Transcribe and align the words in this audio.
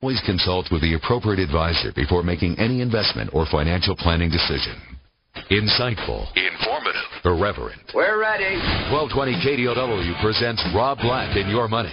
Always 0.00 0.22
consult 0.24 0.70
with 0.70 0.82
the 0.82 0.94
appropriate 0.94 1.40
advisor 1.40 1.90
before 1.92 2.22
making 2.22 2.56
any 2.56 2.82
investment 2.82 3.30
or 3.32 3.46
financial 3.50 3.96
planning 3.96 4.30
decision. 4.30 4.80
Insightful, 5.50 6.28
informative, 6.38 7.02
irreverent. 7.24 7.80
We're 7.92 8.20
ready. 8.20 8.62
1220 8.94 9.42
KDOW 9.42 10.22
presents 10.22 10.64
Rob 10.72 10.98
Black 10.98 11.36
and 11.36 11.50
Your 11.50 11.66
Money. 11.66 11.92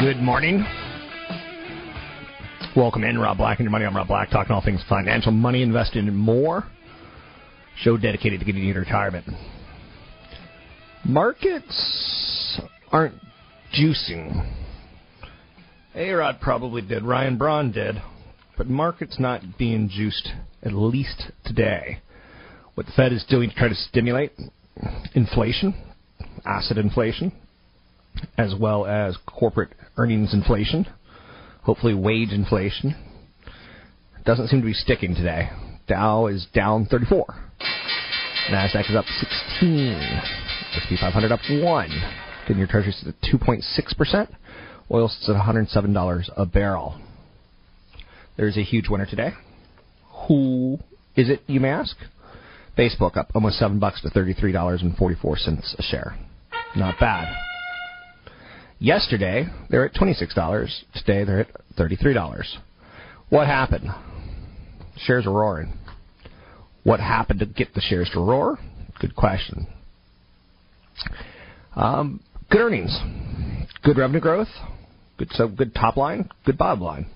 Good 0.00 0.16
morning. 0.16 0.64
Welcome 2.76 3.04
in, 3.04 3.16
Rob 3.16 3.36
Black 3.38 3.60
and 3.60 3.64
your 3.64 3.70
money. 3.70 3.84
I'm 3.84 3.96
Rob 3.96 4.08
Black, 4.08 4.28
talking 4.28 4.52
all 4.52 4.60
things 4.60 4.82
financial, 4.88 5.30
money 5.30 5.62
invested 5.62 6.06
in 6.06 6.14
more. 6.14 6.64
Show 7.78 7.96
dedicated 7.96 8.40
to 8.40 8.46
getting 8.46 8.64
you 8.64 8.74
to 8.74 8.80
retirement. 8.80 9.24
Markets 11.04 12.60
aren't 12.90 13.14
juicing. 13.72 14.52
A 15.94 16.10
Rod 16.10 16.40
probably 16.40 16.82
did. 16.82 17.04
Ryan 17.04 17.38
Braun 17.38 17.70
did. 17.70 17.96
But 18.58 18.66
markets 18.66 19.20
not 19.20 19.42
being 19.58 19.88
juiced, 19.88 20.28
at 20.62 20.72
least 20.72 21.30
today. 21.44 22.00
What 22.74 22.86
the 22.86 22.92
Fed 22.92 23.12
is 23.12 23.24
doing 23.28 23.48
to 23.48 23.54
try 23.54 23.68
to 23.68 23.74
stimulate 23.74 24.32
inflation, 25.14 25.74
asset 26.44 26.78
inflation, 26.78 27.32
as 28.36 28.54
well 28.58 28.86
as 28.86 29.16
corporate 29.26 29.70
earnings 29.96 30.34
inflation, 30.34 30.86
hopefully 31.62 31.94
wage 31.94 32.30
inflation. 32.30 32.94
Doesn't 34.24 34.48
seem 34.48 34.60
to 34.60 34.66
be 34.66 34.72
sticking 34.72 35.14
today. 35.14 35.50
Dow 35.86 36.26
is 36.26 36.46
down 36.54 36.86
34. 36.86 37.26
Nasdaq 38.50 38.90
is 38.90 38.96
up 38.96 39.04
16. 39.06 39.92
S&P 39.92 40.96
500 41.00 41.32
up 41.32 41.40
1. 41.48 41.88
Getting 42.42 42.58
your 42.58 42.66
treasury 42.66 42.94
at 43.06 43.14
2.6%. 43.30 44.28
Oil 44.90 45.08
sits 45.08 45.28
at 45.28 45.36
$107 45.36 46.30
a 46.36 46.46
barrel. 46.46 47.00
There's 48.36 48.56
a 48.56 48.62
huge 48.62 48.88
winner 48.88 49.06
today. 49.06 49.32
Who 50.28 50.78
is 51.16 51.28
it, 51.28 51.42
you 51.46 51.60
may 51.60 51.70
ask? 51.70 51.96
Facebook 52.76 53.16
up 53.16 53.30
almost 53.34 53.58
7 53.58 53.78
bucks 53.78 54.00
to 54.02 54.08
$33.44 54.08 55.78
a 55.78 55.82
share. 55.82 56.16
Not 56.76 56.98
bad. 56.98 57.34
Yesterday, 58.84 59.46
they're 59.70 59.86
at 59.86 59.94
$26. 59.94 60.68
Today, 60.92 61.24
they're 61.24 61.40
at 61.40 61.48
$33. 61.78 62.44
What 63.30 63.46
happened? 63.46 63.88
Shares 64.98 65.26
are 65.26 65.32
roaring. 65.32 65.72
What 66.82 67.00
happened 67.00 67.40
to 67.40 67.46
get 67.46 67.72
the 67.72 67.80
shares 67.80 68.10
to 68.12 68.20
roar? 68.20 68.58
Good 69.00 69.16
question. 69.16 69.66
Um, 71.74 72.20
good 72.50 72.60
earnings, 72.60 72.94
good 73.82 73.96
revenue 73.96 74.20
growth, 74.20 74.48
good 75.16 75.30
so 75.32 75.48
good 75.48 75.74
top 75.74 75.96
line, 75.96 76.28
good 76.44 76.58
bottom 76.58 76.84
line, 76.84 77.06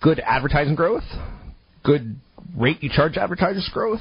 good 0.00 0.20
advertising 0.20 0.74
growth, 0.74 1.04
good 1.84 2.16
rate 2.56 2.82
you 2.82 2.88
charge 2.88 3.18
advertisers 3.18 3.68
growth. 3.74 4.00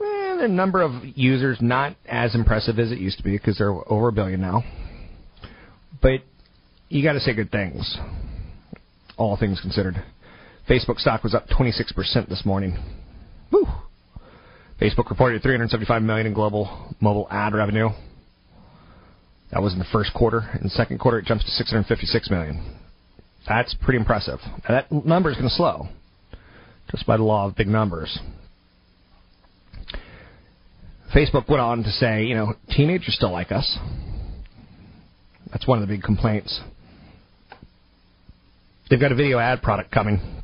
And 0.00 0.40
the 0.40 0.48
number 0.48 0.80
of 0.80 0.92
users 1.04 1.58
not 1.60 1.96
as 2.06 2.34
impressive 2.34 2.78
as 2.78 2.90
it 2.90 2.98
used 2.98 3.18
to 3.18 3.24
be 3.24 3.32
because 3.32 3.58
they're 3.58 3.74
over 3.92 4.08
a 4.08 4.12
billion 4.12 4.40
now. 4.40 4.64
But 6.00 6.20
you 6.88 7.02
got 7.02 7.14
to 7.14 7.20
say 7.20 7.34
good 7.34 7.50
things, 7.50 7.98
all 9.16 9.36
things 9.36 9.60
considered. 9.60 10.02
Facebook 10.68 10.98
stock 10.98 11.24
was 11.24 11.34
up 11.34 11.48
26% 11.48 12.28
this 12.28 12.44
morning. 12.44 12.76
Woo! 13.50 13.66
Facebook 14.80 15.10
reported 15.10 15.42
375 15.42 16.02
million 16.02 16.26
in 16.26 16.34
global 16.34 16.94
mobile 17.00 17.26
ad 17.30 17.54
revenue. 17.54 17.88
That 19.50 19.62
was 19.62 19.72
in 19.72 19.78
the 19.78 19.86
first 19.90 20.12
quarter. 20.14 20.50
In 20.54 20.64
the 20.64 20.70
second 20.70 20.98
quarter, 20.98 21.18
it 21.18 21.24
jumps 21.24 21.44
to 21.44 21.50
656 21.50 22.30
million. 22.30 22.76
That's 23.48 23.74
pretty 23.82 23.98
impressive. 23.98 24.38
Now 24.68 24.74
that 24.74 24.92
number 24.92 25.30
is 25.30 25.36
going 25.36 25.48
to 25.48 25.54
slow, 25.54 25.88
just 26.90 27.06
by 27.06 27.16
the 27.16 27.22
law 27.22 27.46
of 27.46 27.56
big 27.56 27.66
numbers. 27.66 28.18
Facebook 31.14 31.48
went 31.48 31.62
on 31.62 31.82
to 31.82 31.90
say, 31.90 32.24
you 32.24 32.34
know, 32.34 32.54
teenagers 32.70 33.14
still 33.14 33.32
like 33.32 33.50
us. 33.50 33.78
That's 35.52 35.66
one 35.66 35.82
of 35.82 35.88
the 35.88 35.94
big 35.94 36.02
complaints. 36.02 36.60
They've 38.90 39.00
got 39.00 39.12
a 39.12 39.14
video 39.14 39.38
ad 39.38 39.62
product 39.62 39.90
coming 39.90 40.42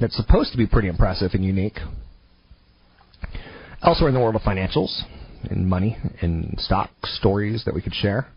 that's 0.00 0.16
supposed 0.16 0.52
to 0.52 0.58
be 0.58 0.66
pretty 0.66 0.88
impressive 0.88 1.30
and 1.34 1.44
unique. 1.44 1.78
Elsewhere 3.82 4.08
in 4.08 4.14
the 4.14 4.20
world 4.20 4.36
of 4.36 4.42
financials 4.42 5.02
and 5.48 5.66
money 5.66 5.96
and 6.20 6.54
stock 6.58 6.90
stories 7.04 7.64
that 7.64 7.74
we 7.74 7.80
could 7.80 7.94
share, 7.94 8.28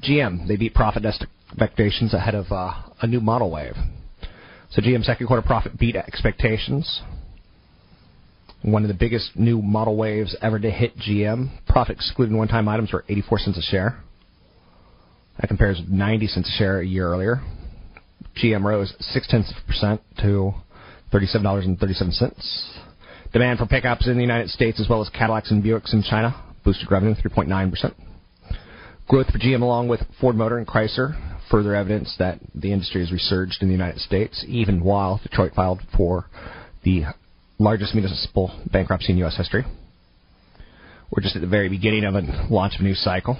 GM, 0.00 0.48
they 0.48 0.56
beat 0.56 0.74
profit 0.74 1.04
expectations 1.04 2.14
ahead 2.14 2.34
of 2.34 2.50
uh, 2.50 2.72
a 3.00 3.06
new 3.06 3.20
model 3.20 3.50
wave. 3.50 3.74
So 4.70 4.80
GM 4.80 5.04
second 5.04 5.26
quarter 5.26 5.42
profit 5.42 5.78
beat 5.78 5.96
expectations. 5.96 7.02
One 8.62 8.82
of 8.82 8.88
the 8.88 8.94
biggest 8.94 9.36
new 9.36 9.60
model 9.60 9.96
waves 9.96 10.36
ever 10.40 10.58
to 10.58 10.70
hit 10.70 10.96
GM. 10.96 11.50
Profit 11.66 11.96
excluding 11.96 12.36
one-time 12.36 12.68
items 12.68 12.92
were 12.92 13.04
84 13.08 13.38
cents 13.40 13.58
a 13.58 13.62
share. 13.62 14.02
That 15.42 15.48
compares 15.48 15.82
90 15.88 16.28
cents 16.28 16.48
a 16.48 16.56
share 16.56 16.80
a 16.80 16.86
year 16.86 17.08
earlier. 17.08 17.42
GM 18.40 18.62
rose 18.62 18.94
six 19.00 19.26
tenths 19.26 19.50
of 19.50 19.56
a 19.62 19.66
percent 19.66 20.00
to 20.20 20.54
$37.37. 21.12 22.32
Demand 23.32 23.58
for 23.58 23.66
pickups 23.66 24.06
in 24.06 24.14
the 24.14 24.22
United 24.22 24.50
States 24.50 24.78
as 24.80 24.88
well 24.88 25.02
as 25.02 25.08
Cadillacs 25.08 25.50
and 25.50 25.62
Buicks 25.62 25.92
in 25.92 26.04
China 26.04 26.34
boosted 26.64 26.90
revenue 26.92 27.14
3.9%. 27.16 27.94
Growth 29.08 29.26
for 29.26 29.38
GM 29.38 29.62
along 29.62 29.88
with 29.88 30.00
Ford 30.20 30.36
Motor 30.36 30.58
and 30.58 30.66
Chrysler 30.66 31.18
further 31.50 31.74
evidence 31.74 32.14
that 32.20 32.38
the 32.54 32.72
industry 32.72 33.00
has 33.00 33.10
resurged 33.10 33.58
in 33.62 33.68
the 33.68 33.72
United 33.72 34.00
States, 34.00 34.44
even 34.46 34.82
while 34.82 35.20
Detroit 35.24 35.52
filed 35.54 35.80
for 35.96 36.30
the 36.84 37.02
largest 37.58 37.94
municipal 37.94 38.60
bankruptcy 38.70 39.12
in 39.12 39.18
U.S. 39.18 39.36
history. 39.36 39.64
We're 41.10 41.22
just 41.22 41.34
at 41.34 41.42
the 41.42 41.48
very 41.48 41.68
beginning 41.68 42.04
of 42.04 42.14
a 42.14 42.46
launch 42.48 42.76
of 42.76 42.80
a 42.80 42.84
new 42.84 42.94
cycle. 42.94 43.36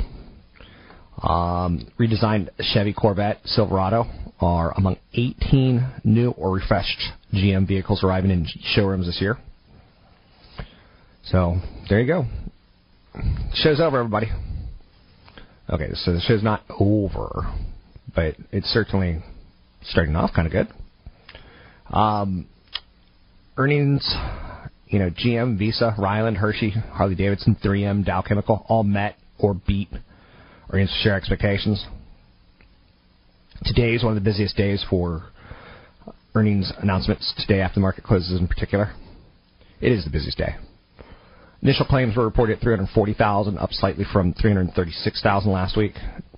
Um, 1.21 1.87
redesigned 1.99 2.49
Chevy 2.61 2.93
Corvette, 2.93 3.41
Silverado 3.45 4.07
are 4.41 4.73
among 4.77 4.97
18 5.15 5.87
new 6.05 6.31
or 6.31 6.53
refreshed 6.53 7.01
GM 7.33 7.67
vehicles 7.67 8.03
arriving 8.03 8.31
in 8.31 8.47
showrooms 8.75 9.07
this 9.07 9.21
year. 9.21 9.39
So 11.25 11.57
there 11.89 12.01
you 12.01 12.07
go. 12.07 12.25
Show's 13.55 13.81
over, 13.81 13.99
everybody. 13.99 14.29
Okay, 15.71 15.91
so 15.95 16.13
the 16.13 16.21
show's 16.21 16.43
not 16.43 16.63
over, 16.79 17.53
but 18.15 18.35
it's 18.51 18.67
certainly 18.69 19.23
starting 19.85 20.17
off 20.17 20.31
kind 20.35 20.47
of 20.47 20.53
good. 20.53 20.69
Um, 21.89 22.47
earnings, 23.57 24.15
you 24.89 24.99
know, 24.99 25.11
GM, 25.11 25.59
Visa, 25.59 25.95
Ryland, 25.99 26.39
Hershey, 26.39 26.71
Harley 26.71 27.15
Davidson, 27.15 27.57
3M, 27.63 28.05
Dow 28.05 28.23
Chemical, 28.23 28.65
all 28.69 28.83
met 28.83 29.17
or 29.39 29.55
beat 29.55 29.89
per 30.73 30.87
share 31.03 31.15
expectations. 31.15 31.87
Today 33.65 33.95
is 33.95 34.03
one 34.03 34.17
of 34.17 34.23
the 34.23 34.29
busiest 34.29 34.57
days 34.57 34.83
for 34.89 35.25
earnings 36.35 36.73
announcements 36.79 37.35
today 37.37 37.61
after 37.61 37.75
the 37.75 37.83
market 37.83 38.05
closes 38.05 38.41
in 38.41 38.49
particular. 38.49 38.95
It 39.83 39.93
is 39.93 40.05
the 40.05 40.11
busiest 40.11 40.39
day. 40.39 40.57
Initial 41.61 41.85
claims 41.85 42.17
were 42.17 42.25
reported 42.25 42.57
at 42.57 42.63
340,000, 42.63 43.59
up 43.59 43.71
slightly 43.73 44.07
from 44.11 44.33
336,000 44.33 45.53
last 45.53 45.77
week. 45.77 45.93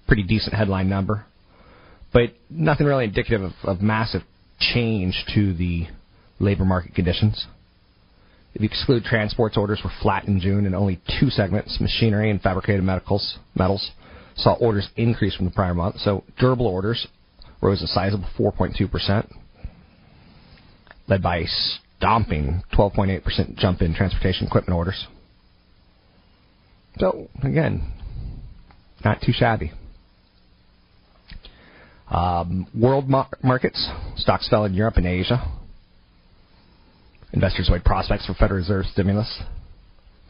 Pretty 0.08 0.24
decent 0.24 0.54
headline 0.54 0.88
number, 0.88 1.24
but 2.12 2.34
nothing 2.50 2.86
really 2.86 3.04
indicative 3.04 3.40
of, 3.40 3.52
of 3.62 3.80
massive 3.80 4.22
change 4.58 5.24
to 5.32 5.54
the 5.54 5.86
labor 6.40 6.64
market 6.64 6.94
conditions. 6.94 7.46
If 8.52 8.62
you 8.62 8.66
exclude 8.66 9.04
transports, 9.04 9.56
orders 9.56 9.80
were 9.82 9.92
flat 10.02 10.24
in 10.24 10.40
June, 10.40 10.66
and 10.66 10.74
only 10.74 11.00
two 11.20 11.30
segments, 11.30 11.80
machinery 11.80 12.30
and 12.30 12.42
fabricated 12.42 12.82
medicals, 12.82 13.38
metals, 13.54 13.92
saw 14.36 14.54
orders 14.54 14.88
increase 14.96 15.34
from 15.34 15.46
the 15.46 15.50
prior 15.50 15.74
month. 15.74 15.96
So 16.00 16.24
durable 16.38 16.66
orders 16.66 17.06
rose 17.60 17.82
a 17.82 17.86
sizable 17.86 18.28
4.2%, 18.38 19.32
led 21.08 21.22
by 21.22 21.38
a 21.38 21.46
stomping 21.96 22.62
12.8% 22.72 23.56
jump 23.56 23.80
in 23.80 23.94
transportation 23.94 24.46
equipment 24.46 24.76
orders. 24.76 25.06
So, 26.98 27.28
again, 27.42 27.92
not 29.04 29.20
too 29.20 29.32
shabby. 29.32 29.72
Um, 32.08 32.66
world 32.78 33.08
mar- 33.08 33.28
markets, 33.42 33.88
stocks 34.16 34.48
fell 34.48 34.64
in 34.64 34.74
Europe 34.74 34.96
and 34.96 35.06
Asia. 35.06 35.42
Investors 37.32 37.68
weighed 37.70 37.84
prospects 37.84 38.26
for 38.26 38.34
Federal 38.34 38.60
Reserve 38.60 38.84
stimulus. 38.92 39.42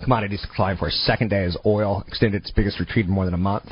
Commodities 0.03 0.41
declined 0.41 0.79
for 0.79 0.89
a 0.89 0.91
second 0.91 1.29
day 1.29 1.45
as 1.45 1.57
oil 1.67 2.03
extended 2.07 2.43
its 2.43 2.51
biggest 2.51 2.81
retreat 2.81 3.07
in 3.07 3.13
more 3.13 3.25
than 3.25 3.35
a 3.35 3.39
month. 3.39 3.67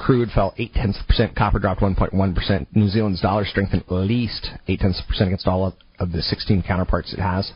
Crude 0.00 0.30
fell 0.34 0.54
8 0.56 0.72
tenths 0.72 1.02
percent. 1.06 1.36
Copper 1.36 1.58
dropped 1.58 1.82
1.1%. 1.82 2.66
New 2.74 2.88
Zealand's 2.88 3.20
dollar 3.20 3.44
strengthened 3.44 3.84
at 3.86 3.92
least 3.92 4.48
8 4.66 4.80
tenths 4.80 5.02
percent 5.06 5.28
against 5.28 5.46
all 5.46 5.66
of, 5.66 5.74
of 5.98 6.12
the 6.12 6.22
16 6.22 6.62
counterparts 6.66 7.12
it 7.12 7.20
has. 7.20 7.52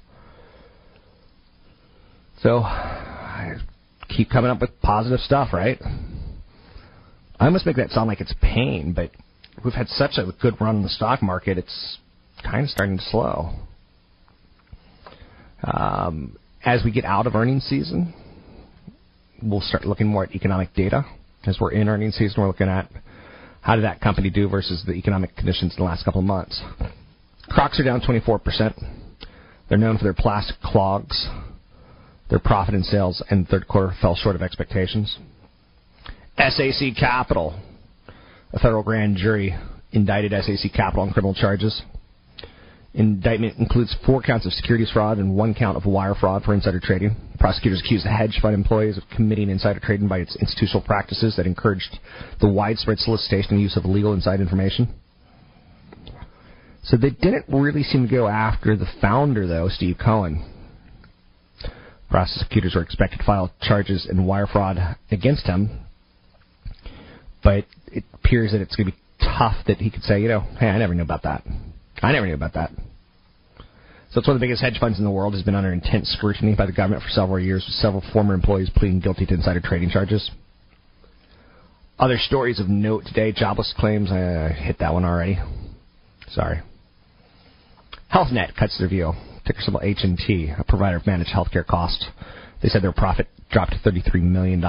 So, 2.43 2.59
I 2.59 3.55
keep 4.11 4.29
coming 4.29 4.51
up 4.51 4.61
with 4.61 4.79
positive 4.83 5.21
stuff, 5.21 5.55
right? 5.55 5.81
I 7.41 7.47
almost 7.47 7.65
make 7.65 7.77
that 7.77 7.91
sound 7.91 8.09
like 8.09 8.21
it's 8.21 8.35
pain, 8.43 8.93
but 8.95 9.11
we've 9.65 9.73
had 9.73 9.89
such 9.89 10.19
a 10.19 10.31
good 10.43 10.61
run 10.61 10.77
in 10.77 10.83
the 10.83 10.91
stock 10.91 11.23
market, 11.23 11.57
it's 11.57 11.97
kind 12.43 12.65
of 12.65 12.69
starting 12.69 12.99
to 12.99 13.05
slow. 13.05 13.55
Um, 15.63 16.37
as 16.63 16.83
we 16.85 16.91
get 16.91 17.07
out 17.07 17.27
of 17.27 17.35
earnings 17.35 17.65
season, 17.65 18.13
we'll 19.43 19.63
start 19.63 19.87
looking 19.87 20.09
more 20.09 20.25
at 20.25 20.35
economic 20.35 20.75
data 20.75 21.07
as 21.47 21.59
we're 21.61 21.73
in 21.73 21.89
earnings 21.89 22.17
season, 22.17 22.41
we're 22.43 22.49
looking 22.49 22.69
at 22.69 22.91
how 23.61 23.77
did 23.77 23.85
that 23.85 24.01
company 24.01 24.31
do 24.31 24.49
versus 24.49 24.83
the 24.87 24.93
economic 24.93 25.35
conditions 25.37 25.73
in 25.73 25.83
the 25.83 25.89
last 25.89 26.05
couple 26.05 26.21
of 26.21 26.27
months. 26.27 26.63
Crocs 27.49 27.81
are 27.81 27.85
down 27.85 28.01
24%. 28.01 28.75
They're 29.69 29.79
known 29.79 29.99
for 29.99 30.05
their 30.05 30.15
plastic 30.15 30.61
clogs. 30.61 31.29
Their 32.31 32.39
profit 32.39 32.75
and 32.75 32.85
sales 32.85 33.23
in 33.31 33.45
the 33.45 33.49
third 33.49 33.69
quarter 33.69 33.95
fell 34.01 34.17
short 34.17 34.37
of 34.37 34.43
expectations. 34.43 35.19
SAC 36.37 36.97
Capital, 36.99 37.59
a 38.53 38.59
federal 38.59 38.83
grand 38.83 39.17
jury 39.17 39.57
indicted 39.93 40.33
SAC 40.33 40.73
Capital 40.73 41.03
on 41.03 41.13
criminal 41.13 41.35
charges. 41.35 41.83
Indictment 42.95 43.59
includes 43.59 43.95
four 44.07 44.23
counts 44.23 44.47
of 44.47 44.53
securities 44.53 44.91
fraud 44.93 45.19
and 45.19 45.35
one 45.35 45.53
count 45.53 45.77
of 45.77 45.85
wire 45.85 46.15
fraud 46.15 46.45
for 46.45 46.55
insider 46.55 46.79
trading. 46.79 47.17
Prosecutors 47.41 47.81
accused 47.85 48.05
the 48.05 48.11
hedge 48.11 48.39
fund 48.41 48.55
employees 48.55 48.97
of 48.97 49.03
committing 49.15 49.51
insider 49.51 49.81
trading 49.81 50.07
by 50.07 50.19
its 50.19 50.37
institutional 50.37 50.81
practices 50.81 51.35
that 51.37 51.47
encouraged 51.47 51.99
the 52.41 52.49
widespread 52.49 52.99
solicitation 52.99 53.55
and 53.55 53.61
use 53.61 53.77
of 53.77 53.85
illegal 53.85 54.13
inside 54.13 54.41
information. 54.41 54.95
So 56.85 56.97
they 56.97 57.11
didn't 57.11 57.47
really 57.49 57.83
seem 57.83 58.07
to 58.07 58.15
go 58.15 58.29
after 58.29 58.77
the 58.77 58.87
founder, 59.01 59.49
though, 59.49 59.69
Steve 59.69 59.97
Cohen. 60.03 60.45
Prosecutors 62.09 62.77
were 62.77 62.83
expected 62.83 63.19
to 63.19 63.25
file 63.25 63.53
charges 63.61 64.07
in 64.09 64.25
wire 64.25 64.47
fraud 64.47 64.79
against 65.11 65.47
him, 65.47 65.81
but 67.43 67.65
it 67.89 68.05
appears 68.13 68.53
that 68.53 68.61
it's 68.61 68.77
going 68.77 68.87
to 68.87 68.93
be 68.93 68.99
tough 69.19 69.57
that 69.67 69.79
he 69.79 69.91
could 69.91 70.03
say, 70.03 70.21
you 70.21 70.29
know, 70.29 70.41
hey, 70.61 70.69
I 70.69 70.79
never 70.79 70.95
knew 70.95 71.03
about 71.03 71.25
that. 71.25 71.43
I 72.05 72.13
never 72.13 72.27
knew 72.27 72.35
about 72.35 72.53
that. 72.53 72.71
So 74.11 74.21
it's 74.21 74.29
one 74.29 74.37
of 74.37 74.41
the 74.41 74.45
biggest 74.45 74.63
hedge 74.63 74.79
funds 74.79 74.99
in 74.99 75.05
the 75.05 75.11
world. 75.11 75.33
Has 75.33 75.43
been 75.43 75.55
under 75.55 75.73
intense 75.73 76.09
scrutiny 76.11 76.55
by 76.55 76.67
the 76.67 76.73
government 76.73 77.03
for 77.03 77.09
several 77.09 77.41
years, 77.41 77.65
with 77.67 77.75
several 77.77 78.03
former 78.13 78.35
employees 78.35 78.71
pleading 78.77 79.01
guilty 79.01 79.25
to 79.27 79.35
insider 79.35 79.61
trading 79.61 79.91
charges. 79.91 80.31
Other 81.99 82.19
stories 82.19 82.61
of 82.61 82.69
note 82.69 83.07
today: 83.07 83.33
jobless 83.33 83.73
claims. 83.79 84.13
I 84.13 84.51
hit 84.51 84.79
that 84.81 84.93
one 84.93 85.05
already. 85.05 85.39
Sorry. 86.29 86.61
HealthNet 88.13 88.55
cuts 88.55 88.79
their 88.79 88.89
view. 88.89 89.15
Ticker 89.47 89.61
symbol 89.61 89.81
H&T, 89.83 90.53
a 90.57 90.65
provider 90.65 90.97
of 90.97 91.07
managed 91.07 91.31
healthcare 91.31 91.67
costs. 91.67 92.07
They 92.63 92.69
said 92.69 92.83
their 92.83 92.93
profit 92.93 93.29
dropped 93.51 93.73
to 93.73 93.79
$33 93.79 94.23
million. 94.23 94.63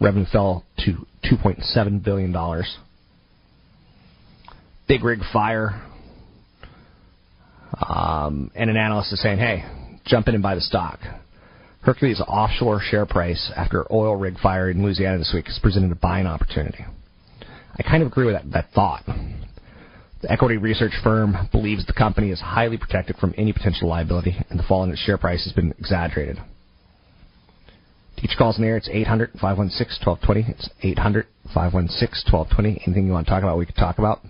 Revenue 0.00 0.26
fell 0.30 0.64
to 0.84 1.06
$2.7 1.24 2.04
billion. 2.04 2.62
Big 4.86 5.04
rig 5.04 5.20
fire 5.32 5.82
um, 7.80 8.50
and 8.54 8.70
an 8.70 8.76
analyst 8.76 9.12
is 9.12 9.20
saying, 9.20 9.38
hey, 9.38 9.64
jump 10.04 10.28
in 10.28 10.34
and 10.34 10.42
buy 10.42 10.54
the 10.54 10.60
stock. 10.60 11.00
Hercules 11.82 12.20
offshore 12.26 12.80
share 12.80 13.04
price 13.04 13.52
after 13.54 13.86
oil 13.92 14.16
rig 14.16 14.38
fire 14.38 14.70
in 14.70 14.82
Louisiana 14.82 15.18
this 15.18 15.32
week 15.34 15.46
has 15.46 15.58
presented 15.58 15.92
a 15.92 15.96
buying 15.96 16.26
opportunity. 16.26 16.84
I 17.76 17.82
kind 17.82 18.02
of 18.02 18.08
agree 18.10 18.24
with 18.24 18.34
that, 18.34 18.50
that 18.52 18.70
thought. 18.74 19.04
The 20.22 20.32
equity 20.32 20.56
research 20.56 20.92
firm 21.02 21.48
believes 21.52 21.84
the 21.84 21.92
company 21.92 22.30
is 22.30 22.40
highly 22.40 22.78
protected 22.78 23.16
from 23.16 23.34
any 23.36 23.52
potential 23.52 23.88
liability, 23.88 24.34
and 24.48 24.58
the 24.58 24.62
fall 24.62 24.82
in 24.84 24.90
its 24.90 25.00
share 25.00 25.18
price 25.18 25.44
has 25.44 25.52
been 25.52 25.74
exaggerated. 25.78 26.38
Each 28.22 28.34
call's 28.38 28.58
in. 28.58 28.64
It's 28.64 28.88
800 28.90 29.32
516 29.32 30.06
1220. 30.06 30.54
It's 30.56 30.70
800 30.82 31.26
516 31.52 32.32
1220. 32.32 32.82
Anything 32.86 33.06
you 33.06 33.12
want 33.12 33.26
to 33.26 33.30
talk 33.30 33.42
about, 33.42 33.58
we 33.58 33.66
could 33.66 33.76
talk 33.76 33.98
about. 33.98 34.20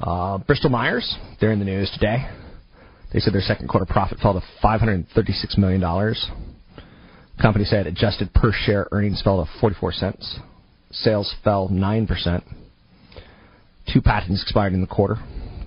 Uh, 0.00 0.38
Bristol 0.38 0.70
Myers, 0.70 1.16
they're 1.40 1.52
in 1.52 1.58
the 1.58 1.64
news 1.64 1.90
today. 1.92 2.28
They 3.12 3.20
said 3.20 3.34
their 3.34 3.40
second 3.40 3.68
quarter 3.68 3.86
profit 3.86 4.18
fell 4.18 4.34
to 4.34 4.42
$536 4.62 5.58
million. 5.58 6.14
Company 7.40 7.64
said 7.64 7.86
adjusted 7.86 8.32
per 8.34 8.52
share 8.52 8.88
earnings 8.92 9.22
fell 9.22 9.44
to 9.44 9.50
44 9.60 9.92
cents. 9.92 10.38
Sales 10.90 11.34
fell 11.42 11.68
9%. 11.68 12.42
Two 13.92 14.00
patents 14.02 14.42
expired 14.42 14.72
in 14.72 14.80
the 14.80 14.86
quarter. 14.86 15.16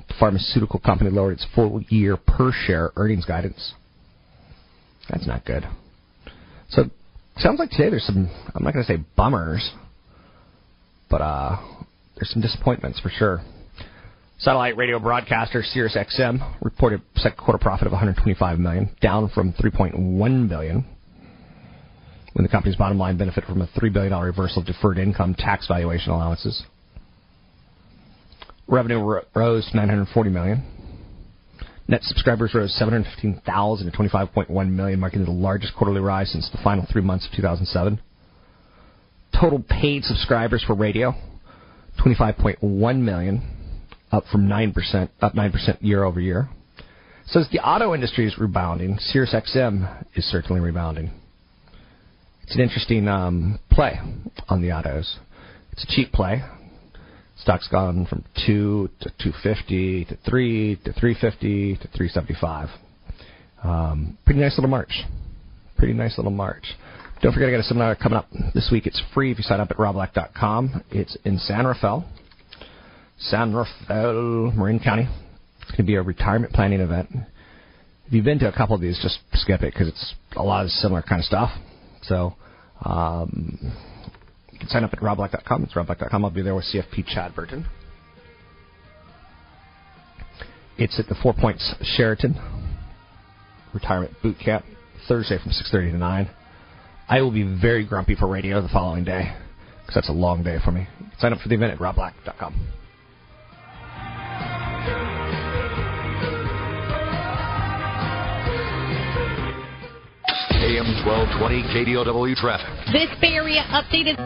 The 0.07 0.13
pharmaceutical 0.19 0.79
company 0.79 1.09
lowered 1.09 1.33
its 1.33 1.47
full 1.55 1.81
year 1.89 2.17
per 2.17 2.51
share 2.51 2.91
earnings 2.95 3.25
guidance. 3.25 3.73
That's 5.09 5.27
not 5.27 5.45
good. 5.45 5.67
So, 6.69 6.85
sounds 7.37 7.59
like 7.59 7.71
today 7.71 7.89
there's 7.89 8.05
some, 8.05 8.29
I'm 8.53 8.63
not 8.63 8.73
going 8.73 8.85
to 8.85 8.91
say 8.93 9.03
bummers, 9.17 9.71
but 11.09 11.21
uh, 11.21 11.57
there's 12.15 12.29
some 12.29 12.41
disappointments 12.41 12.99
for 12.99 13.09
sure. 13.09 13.41
Satellite 14.41 14.75
radio 14.75 14.97
broadcaster 14.97 15.61
Sirius 15.61 15.95
XM 15.95 16.55
reported 16.63 16.99
second 17.17 17.37
quarter 17.37 17.59
profit 17.59 17.85
of 17.85 17.91
125 17.91 18.57
million, 18.57 18.89
down 18.99 19.29
from 19.29 19.53
3.1 19.53 20.49
billion. 20.49 20.83
When 22.33 22.43
the 22.43 22.49
company's 22.49 22.75
bottom 22.75 22.97
line 22.97 23.17
benefited 23.17 23.47
from 23.47 23.61
a 23.61 23.67
three 23.79 23.91
billion 23.91 24.11
dollar 24.11 24.25
reversal 24.25 24.61
of 24.61 24.65
deferred 24.65 24.97
income 24.97 25.35
tax 25.35 25.67
valuation 25.67 26.11
allowances. 26.11 26.63
Revenue 28.67 29.19
rose 29.35 29.69
to 29.69 29.75
940 29.75 30.29
million. 30.31 30.63
Net 31.87 32.01
subscribers 32.01 32.55
rose 32.55 32.73
715,000 32.73 33.91
to 33.91 33.95
25.1 33.95 34.71
million, 34.71 34.99
marking 34.99 35.23
the 35.23 35.29
largest 35.29 35.75
quarterly 35.75 36.01
rise 36.01 36.31
since 36.31 36.49
the 36.49 36.57
final 36.63 36.87
three 36.91 37.03
months 37.03 37.27
of 37.27 37.35
2007. 37.35 38.01
Total 39.39 39.59
paid 39.59 40.03
subscribers 40.03 40.63
for 40.63 40.73
radio, 40.73 41.13
25.1 42.03 42.99
million 43.01 43.60
up 44.11 44.25
from 44.31 44.47
9%, 44.47 45.09
up 45.21 45.33
9% 45.33 45.77
year 45.81 46.03
over 46.03 46.19
year. 46.19 46.49
Says 47.25 47.47
the 47.51 47.59
auto 47.59 47.93
industry 47.93 48.27
is 48.27 48.37
rebounding. 48.37 48.97
SiriusXM 49.13 50.05
is 50.15 50.25
certainly 50.25 50.59
rebounding. 50.59 51.11
It's 52.43 52.55
an 52.55 52.61
interesting 52.61 53.07
um, 53.07 53.59
play 53.69 53.99
on 54.49 54.61
the 54.61 54.71
autos. 54.71 55.17
It's 55.71 55.83
a 55.85 55.87
cheap 55.87 56.11
play. 56.11 56.43
Stock's 57.37 57.67
gone 57.69 58.05
from 58.05 58.23
two 58.45 58.89
to 58.99 59.11
two 59.23 59.31
fifty 59.41 60.05
to 60.05 60.17
three 60.29 60.77
to 60.83 60.93
three 60.93 61.15
fifty 61.19 61.77
to 61.77 61.87
three 61.95 62.09
seventy 62.09 62.35
five. 62.39 62.67
Um, 63.63 64.17
pretty 64.25 64.41
nice 64.41 64.57
little 64.57 64.69
march. 64.69 65.03
Pretty 65.77 65.93
nice 65.93 66.17
little 66.17 66.31
march. 66.31 66.63
Don't 67.21 67.31
forget 67.33 67.49
I 67.49 67.51
got 67.51 67.59
a 67.61 67.63
seminar 67.63 67.95
coming 67.95 68.17
up 68.17 68.27
this 68.53 68.69
week. 68.71 68.85
It's 68.85 69.01
free 69.13 69.31
if 69.31 69.37
you 69.37 69.43
sign 69.43 69.59
up 69.59 69.71
at 69.71 69.77
robblack.com. 69.77 70.83
It's 70.91 71.15
in 71.23 71.37
San 71.37 71.65
Rafael. 71.65 72.05
San 73.21 73.53
Rafael, 73.53 74.51
Marin 74.51 74.79
County. 74.79 75.07
It's 75.61 75.71
going 75.71 75.77
to 75.77 75.83
be 75.83 75.95
a 75.95 76.01
retirement 76.01 76.53
planning 76.53 76.79
event. 76.81 77.09
If 78.07 78.13
you've 78.13 78.25
been 78.25 78.39
to 78.39 78.49
a 78.49 78.51
couple 78.51 78.75
of 78.75 78.81
these, 78.81 78.99
just 79.01 79.19
skip 79.33 79.61
it 79.61 79.73
because 79.73 79.87
it's 79.87 80.15
a 80.35 80.43
lot 80.43 80.65
of 80.65 80.71
similar 80.71 81.01
kind 81.01 81.19
of 81.19 81.25
stuff. 81.25 81.51
So 82.03 82.33
um, 82.83 83.57
you 84.51 84.59
can 84.59 84.67
sign 84.69 84.83
up 84.83 84.91
at 84.93 84.99
robblack.com. 84.99 85.63
It's 85.63 85.73
robblack.com. 85.73 86.25
I'll 86.25 86.31
be 86.31 86.41
there 86.41 86.55
with 86.55 86.65
CFP 86.65 87.05
Chad 87.05 87.35
Burton. 87.35 87.65
It's 90.77 90.99
at 90.99 91.07
the 91.07 91.15
Four 91.21 91.33
Points 91.33 91.75
Sheraton. 91.83 92.35
retirement 93.73 94.13
boot 94.23 94.37
camp 94.43 94.65
Thursday 95.07 95.37
from 95.41 95.51
6:30 95.51 95.91
to 95.91 95.97
9. 95.97 96.29
I 97.07 97.21
will 97.21 97.31
be 97.31 97.43
very 97.43 97.85
grumpy 97.85 98.15
for 98.15 98.27
radio 98.27 98.61
the 98.61 98.69
following 98.69 99.03
day 99.03 99.33
because 99.81 99.95
that's 99.95 100.09
a 100.09 100.13
long 100.13 100.43
day 100.43 100.57
for 100.63 100.71
me. 100.71 100.87
Sign 101.19 101.33
up 101.33 101.39
for 101.39 101.49
the 101.49 101.55
event 101.55 101.73
at 101.73 101.79
robblack.com. 101.79 102.80
AM 110.81 111.05
1220 111.05 111.93
KDOW 111.93 112.35
traffic. 112.37 112.65
This 112.91 113.09
Bay 113.21 113.35
Area 113.35 113.61
updated. 113.69 114.17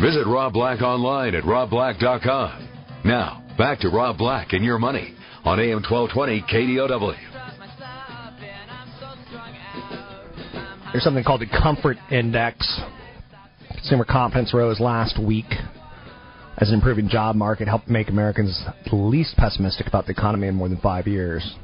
Visit 0.00 0.26
Rob 0.26 0.52
Black 0.52 0.82
online 0.82 1.36
at 1.36 1.44
robblack.com. 1.44 2.68
Now, 3.04 3.44
back 3.56 3.78
to 3.80 3.90
Rob 3.90 4.18
Black 4.18 4.54
and 4.54 4.64
your 4.64 4.80
money 4.80 5.14
on 5.44 5.60
AM 5.60 5.84
1220 5.88 6.42
KDOW. 6.52 7.14
There's 10.90 11.04
something 11.04 11.22
called 11.22 11.42
the 11.42 11.46
Comfort 11.46 11.96
Index. 12.10 12.80
Consumer 13.84 14.06
confidence 14.06 14.54
rose 14.54 14.80
last 14.80 15.18
week 15.22 15.44
as 16.56 16.70
an 16.70 16.74
improving 16.74 17.06
job 17.06 17.36
market 17.36 17.68
helped 17.68 17.86
make 17.86 18.08
Americans 18.08 18.64
the 18.88 18.96
least 18.96 19.36
pessimistic 19.36 19.86
about 19.86 20.06
the 20.06 20.12
economy 20.12 20.46
in 20.46 20.54
more 20.54 20.70
than 20.70 20.78
five 20.78 21.06
years. 21.06 21.54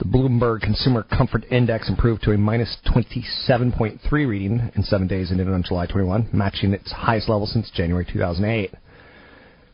The 0.00 0.04
Bloomberg 0.04 0.62
Consumer 0.62 1.04
Comfort 1.04 1.44
Index 1.52 1.88
improved 1.88 2.24
to 2.24 2.32
a 2.32 2.38
minus 2.38 2.76
27.3 2.92 4.00
reading 4.10 4.72
in 4.74 4.82
seven 4.82 5.06
days 5.06 5.30
ended 5.30 5.46
on 5.46 5.62
July 5.62 5.86
21, 5.86 6.30
matching 6.32 6.72
its 6.72 6.90
highest 6.90 7.28
level 7.28 7.46
since 7.46 7.70
January 7.70 8.04
2008. 8.04 8.74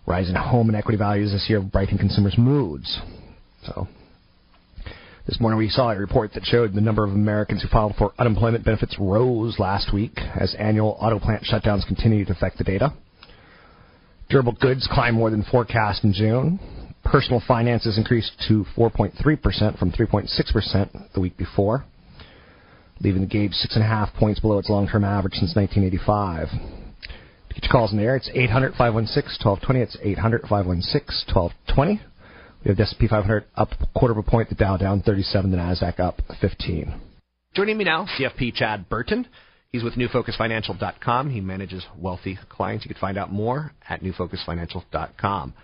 Rising 0.04 0.34
home 0.34 0.68
and 0.68 0.76
equity 0.76 0.98
values 0.98 1.32
this 1.32 1.46
year 1.48 1.62
brightened 1.62 2.00
consumers' 2.00 2.36
moods. 2.36 3.00
So, 3.64 3.88
this 5.28 5.38
morning 5.40 5.58
we 5.58 5.68
saw 5.68 5.90
a 5.90 5.98
report 5.98 6.32
that 6.32 6.46
showed 6.46 6.72
the 6.72 6.80
number 6.80 7.04
of 7.04 7.10
Americans 7.10 7.60
who 7.60 7.68
filed 7.68 7.94
for 7.98 8.14
unemployment 8.18 8.64
benefits 8.64 8.96
rose 8.98 9.58
last 9.58 9.92
week 9.92 10.18
as 10.40 10.56
annual 10.58 10.96
auto 11.00 11.18
plant 11.18 11.44
shutdowns 11.44 11.86
continue 11.86 12.24
to 12.24 12.32
affect 12.32 12.56
the 12.56 12.64
data. 12.64 12.94
Durable 14.30 14.56
goods 14.58 14.88
climbed 14.90 15.18
more 15.18 15.28
than 15.28 15.44
forecast 15.44 16.02
in 16.02 16.14
June. 16.14 16.58
Personal 17.04 17.42
finances 17.46 17.98
increased 17.98 18.32
to 18.48 18.64
4.3% 18.74 19.78
from 19.78 19.92
3.6% 19.92 21.12
the 21.12 21.20
week 21.20 21.36
before, 21.36 21.84
leaving 23.00 23.20
the 23.20 23.28
gauge 23.28 23.52
six 23.52 23.74
and 23.74 23.84
a 23.84 23.86
half 23.86 24.10
points 24.14 24.40
below 24.40 24.58
its 24.58 24.70
long-term 24.70 25.04
average 25.04 25.34
since 25.34 25.54
1985. 25.54 26.48
To 26.48 27.54
get 27.54 27.64
your 27.64 27.70
calls 27.70 27.92
in 27.92 27.98
the 27.98 28.04
air, 28.04 28.16
it's 28.16 28.30
800-516-1220. 28.30 29.74
It's 29.74 29.96
800-516-1220. 29.98 32.00
We 32.64 32.68
have 32.68 32.76
the 32.76 32.82
S&P 32.82 33.06
500 33.06 33.44
up 33.54 33.68
a 33.80 33.86
quarter 33.98 34.12
of 34.12 34.18
a 34.18 34.28
point, 34.28 34.48
the 34.48 34.54
Dow 34.54 34.76
down 34.76 35.02
37, 35.02 35.50
the 35.50 35.56
Nasdaq 35.56 36.00
up 36.00 36.20
15. 36.40 37.00
Joining 37.54 37.78
me 37.78 37.84
now, 37.84 38.06
CFP 38.18 38.54
Chad 38.54 38.88
Burton. 38.88 39.26
He's 39.70 39.84
with 39.84 39.94
NewFocusFinancial.com. 39.94 41.30
He 41.30 41.40
manages 41.40 41.84
wealthy 41.96 42.38
clients. 42.48 42.84
You 42.84 42.94
can 42.94 43.00
find 43.00 43.18
out 43.18 43.32
more 43.32 43.72
at 43.88 44.02
NewFocusFinancial.com. 44.02 45.54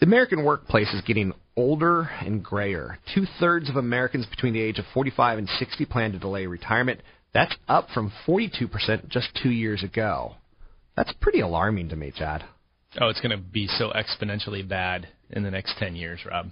The 0.00 0.06
American 0.06 0.44
workplace 0.44 0.92
is 0.92 1.02
getting 1.02 1.32
older 1.56 2.02
and 2.02 2.44
grayer. 2.44 2.98
Two 3.14 3.24
thirds 3.40 3.68
of 3.68 3.76
Americans 3.76 4.26
between 4.26 4.52
the 4.52 4.60
age 4.60 4.78
of 4.78 4.84
45 4.92 5.38
and 5.38 5.48
60 5.48 5.84
plan 5.86 6.12
to 6.12 6.18
delay 6.18 6.46
retirement. 6.46 7.00
That's 7.32 7.54
up 7.68 7.88
from 7.92 8.12
42% 8.26 9.08
just 9.08 9.28
two 9.42 9.50
years 9.50 9.82
ago. 9.82 10.34
That's 10.96 11.12
pretty 11.20 11.40
alarming 11.40 11.88
to 11.88 11.96
me, 11.96 12.12
Chad. 12.16 12.44
Oh, 13.00 13.08
it's 13.08 13.20
going 13.20 13.36
to 13.36 13.42
be 13.42 13.66
so 13.66 13.90
exponentially 13.90 14.66
bad 14.66 15.08
in 15.30 15.42
the 15.42 15.50
next 15.50 15.76
10 15.78 15.96
years, 15.96 16.20
Rob. 16.28 16.46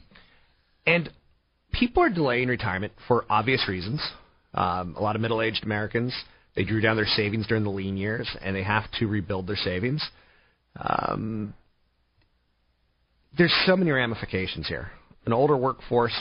And 0.87 1.11
people 1.73 2.03
are 2.03 2.11
delaying 2.11 2.49
retirement 2.49 2.93
for 3.09 3.25
obvious 3.29 3.67
reasons. 3.69 4.01
Um, 4.55 4.95
a 4.97 5.03
lot 5.03 5.17
of 5.17 5.23
middle 5.23 5.41
aged 5.41 5.65
Americans, 5.65 6.15
they 6.55 6.65
drew 6.65 6.81
down 6.81 6.97
their 6.97 7.07
savings 7.07 7.47
during 7.47 7.65
the 7.65 7.71
lean 7.71 7.97
years 7.97 8.29
and 8.43 8.55
they 8.55 8.63
have 8.63 8.85
to 8.99 9.07
rebuild 9.07 9.47
their 9.47 9.57
savings. 9.57 10.07
Um, 10.77 11.55
there's 13.37 13.55
so 13.67 13.77
many 13.77 13.91
ramifications 13.91 14.69
here. 14.69 14.91
An 15.25 15.33
older 15.33 15.57
workforce, 15.57 16.15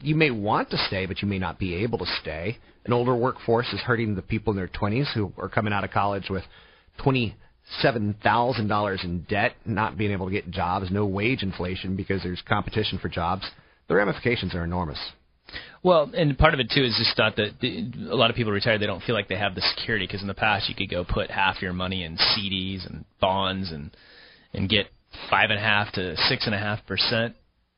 you 0.00 0.16
may 0.16 0.30
want 0.30 0.70
to 0.70 0.78
stay, 0.88 1.06
but 1.06 1.22
you 1.22 1.28
may 1.28 1.38
not 1.38 1.58
be 1.58 1.74
able 1.76 1.98
to 1.98 2.06
stay. 2.20 2.58
An 2.84 2.92
older 2.92 3.14
workforce 3.14 3.72
is 3.72 3.80
hurting 3.80 4.14
the 4.14 4.22
people 4.22 4.52
in 4.52 4.56
their 4.56 4.68
20s 4.68 5.12
who 5.14 5.32
are 5.38 5.48
coming 5.48 5.72
out 5.72 5.84
of 5.84 5.90
college 5.90 6.28
with 6.30 6.44
$27,000 7.82 9.04
in 9.04 9.26
debt, 9.28 9.54
not 9.64 9.98
being 9.98 10.12
able 10.12 10.26
to 10.26 10.32
get 10.32 10.50
jobs, 10.50 10.90
no 10.90 11.06
wage 11.06 11.42
inflation 11.42 11.96
because 11.96 12.22
there's 12.22 12.42
competition 12.48 12.98
for 12.98 13.08
jobs. 13.08 13.44
The 13.88 13.94
ramifications 13.94 14.54
are 14.54 14.64
enormous. 14.64 14.98
Well, 15.82 16.10
and 16.14 16.36
part 16.36 16.54
of 16.54 16.60
it 16.60 16.70
too 16.74 16.82
is 16.82 16.96
just 16.98 17.16
thought 17.16 17.36
that 17.36 17.60
the, 17.60 17.92
a 18.10 18.16
lot 18.16 18.30
of 18.30 18.36
people 18.36 18.52
retire 18.52 18.78
they 18.78 18.86
don't 18.86 19.02
feel 19.02 19.14
like 19.14 19.28
they 19.28 19.38
have 19.38 19.54
the 19.54 19.60
security 19.76 20.06
because 20.06 20.22
in 20.22 20.26
the 20.26 20.34
past 20.34 20.68
you 20.68 20.74
could 20.74 20.90
go 20.90 21.04
put 21.04 21.30
half 21.30 21.62
your 21.62 21.72
money 21.72 22.02
in 22.02 22.16
CDs 22.16 22.84
and 22.86 23.04
bonds 23.20 23.70
and 23.70 23.96
and 24.52 24.68
get 24.68 24.86
five 25.30 25.50
and 25.50 25.58
a 25.58 25.62
half 25.62 25.92
to 25.92 26.16
six 26.28 26.46
and 26.46 26.54
a 26.54 26.58
half 26.58 26.84
percent 26.86 27.36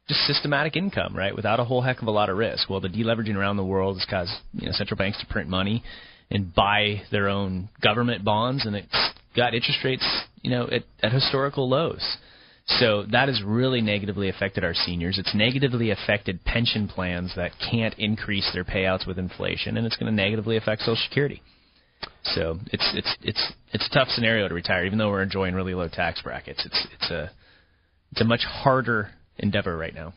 just 0.09 0.21
systematic 0.21 0.75
income, 0.75 1.15
right, 1.15 1.37
without 1.37 1.61
a 1.61 1.65
whole 1.65 1.83
heck 1.83 2.01
of 2.01 2.09
a 2.09 2.11
lot 2.11 2.31
of 2.31 2.39
risk. 2.39 2.71
Well, 2.71 2.81
the 2.81 2.89
deleveraging 2.89 3.37
around 3.37 3.59
the 3.59 3.65
world 3.65 3.99
has 3.99 4.07
caused 4.09 4.33
you 4.55 4.67
know 4.67 4.73
central 4.73 4.97
banks 4.97 5.21
to 5.21 5.27
print 5.27 5.49
money 5.49 5.85
and 6.31 6.55
buy 6.55 7.03
their 7.11 7.29
own 7.29 7.69
government 7.83 8.25
bonds, 8.25 8.65
and 8.65 8.75
it's 8.75 9.11
got 9.39 9.55
interest 9.55 9.79
rates 9.85 10.07
you 10.43 10.51
know 10.51 10.69
at, 10.71 10.85
at 11.03 11.13
historical 11.13 11.69
lows. 11.69 12.19
So 12.81 13.05
that 13.13 13.29
has 13.29 13.43
really 13.43 13.81
negatively 13.81 14.29
affected 14.29 14.63
our 14.63 14.75
seniors. 14.75 15.19
It's 15.19 15.35
negatively 15.35 15.91
affected 15.91 16.45
pension 16.45 16.87
plans 16.87 17.33
that 17.35 17.53
can't 17.71 17.95
increase 17.99 18.51
their 18.53 18.65
payouts 18.65 19.07
with 19.07 19.19
inflation, 19.19 19.79
and 19.79 19.87
it's 19.87 19.97
going 19.97 20.15
to 20.15 20.15
negatively 20.15 20.59
affect 20.59 20.83
Social 20.83 21.03
Security. 21.09 21.41
So 22.25 22.59
it's 22.67 22.93
it's 22.95 23.17
it's 23.23 23.53
it's 23.73 23.87
a 23.87 23.95
tough 23.95 24.09
scenario 24.09 24.49
to 24.49 24.55
retire, 24.55 24.85
even 24.85 24.99
though 24.99 25.09
we're 25.09 25.23
enjoying 25.23 25.55
really 25.55 25.75
low 25.75 25.89
tax 25.89 26.21
brackets. 26.21 26.65
It's 26.65 26.87
it's 26.95 27.11
a 27.11 27.31
it's 28.13 28.21
a 28.21 28.25
much 28.25 28.43
harder 28.45 29.11
endeavor 29.39 29.77
right 29.77 29.95
now. 29.95 30.13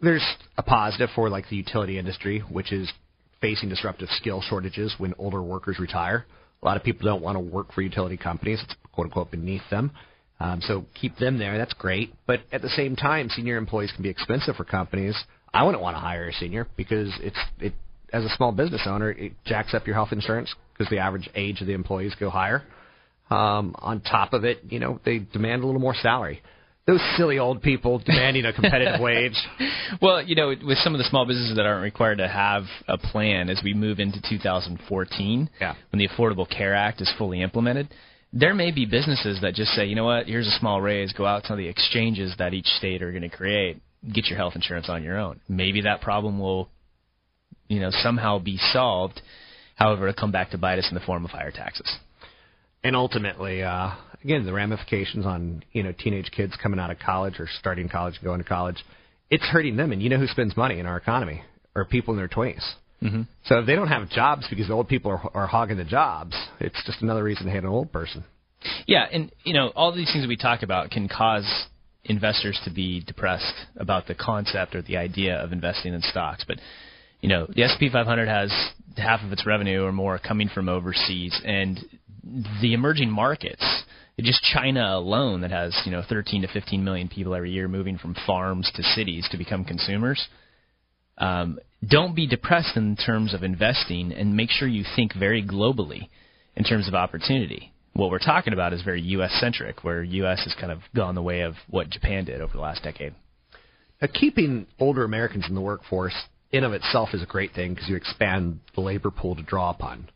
There's 0.00 0.24
a 0.58 0.62
positive 0.62 1.08
for 1.14 1.30
like 1.30 1.48
the 1.48 1.56
utility 1.56 1.98
industry, 1.98 2.40
which 2.40 2.70
is 2.70 2.92
facing 3.40 3.70
disruptive 3.70 4.08
skill 4.10 4.42
shortages 4.42 4.94
when 4.98 5.14
older 5.18 5.42
workers 5.42 5.78
retire. 5.78 6.26
A 6.62 6.66
lot 6.66 6.76
of 6.76 6.82
people 6.82 7.06
don't 7.06 7.22
want 7.22 7.36
to 7.36 7.40
work 7.40 7.72
for 7.72 7.82
utility 7.82 8.16
companies; 8.16 8.60
it's 8.62 8.74
quote 8.92 9.06
unquote 9.06 9.30
beneath 9.30 9.68
them. 9.70 9.92
Um, 10.38 10.60
so 10.60 10.84
keep 10.94 11.16
them 11.16 11.38
there. 11.38 11.56
That's 11.56 11.72
great. 11.74 12.12
But 12.26 12.40
at 12.52 12.60
the 12.62 12.68
same 12.68 12.94
time, 12.94 13.28
senior 13.30 13.56
employees 13.56 13.92
can 13.92 14.02
be 14.02 14.10
expensive 14.10 14.56
for 14.56 14.64
companies. 14.64 15.16
I 15.54 15.62
wouldn't 15.62 15.82
want 15.82 15.96
to 15.96 16.00
hire 16.00 16.28
a 16.28 16.32
senior 16.32 16.66
because 16.76 17.12
it's 17.20 17.38
it 17.58 17.72
as 18.12 18.24
a 18.24 18.28
small 18.36 18.52
business 18.52 18.82
owner, 18.86 19.10
it 19.10 19.32
jacks 19.44 19.74
up 19.74 19.86
your 19.86 19.94
health 19.94 20.12
insurance 20.12 20.54
because 20.72 20.90
the 20.90 20.98
average 20.98 21.28
age 21.34 21.60
of 21.60 21.66
the 21.66 21.72
employees 21.72 22.14
go 22.18 22.30
higher. 22.30 22.62
Um, 23.30 23.74
on 23.78 24.00
top 24.00 24.32
of 24.32 24.44
it, 24.44 24.60
you 24.68 24.78
know, 24.78 25.00
they 25.04 25.18
demand 25.18 25.62
a 25.62 25.66
little 25.66 25.80
more 25.80 25.94
salary. 25.94 26.42
Those 26.86 27.00
silly 27.16 27.38
old 27.38 27.62
people 27.62 27.98
demanding 27.98 28.44
a 28.44 28.52
competitive 28.52 29.00
wage. 29.00 29.36
Well, 30.02 30.20
you 30.20 30.34
know, 30.34 30.48
with 30.48 30.78
some 30.78 30.94
of 30.94 30.98
the 30.98 31.04
small 31.04 31.26
businesses 31.26 31.56
that 31.56 31.64
aren't 31.64 31.82
required 31.82 32.18
to 32.18 32.26
have 32.26 32.64
a 32.88 32.98
plan 32.98 33.48
as 33.48 33.60
we 33.62 33.72
move 33.72 34.00
into 34.00 34.20
2014, 34.28 35.50
yeah. 35.60 35.74
when 35.92 35.98
the 35.98 36.08
Affordable 36.08 36.48
Care 36.48 36.74
Act 36.74 37.00
is 37.00 37.12
fully 37.16 37.40
implemented, 37.40 37.88
there 38.32 38.52
may 38.52 38.72
be 38.72 38.84
businesses 38.84 39.40
that 39.42 39.54
just 39.54 39.70
say, 39.72 39.86
you 39.86 39.94
know 39.94 40.04
what, 40.04 40.26
here's 40.26 40.46
a 40.46 40.58
small 40.58 40.80
raise, 40.80 41.12
go 41.12 41.24
out 41.24 41.44
to 41.44 41.56
the 41.56 41.68
exchanges 41.68 42.34
that 42.38 42.52
each 42.52 42.66
state 42.66 43.00
are 43.00 43.12
going 43.12 43.22
to 43.22 43.34
create, 43.34 43.80
get 44.12 44.26
your 44.26 44.36
health 44.36 44.54
insurance 44.56 44.88
on 44.88 45.02
your 45.02 45.18
own. 45.18 45.40
Maybe 45.48 45.82
that 45.82 46.00
problem 46.00 46.38
will, 46.38 46.68
you 47.68 47.80
know, 47.80 47.90
somehow 47.90 48.38
be 48.38 48.58
solved. 48.72 49.22
However, 49.76 50.08
it'll 50.08 50.20
come 50.20 50.32
back 50.32 50.50
to 50.50 50.58
bite 50.58 50.78
us 50.78 50.88
in 50.90 50.94
the 50.94 51.04
form 51.04 51.24
of 51.24 51.30
higher 51.30 51.52
taxes. 51.52 51.90
And 52.82 52.94
ultimately, 52.94 53.62
uh, 53.62 53.92
again, 54.26 54.44
the 54.44 54.52
ramifications 54.52 55.24
on 55.24 55.62
you 55.72 55.84
know 55.84 55.92
teenage 55.96 56.30
kids 56.32 56.52
coming 56.60 56.80
out 56.80 56.90
of 56.90 56.98
college 56.98 57.38
or 57.38 57.48
starting 57.60 57.88
college 57.88 58.16
and 58.16 58.24
going 58.24 58.42
to 58.42 58.48
college, 58.48 58.84
it's 59.30 59.44
hurting 59.44 59.76
them. 59.76 59.92
And 59.92 60.02
you 60.02 60.10
know 60.10 60.18
who 60.18 60.26
spends 60.26 60.56
money 60.56 60.80
in 60.80 60.86
our 60.86 60.96
economy? 60.96 61.42
Are 61.76 61.84
people 61.84 62.14
in 62.14 62.18
their 62.18 62.28
20s. 62.28 62.62
Mm-hmm. 63.02 63.22
So 63.44 63.58
if 63.58 63.66
they 63.66 63.74
don't 63.74 63.88
have 63.88 64.08
jobs 64.08 64.46
because 64.48 64.66
the 64.66 64.72
old 64.72 64.88
people 64.88 65.10
are, 65.10 65.36
are 65.36 65.46
hogging 65.46 65.76
the 65.76 65.84
jobs, 65.84 66.34
it's 66.58 66.82
just 66.86 67.02
another 67.02 67.22
reason 67.22 67.44
to 67.44 67.52
hate 67.52 67.62
an 67.62 67.66
old 67.66 67.92
person. 67.92 68.24
Yeah, 68.86 69.04
and 69.12 69.30
you 69.44 69.52
know 69.52 69.68
all 69.76 69.94
these 69.94 70.10
things 70.10 70.24
that 70.24 70.28
we 70.28 70.36
talk 70.36 70.62
about 70.62 70.90
can 70.90 71.08
cause 71.08 71.46
investors 72.04 72.58
to 72.64 72.72
be 72.72 73.02
depressed 73.02 73.54
about 73.76 74.08
the 74.08 74.14
concept 74.14 74.74
or 74.74 74.82
the 74.82 74.96
idea 74.96 75.36
of 75.36 75.52
investing 75.52 75.94
in 75.94 76.00
stocks. 76.02 76.44
But 76.48 76.58
you 77.20 77.28
know 77.28 77.46
the 77.46 77.62
S&P 77.62 77.90
500 77.90 78.26
has 78.26 78.50
half 78.96 79.22
of 79.22 79.30
its 79.30 79.46
revenue 79.46 79.84
or 79.84 79.92
more 79.92 80.18
coming 80.18 80.48
from 80.48 80.68
overseas, 80.68 81.38
and 81.44 81.78
the 82.60 82.74
emerging 82.74 83.10
markets. 83.10 83.64
Just 84.20 84.42
China 84.44 84.96
alone, 84.96 85.42
that 85.42 85.50
has 85.50 85.78
you 85.84 85.92
know 85.92 86.02
13 86.08 86.42
to 86.42 86.48
15 86.48 86.82
million 86.84 87.08
people 87.08 87.34
every 87.34 87.52
year 87.52 87.68
moving 87.68 87.98
from 87.98 88.16
farms 88.26 88.70
to 88.74 88.82
cities 88.82 89.28
to 89.30 89.38
become 89.38 89.64
consumers 89.64 90.26
Um, 91.18 91.58
don't 91.86 92.14
be 92.14 92.26
depressed 92.26 92.76
in 92.76 92.96
terms 92.96 93.34
of 93.34 93.42
investing, 93.42 94.12
and 94.12 94.36
make 94.36 94.50
sure 94.50 94.68
you 94.68 94.84
think 94.96 95.14
very 95.14 95.42
globally 95.42 96.08
in 96.56 96.64
terms 96.64 96.88
of 96.88 96.94
opportunity. 96.94 97.72
What 97.92 98.10
we're 98.10 98.18
talking 98.18 98.52
about 98.52 98.72
is 98.72 98.82
very 98.82 99.00
U.S. 99.02 99.32
centric, 99.40 99.84
where 99.84 100.02
U.S. 100.02 100.44
has 100.44 100.54
kind 100.58 100.72
of 100.72 100.80
gone 100.94 101.14
the 101.14 101.22
way 101.22 101.42
of 101.42 101.54
what 101.68 101.90
Japan 101.90 102.24
did 102.24 102.40
over 102.40 102.52
the 102.52 102.60
last 102.60 102.82
decade. 102.82 103.14
Now, 104.00 104.08
keeping 104.12 104.66
older 104.78 105.04
Americans 105.04 105.46
in 105.48 105.54
the 105.54 105.60
workforce 105.60 106.14
in 106.50 106.64
of 106.64 106.72
itself 106.72 107.10
is 107.14 107.22
a 107.22 107.26
great 107.26 107.54
thing 107.54 107.74
because 107.74 107.88
you 107.88 107.96
expand 107.96 108.60
the 108.74 108.82
labor 108.82 109.10
pool 109.10 109.36
to 109.36 109.42
draw 109.42 109.70
upon. 109.70 110.08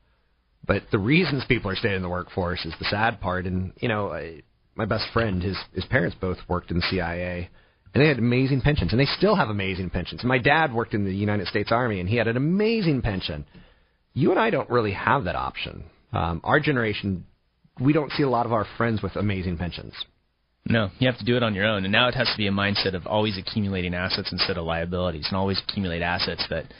But 0.66 0.84
the 0.92 0.98
reasons 0.98 1.44
people 1.48 1.70
are 1.70 1.76
staying 1.76 1.96
in 1.96 2.02
the 2.02 2.08
workforce 2.08 2.64
is 2.64 2.74
the 2.78 2.84
sad 2.86 3.20
part. 3.20 3.46
And 3.46 3.72
you 3.80 3.88
know, 3.88 4.12
I, 4.12 4.42
my 4.74 4.84
best 4.84 5.06
friend, 5.12 5.42
his 5.42 5.56
his 5.72 5.84
parents 5.86 6.16
both 6.20 6.38
worked 6.48 6.70
in 6.70 6.76
the 6.76 6.86
CIA, 6.90 7.50
and 7.94 8.02
they 8.02 8.08
had 8.08 8.18
amazing 8.18 8.60
pensions, 8.60 8.92
and 8.92 9.00
they 9.00 9.06
still 9.16 9.34
have 9.34 9.48
amazing 9.48 9.90
pensions. 9.90 10.22
My 10.22 10.38
dad 10.38 10.72
worked 10.72 10.94
in 10.94 11.04
the 11.04 11.14
United 11.14 11.48
States 11.48 11.72
Army, 11.72 12.00
and 12.00 12.08
he 12.08 12.16
had 12.16 12.28
an 12.28 12.36
amazing 12.36 13.02
pension. 13.02 13.46
You 14.12 14.30
and 14.30 14.40
I 14.40 14.50
don't 14.50 14.70
really 14.70 14.92
have 14.92 15.24
that 15.24 15.36
option. 15.36 15.84
Um, 16.12 16.40
our 16.44 16.60
generation, 16.60 17.26
we 17.80 17.92
don't 17.92 18.12
see 18.12 18.22
a 18.22 18.28
lot 18.28 18.46
of 18.46 18.52
our 18.52 18.66
friends 18.76 19.02
with 19.02 19.16
amazing 19.16 19.58
pensions. 19.58 19.94
No, 20.66 20.90
you 20.98 21.08
have 21.08 21.18
to 21.18 21.24
do 21.24 21.36
it 21.36 21.42
on 21.42 21.54
your 21.54 21.66
own. 21.66 21.84
And 21.84 21.92
now 21.92 22.08
it 22.08 22.14
has 22.14 22.28
to 22.28 22.36
be 22.36 22.46
a 22.46 22.52
mindset 22.52 22.94
of 22.94 23.06
always 23.06 23.38
accumulating 23.38 23.94
assets 23.94 24.30
instead 24.30 24.58
of 24.58 24.64
liabilities, 24.64 25.26
and 25.28 25.36
always 25.36 25.60
accumulate 25.66 26.02
assets 26.02 26.44
that 26.50 26.72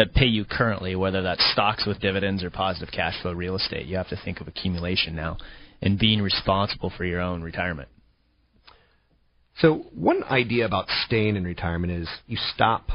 that 0.00 0.14
pay 0.14 0.24
you 0.24 0.46
currently, 0.46 0.96
whether 0.96 1.20
that's 1.20 1.44
stocks 1.52 1.84
with 1.86 2.00
dividends 2.00 2.42
or 2.42 2.48
positive 2.48 2.88
cash 2.90 3.20
flow 3.20 3.34
real 3.34 3.54
estate. 3.54 3.84
You 3.84 3.98
have 3.98 4.08
to 4.08 4.18
think 4.24 4.40
of 4.40 4.48
accumulation 4.48 5.14
now 5.14 5.36
and 5.82 5.98
being 5.98 6.22
responsible 6.22 6.90
for 6.96 7.04
your 7.04 7.20
own 7.20 7.42
retirement. 7.42 7.90
So 9.58 9.84
one 9.94 10.24
idea 10.24 10.64
about 10.64 10.86
staying 11.04 11.36
in 11.36 11.44
retirement 11.44 11.92
is 11.92 12.08
you 12.26 12.38
stop. 12.54 12.88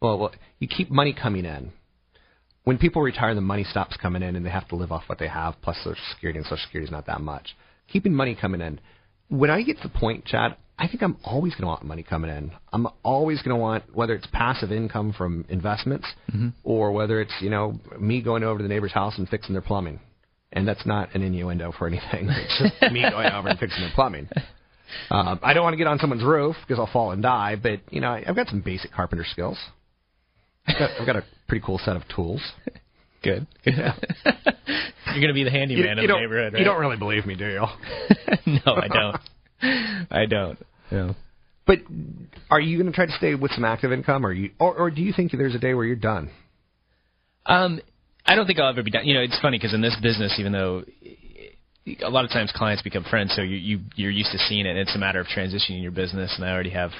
Well, 0.00 0.32
you 0.58 0.68
keep 0.68 0.90
money 0.90 1.12
coming 1.12 1.44
in. 1.44 1.72
When 2.64 2.78
people 2.78 3.02
retire, 3.02 3.34
the 3.34 3.42
money 3.42 3.64
stops 3.64 3.98
coming 4.00 4.22
in, 4.22 4.34
and 4.34 4.46
they 4.46 4.50
have 4.50 4.68
to 4.68 4.76
live 4.76 4.90
off 4.90 5.02
what 5.06 5.18
they 5.18 5.28
have 5.28 5.56
plus 5.60 5.76
Social 5.84 6.02
Security, 6.14 6.38
and 6.38 6.46
Social 6.46 6.64
Security 6.64 6.86
is 6.86 6.92
not 6.92 7.04
that 7.08 7.20
much. 7.20 7.54
Keeping 7.92 8.14
money 8.14 8.34
coming 8.34 8.62
in 8.62 8.80
when 9.28 9.50
I 9.50 9.60
get 9.62 9.76
to 9.82 9.88
the 9.88 9.98
point, 9.98 10.24
Chad, 10.24 10.56
I 10.78 10.86
think 10.86 11.02
I'm 11.02 11.16
always 11.24 11.54
going 11.54 11.62
to 11.62 11.68
want 11.68 11.84
money 11.84 12.04
coming 12.04 12.30
in. 12.30 12.52
I'm 12.72 12.86
always 13.02 13.42
going 13.42 13.56
to 13.56 13.60
want 13.60 13.84
whether 13.94 14.14
it's 14.14 14.28
passive 14.32 14.70
income 14.70 15.12
from 15.12 15.44
investments 15.48 16.06
mm-hmm. 16.30 16.50
or 16.62 16.92
whether 16.92 17.20
it's 17.20 17.34
you 17.40 17.50
know 17.50 17.80
me 17.98 18.22
going 18.22 18.44
over 18.44 18.58
to 18.58 18.62
the 18.62 18.68
neighbor's 18.68 18.92
house 18.92 19.18
and 19.18 19.28
fixing 19.28 19.54
their 19.54 19.62
plumbing. 19.62 20.00
And 20.52 20.66
that's 20.66 20.86
not 20.86 21.14
an 21.14 21.22
innuendo 21.22 21.72
for 21.72 21.86
anything. 21.86 22.28
It's 22.30 22.62
just 22.80 22.92
me 22.92 23.02
going 23.02 23.30
over 23.30 23.48
and 23.48 23.58
fixing 23.58 23.80
their 23.80 23.92
plumbing. 23.94 24.28
Uh, 25.10 25.36
I 25.42 25.52
don't 25.52 25.62
want 25.62 25.74
to 25.74 25.76
get 25.76 25.86
on 25.86 25.98
someone's 25.98 26.24
roof 26.24 26.56
because 26.66 26.78
I'll 26.78 26.90
fall 26.90 27.10
and 27.10 27.22
die. 27.22 27.56
But 27.60 27.80
you 27.90 28.00
know, 28.00 28.10
I've 28.10 28.36
got 28.36 28.48
some 28.48 28.60
basic 28.60 28.92
carpenter 28.92 29.26
skills. 29.30 29.58
I've 30.66 30.78
got, 30.78 30.90
I've 31.00 31.06
got 31.06 31.16
a 31.16 31.24
pretty 31.48 31.64
cool 31.64 31.78
set 31.78 31.96
of 31.96 32.02
tools. 32.14 32.42
Good. 33.22 33.46
Yeah. 33.64 33.94
You're 35.06 35.22
going 35.22 35.28
to 35.28 35.34
be 35.34 35.44
the 35.44 35.50
handyman 35.50 35.96
you, 35.96 36.02
you 36.02 36.08
the 36.08 36.14
neighborhood, 36.14 36.52
right? 36.52 36.58
You 36.60 36.64
don't 36.64 36.78
really 36.78 36.98
believe 36.98 37.24
me, 37.26 37.34
do 37.34 37.46
you? 37.46 37.60
no, 38.64 38.74
I 38.74 38.88
don't. 38.88 39.16
I 40.10 40.26
don't. 40.26 40.58
Yeah. 40.90 41.12
But 41.66 41.80
are 42.50 42.60
you 42.60 42.78
going 42.78 42.90
to 42.90 42.96
try 42.96 43.06
to 43.06 43.12
stay 43.12 43.34
with 43.34 43.50
some 43.52 43.64
active 43.64 43.92
income, 43.92 44.24
or 44.24 44.32
you, 44.32 44.50
or, 44.58 44.74
or 44.74 44.90
do 44.90 45.02
you 45.02 45.12
think 45.12 45.32
there's 45.32 45.54
a 45.54 45.58
day 45.58 45.74
where 45.74 45.84
you're 45.84 45.96
done? 45.96 46.30
Um, 47.44 47.80
I 48.24 48.34
don't 48.36 48.46
think 48.46 48.58
I'll 48.58 48.70
ever 48.70 48.82
be 48.82 48.90
done. 48.90 49.06
You 49.06 49.14
know, 49.14 49.20
it's 49.20 49.38
funny 49.40 49.58
because 49.58 49.74
in 49.74 49.80
this 49.80 49.96
business, 50.02 50.34
even 50.38 50.52
though 50.52 50.84
a 52.02 52.08
lot 52.10 52.24
of 52.24 52.30
times 52.30 52.52
clients 52.54 52.82
become 52.82 53.04
friends, 53.04 53.32
so 53.34 53.42
you, 53.42 53.56
you 53.56 53.80
you're 53.96 54.10
used 54.10 54.32
to 54.32 54.38
seeing 54.38 54.66
it. 54.66 54.76
It's 54.76 54.94
a 54.94 54.98
matter 54.98 55.20
of 55.20 55.26
transitioning 55.26 55.82
your 55.82 55.90
business, 55.90 56.34
and 56.36 56.44
I 56.44 56.52
already 56.52 56.70
have 56.70 56.90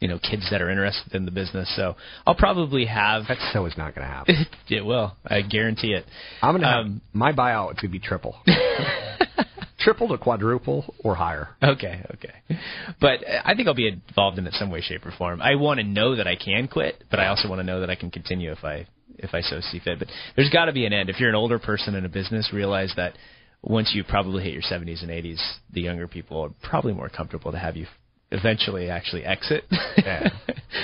you 0.00 0.08
know 0.08 0.18
kids 0.18 0.48
that 0.50 0.62
are 0.62 0.70
interested 0.70 1.14
in 1.14 1.24
the 1.24 1.30
business. 1.30 1.70
So 1.76 1.96
I'll 2.26 2.34
probably 2.34 2.86
have. 2.86 3.24
That 3.28 3.38
so 3.52 3.66
is 3.66 3.74
not 3.76 3.94
going 3.94 4.06
to 4.06 4.12
happen. 4.12 4.46
it 4.68 4.84
will. 4.84 5.16
I 5.26 5.42
guarantee 5.42 5.92
it. 5.92 6.04
I'm 6.42 6.52
going 6.52 6.62
to 6.62 6.68
um, 6.68 6.92
have 6.92 7.14
my 7.14 7.32
buyout 7.32 7.78
to 7.78 7.88
be 7.88 7.98
triple. 7.98 8.36
triple 9.80 10.08
to 10.08 10.18
quadruple 10.18 10.94
or 11.02 11.14
higher. 11.14 11.48
Okay, 11.62 12.04
okay. 12.14 12.34
But 13.00 13.20
I 13.44 13.54
think 13.54 13.66
I'll 13.66 13.74
be 13.74 13.88
involved 13.88 14.38
in 14.38 14.46
it 14.46 14.54
some 14.54 14.70
way, 14.70 14.80
shape, 14.80 15.04
or 15.04 15.12
form. 15.16 15.40
I 15.42 15.56
want 15.56 15.80
to 15.80 15.84
know 15.84 16.16
that 16.16 16.26
I 16.26 16.36
can 16.36 16.68
quit, 16.68 17.04
but 17.10 17.18
I 17.18 17.28
also 17.28 17.48
want 17.48 17.60
to 17.60 17.64
know 17.64 17.80
that 17.80 17.90
I 17.90 17.94
can 17.94 18.10
continue 18.10 18.52
if 18.52 18.64
I 18.64 18.86
if 19.18 19.34
I 19.34 19.40
so 19.40 19.60
see 19.60 19.80
fit. 19.80 19.98
But 19.98 20.08
there's 20.36 20.50
got 20.50 20.66
to 20.66 20.72
be 20.72 20.86
an 20.86 20.92
end. 20.92 21.10
If 21.10 21.20
you're 21.20 21.28
an 21.28 21.34
older 21.34 21.58
person 21.58 21.94
in 21.94 22.04
a 22.04 22.08
business, 22.08 22.50
realize 22.52 22.92
that 22.96 23.14
once 23.62 23.92
you 23.94 24.04
probably 24.04 24.42
hit 24.44 24.52
your 24.52 24.62
70s 24.62 25.02
and 25.02 25.10
80s, 25.10 25.40
the 25.72 25.82
younger 25.82 26.08
people 26.08 26.40
are 26.40 26.50
probably 26.62 26.94
more 26.94 27.08
comfortable 27.08 27.52
to 27.52 27.58
have 27.58 27.76
you 27.76 27.86
eventually 28.30 28.88
actually 28.88 29.24
exit. 29.24 29.64
Yeah. 29.98 30.30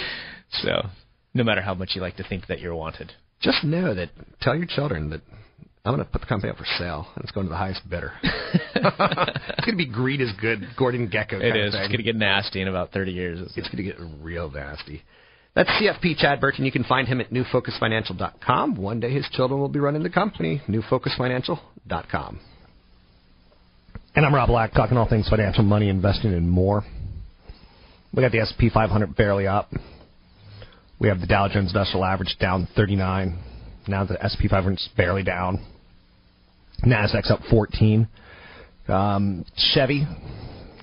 so, 0.51 0.89
no 1.33 1.45
matter 1.45 1.63
how 1.63 1.75
much 1.75 1.93
you 1.95 2.03
like 2.03 2.17
to 2.17 2.25
think 2.29 2.49
that 2.49 2.61
you're 2.61 2.75
wanted, 2.75 3.13
just 3.41 3.65
know 3.65 3.95
that 3.95 4.11
tell 4.41 4.57
your 4.57 4.67
children 4.67 5.11
that 5.11 5.23
I'm 5.87 5.95
going 5.95 6.05
to 6.05 6.11
put 6.11 6.21
the 6.21 6.27
company 6.27 6.51
up 6.51 6.59
for 6.59 6.67
sale, 6.79 7.07
and 7.15 7.23
it's 7.23 7.31
going 7.31 7.47
to 7.47 7.51
the 7.51 7.57
highest 7.57 7.89
bidder. 7.89 8.13
it's 8.23 9.65
going 9.65 9.71
to 9.71 9.77
be 9.77 9.87
greed 9.87 10.21
is 10.21 10.33
good, 10.41 10.67
Gordon 10.77 11.09
Gekko. 11.09 11.35
It 11.35 11.55
is. 11.55 11.75
It's 11.75 11.87
going 11.87 11.99
to 11.99 12.03
get 12.03 12.17
nasty 12.17 12.61
in 12.61 12.67
about 12.67 12.91
30 12.91 13.13
years. 13.13 13.41
It's 13.55 13.69
going 13.69 13.77
to 13.77 13.83
get 13.85 13.95
real 14.21 14.51
nasty. 14.51 15.05
That's 15.55 15.71
CFP 15.71 16.17
Chad 16.17 16.41
Burton. 16.41 16.65
You 16.65 16.73
can 16.73 16.83
find 16.83 17.07
him 17.07 17.21
at 17.21 17.31
newfocusfinancial.com. 17.31 18.75
One 18.75 18.99
day 18.99 19.13
his 19.13 19.29
children 19.31 19.61
will 19.61 19.69
be 19.69 19.79
running 19.79 20.03
the 20.03 20.11
company, 20.11 20.61
newfocusfinancial.com. 20.69 22.41
And 24.17 24.27
I'm 24.27 24.35
Rob 24.35 24.49
Black, 24.49 24.73
talking 24.73 24.97
all 24.97 25.09
things 25.09 25.29
financial, 25.29 25.63
money, 25.63 25.89
investing, 25.89 26.35
and 26.35 26.51
more. 26.51 26.83
We 28.13 28.23
got 28.23 28.33
the 28.33 28.41
S&P 28.41 28.71
500 28.71 29.15
barely 29.15 29.47
up. 29.47 29.71
We 30.99 31.09
have 31.09 31.21
the 31.21 31.27
Dow 31.27 31.47
Jones 31.47 31.69
Industrial 31.69 32.05
Average 32.05 32.39
down 32.41 32.67
39. 32.75 33.39
Now 33.87 34.05
the 34.05 34.21
S&P 34.21 34.49
500 34.49 34.73
is 34.73 34.89
barely 34.97 35.23
down. 35.23 35.65
Nasdaq's 36.85 37.31
up 37.31 37.41
14. 37.51 38.09
Um, 38.89 39.45
Chevy, 39.57 40.07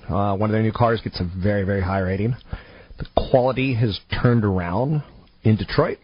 uh, 0.08 0.36
one 0.36 0.50
of 0.50 0.52
their 0.52 0.62
new 0.62 0.72
cars, 0.72 1.00
gets 1.02 1.20
a 1.20 1.30
very 1.42 1.64
very 1.64 1.82
high 1.82 2.00
rating. 2.00 2.34
The 2.98 3.06
quality 3.30 3.74
has 3.74 3.98
turned 4.22 4.44
around 4.44 5.02
in 5.42 5.56
Detroit. 5.56 5.98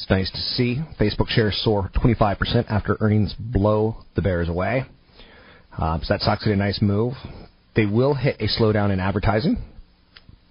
It's 0.00 0.08
nice 0.08 0.30
to 0.30 0.38
see. 0.38 0.80
Facebook 0.98 1.28
shares 1.28 1.60
soar 1.62 1.90
25% 2.02 2.66
after 2.70 2.96
earnings 3.00 3.34
blow 3.38 3.98
the 4.16 4.22
bears 4.22 4.48
away. 4.48 4.84
Uh, 5.76 5.98
so 6.00 6.14
that 6.14 6.22
stocks 6.22 6.44
get 6.44 6.52
a 6.52 6.56
nice 6.56 6.80
move. 6.80 7.14
They 7.76 7.86
will 7.86 8.14
hit 8.14 8.36
a 8.40 8.48
slowdown 8.48 8.92
in 8.92 8.98
advertising 8.98 9.58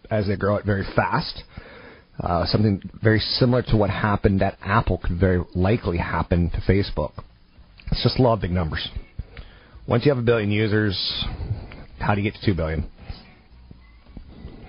as 0.10 0.28
they 0.28 0.36
grow 0.36 0.56
it 0.58 0.66
very 0.66 0.86
fast. 0.96 1.44
Uh, 2.20 2.46
something 2.46 2.82
very 3.02 3.20
similar 3.20 3.62
to 3.64 3.78
what 3.78 3.90
happened 3.90 4.42
at 4.42 4.58
Apple 4.62 5.00
could 5.04 5.20
very 5.20 5.44
likely 5.56 5.98
happen 5.98 6.50
to 6.52 6.58
Facebook. 6.62 7.12
It's 7.92 8.04
just 8.04 8.20
law 8.20 8.34
of 8.34 8.42
big 8.42 8.52
numbers. 8.52 8.88
Once 9.88 10.06
you 10.06 10.12
have 10.12 10.20
a 10.20 10.26
billion 10.26 10.52
users, 10.52 11.26
how 12.00 12.14
do 12.16 12.22
you 12.22 12.32
get 12.32 12.40
to 12.40 12.46
two 12.46 12.54
billion? 12.56 12.90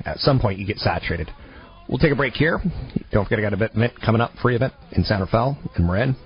At 0.04 0.18
some 0.18 0.40
point, 0.40 0.58
you 0.58 0.66
get 0.66 0.78
saturated. 0.78 1.30
We'll 1.88 1.98
take 1.98 2.12
a 2.12 2.16
break 2.16 2.34
here. 2.34 2.60
Don't 3.12 3.24
forget, 3.24 3.38
I 3.38 3.42
got 3.42 3.52
an 3.52 3.62
event 3.62 3.92
coming 4.04 4.20
up, 4.20 4.32
free 4.40 4.56
event 4.56 4.72
in 4.92 5.04
San 5.04 5.20
Rafael 5.20 5.58
in 5.76 5.86
Marin. 5.86 6.16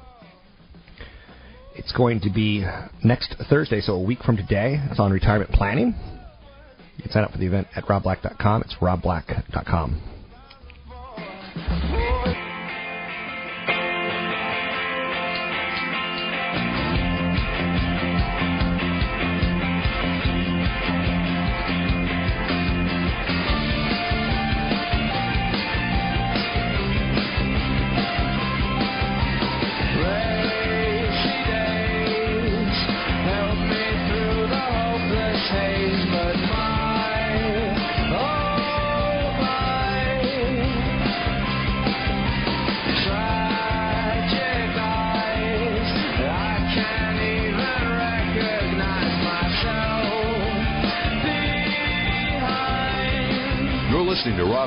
It's 1.75 1.91
going 1.93 2.21
to 2.21 2.31
be 2.31 2.65
next 3.03 3.35
Thursday, 3.51 3.81
so 3.81 3.95
a 3.95 4.03
week 4.03 4.23
from 4.23 4.37
today. 4.37 4.81
It's 4.91 5.01
on 5.01 5.11
retirement 5.11 5.51
planning. 5.51 5.95
You 6.97 7.03
can 7.03 7.11
sign 7.11 7.25
up 7.25 7.33
for 7.33 7.39
the 7.39 7.47
event 7.47 7.67
at 7.75 7.85
robblack.com. 7.87 8.63
It's 8.63 8.75
robblack.com. 8.81 10.01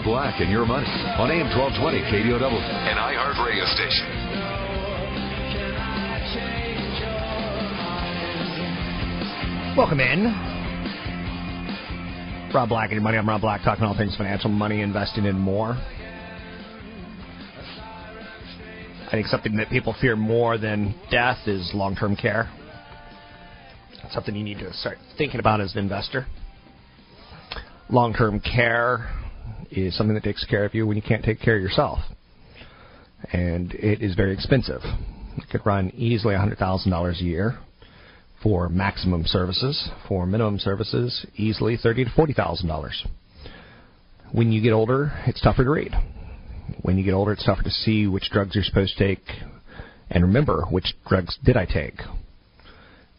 Black 0.03 0.39
and 0.41 0.51
Your 0.51 0.65
Money 0.65 0.85
on 1.17 1.31
AM 1.31 1.47
1220 1.57 2.01
KDOW, 2.11 2.43
an 2.43 2.97
iHeart 2.97 3.45
radio 3.45 3.65
station. 3.65 4.05
Welcome 9.75 9.99
in. 9.99 10.25
Rob 12.53 12.69
Black 12.69 12.89
and 12.89 12.93
Your 12.93 13.01
Money. 13.01 13.17
I'm 13.17 13.27
Rob 13.27 13.41
Black, 13.41 13.63
talking 13.63 13.85
all 13.85 13.97
things 13.97 14.15
financial, 14.15 14.49
money, 14.49 14.81
investing, 14.81 15.25
and 15.25 15.39
more. 15.39 15.71
I 19.07 19.09
think 19.11 19.27
something 19.27 19.55
that 19.55 19.69
people 19.69 19.95
fear 19.99 20.15
more 20.15 20.57
than 20.57 20.93
death 21.09 21.47
is 21.47 21.71
long-term 21.73 22.17
care. 22.17 22.51
It's 24.03 24.13
something 24.13 24.35
you 24.35 24.43
need 24.43 24.59
to 24.59 24.73
start 24.73 24.97
thinking 25.17 25.39
about 25.39 25.61
as 25.61 25.73
an 25.73 25.79
investor. 25.79 26.27
Long-term 27.89 28.41
care 28.41 29.09
is 29.71 29.95
something 29.97 30.15
that 30.15 30.23
takes 30.23 30.45
care 30.45 30.65
of 30.65 30.73
you 30.73 30.85
when 30.87 30.97
you 30.97 31.03
can't 31.03 31.23
take 31.23 31.39
care 31.39 31.55
of 31.55 31.61
yourself, 31.61 31.99
and 33.31 33.73
it 33.73 34.01
is 34.01 34.15
very 34.15 34.33
expensive. 34.33 34.81
It 35.37 35.49
could 35.51 35.65
run 35.65 35.91
easily 35.91 36.33
$100,000 36.33 37.21
a 37.21 37.23
year 37.23 37.59
for 38.41 38.69
maximum 38.69 39.23
services. 39.25 39.89
For 40.07 40.25
minimum 40.25 40.59
services, 40.59 41.25
easily 41.35 41.77
thirty 41.77 42.05
to 42.05 42.11
forty 42.11 42.33
thousand 42.33 42.67
dollars. 42.67 43.05
When 44.31 44.51
you 44.51 44.61
get 44.61 44.73
older, 44.73 45.11
it's 45.25 45.41
tougher 45.41 45.63
to 45.63 45.69
read. 45.69 45.93
When 46.81 46.97
you 46.97 47.03
get 47.03 47.13
older, 47.13 47.31
it's 47.31 47.45
tougher 47.45 47.63
to 47.63 47.71
see 47.71 48.07
which 48.07 48.29
drugs 48.29 48.55
you're 48.55 48.63
supposed 48.63 48.97
to 48.97 49.07
take 49.07 49.23
and 50.09 50.23
remember 50.23 50.65
which 50.69 50.93
drugs 51.07 51.37
did 51.43 51.57
I 51.57 51.65
take. 51.65 51.99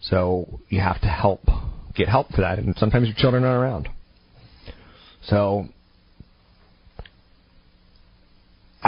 So 0.01 0.61
you 0.69 0.81
have 0.81 1.01
to 1.01 1.09
help 1.09 1.41
get 1.95 2.09
help 2.09 2.31
for 2.31 2.43
that, 2.43 2.59
and 2.59 2.77
sometimes 2.77 3.09
your 3.09 3.17
children 3.17 3.45
aren't 3.45 3.63
around. 3.63 3.89
So 5.25 5.69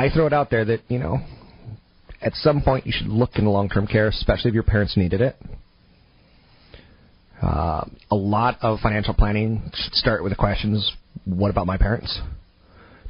I 0.01 0.09
throw 0.09 0.27
it 0.27 0.33
out 0.33 0.49
there 0.49 0.65
that 0.65 0.81
you 0.89 0.99
know, 0.99 1.19
at 2.23 2.33
some 2.37 2.63
point 2.63 2.87
you 2.87 2.93
should 2.97 3.09
look 3.09 3.33
into 3.35 3.51
long-term 3.51 3.87
care, 3.87 4.09
especially 4.09 4.49
if 4.49 4.55
your 4.55 4.63
parents 4.63 4.97
needed 4.97 5.21
it. 5.21 5.37
Uh, 7.43 7.85
a 8.11 8.15
lot 8.15 8.57
of 8.63 8.81
financial 8.81 9.13
planning 9.13 9.71
should 9.75 9.93
start 9.93 10.23
with 10.23 10.33
the 10.33 10.37
questions: 10.37 10.91
What 11.27 11.51
about 11.51 11.67
my 11.67 11.77
parents? 11.77 12.19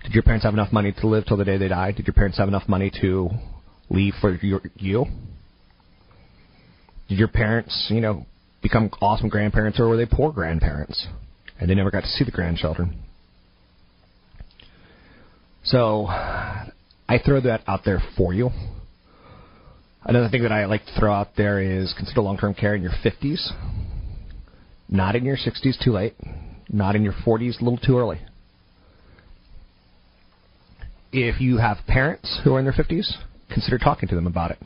Did 0.03 0.15
your 0.15 0.25
parents 0.25 0.45
have 0.45 0.53
enough 0.53 0.73
money 0.73 0.93
to 1.01 1.07
live 1.07 1.27
till 1.27 1.37
the 1.37 1.45
day 1.45 1.59
they 1.59 1.69
died? 1.69 1.95
Did 1.95 2.09
your 2.09 2.15
parents 2.15 2.39
have 2.39 2.49
enough 2.49 2.69
money 2.69 2.91
to 3.01 3.31
leave 3.89 4.15
for 4.21 4.35
your, 4.35 4.61
you? 4.75 5.07
Did 7.09 7.19
your 7.19 7.29
parents, 7.29 7.87
you 7.89 8.01
know, 8.01 8.27
become 8.63 8.91
awesome 9.01 9.29
grandparents, 9.29 9.79
or 9.79 9.87
were 9.89 9.97
they 9.97 10.07
poor 10.07 10.33
grandparents 10.33 11.07
and 11.61 11.71
they 11.71 11.75
never 11.77 11.93
got 11.93 12.01
to 12.01 12.09
see 12.09 12.25
the 12.25 12.33
grandchildren? 12.33 12.99
So, 15.63 16.09
I 17.11 17.19
throw 17.19 17.41
that 17.41 17.63
out 17.67 17.81
there 17.85 18.01
for 18.17 18.33
you. 18.33 18.51
Another 20.05 20.29
thing 20.29 20.43
that 20.43 20.53
I 20.53 20.67
like 20.67 20.87
to 20.87 20.93
throw 20.97 21.13
out 21.13 21.31
there 21.37 21.61
is 21.61 21.93
consider 21.99 22.21
long-term 22.21 22.55
care 22.55 22.77
in 22.77 22.83
your 22.83 22.93
50s. 23.05 23.51
Not 24.89 25.17
in 25.17 25.25
your 25.25 25.37
60s, 25.37 25.75
too 25.83 25.91
late. 25.91 26.15
Not 26.69 26.95
in 26.95 27.03
your 27.03 27.13
40s, 27.13 27.61
a 27.61 27.65
little 27.65 27.79
too 27.79 27.99
early. 27.99 28.21
If 31.13 31.41
you 31.41 31.57
have 31.57 31.79
parents 31.89 32.43
who 32.45 32.55
are 32.55 32.61
in 32.61 32.65
their 32.65 32.73
50s, 32.73 33.13
consider 33.53 33.79
talking 33.79 34.09
to 34.09 34.15
them 34.15 34.29
about 34.29 34.53
it. 34.53 34.59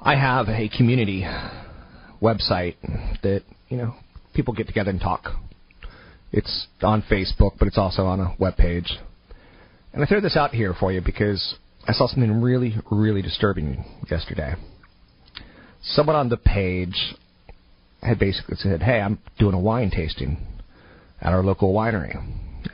I 0.00 0.14
have 0.14 0.48
a 0.48 0.68
community 0.68 1.26
website 2.22 2.76
that, 3.24 3.42
you 3.68 3.78
know, 3.78 3.96
people 4.32 4.54
get 4.54 4.68
together 4.68 4.90
and 4.90 5.00
talk. 5.00 5.24
It's 6.30 6.68
on 6.82 7.02
Facebook, 7.02 7.54
but 7.58 7.66
it's 7.66 7.78
also 7.78 8.06
on 8.06 8.20
a 8.20 8.36
web 8.38 8.56
page. 8.56 9.00
And 9.92 10.02
I 10.02 10.06
throw 10.06 10.20
this 10.20 10.36
out 10.36 10.52
here 10.52 10.74
for 10.78 10.90
you 10.90 11.02
because 11.04 11.54
I 11.86 11.92
saw 11.92 12.06
something 12.06 12.40
really, 12.40 12.76
really 12.90 13.20
disturbing 13.20 13.84
yesterday. 14.10 14.54
Someone 15.82 16.16
on 16.16 16.28
the 16.28 16.38
page 16.38 17.14
had 18.02 18.18
basically 18.18 18.56
said, 18.56 18.82
"Hey, 18.82 19.00
I'm 19.00 19.18
doing 19.38 19.54
a 19.54 19.60
wine 19.60 19.90
tasting 19.90 20.38
at 21.20 21.32
our 21.32 21.42
local 21.42 21.74
winery," 21.74 22.14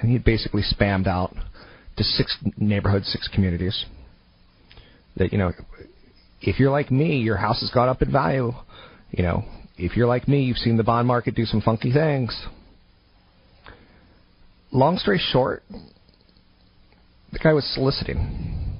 and 0.01 0.11
he 0.11 0.19
basically 0.19 0.63
spammed 0.63 1.07
out 1.07 1.35
to 1.97 2.05
six 2.05 2.37
neighborhoods, 2.57 3.09
six 3.09 3.27
communities. 3.29 3.85
That 5.17 5.33
you 5.33 5.39
know, 5.39 5.53
if 6.41 6.61
you're 6.61 6.71
like 6.71 6.91
me, 6.91 7.19
your 7.19 7.37
house 7.37 7.61
has 7.61 7.71
gone 7.71 7.89
up 7.89 8.01
in 8.01 8.13
value. 8.13 8.55
You 9.11 9.23
know, 9.25 9.45
if 9.77 9.97
you're 9.97 10.07
like 10.07 10.29
me, 10.29 10.43
you've 10.43 10.59
seen 10.59 10.77
the 10.77 10.85
bond 10.85 11.09
market 11.09 11.35
do 11.35 11.47
some 11.47 11.63
funky 11.63 11.93
things. 11.93 12.47
Long 14.71 14.99
story 14.99 15.19
short, 15.19 15.65
the 17.33 17.39
guy 17.39 17.53
was 17.53 17.65
soliciting. 17.75 18.79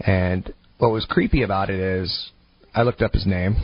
And 0.00 0.52
what 0.78 0.90
was 0.90 1.06
creepy 1.08 1.42
about 1.42 1.70
it 1.70 1.80
is 1.80 2.30
I 2.74 2.82
looked 2.82 3.02
up 3.02 3.12
his 3.12 3.26
name 3.26 3.56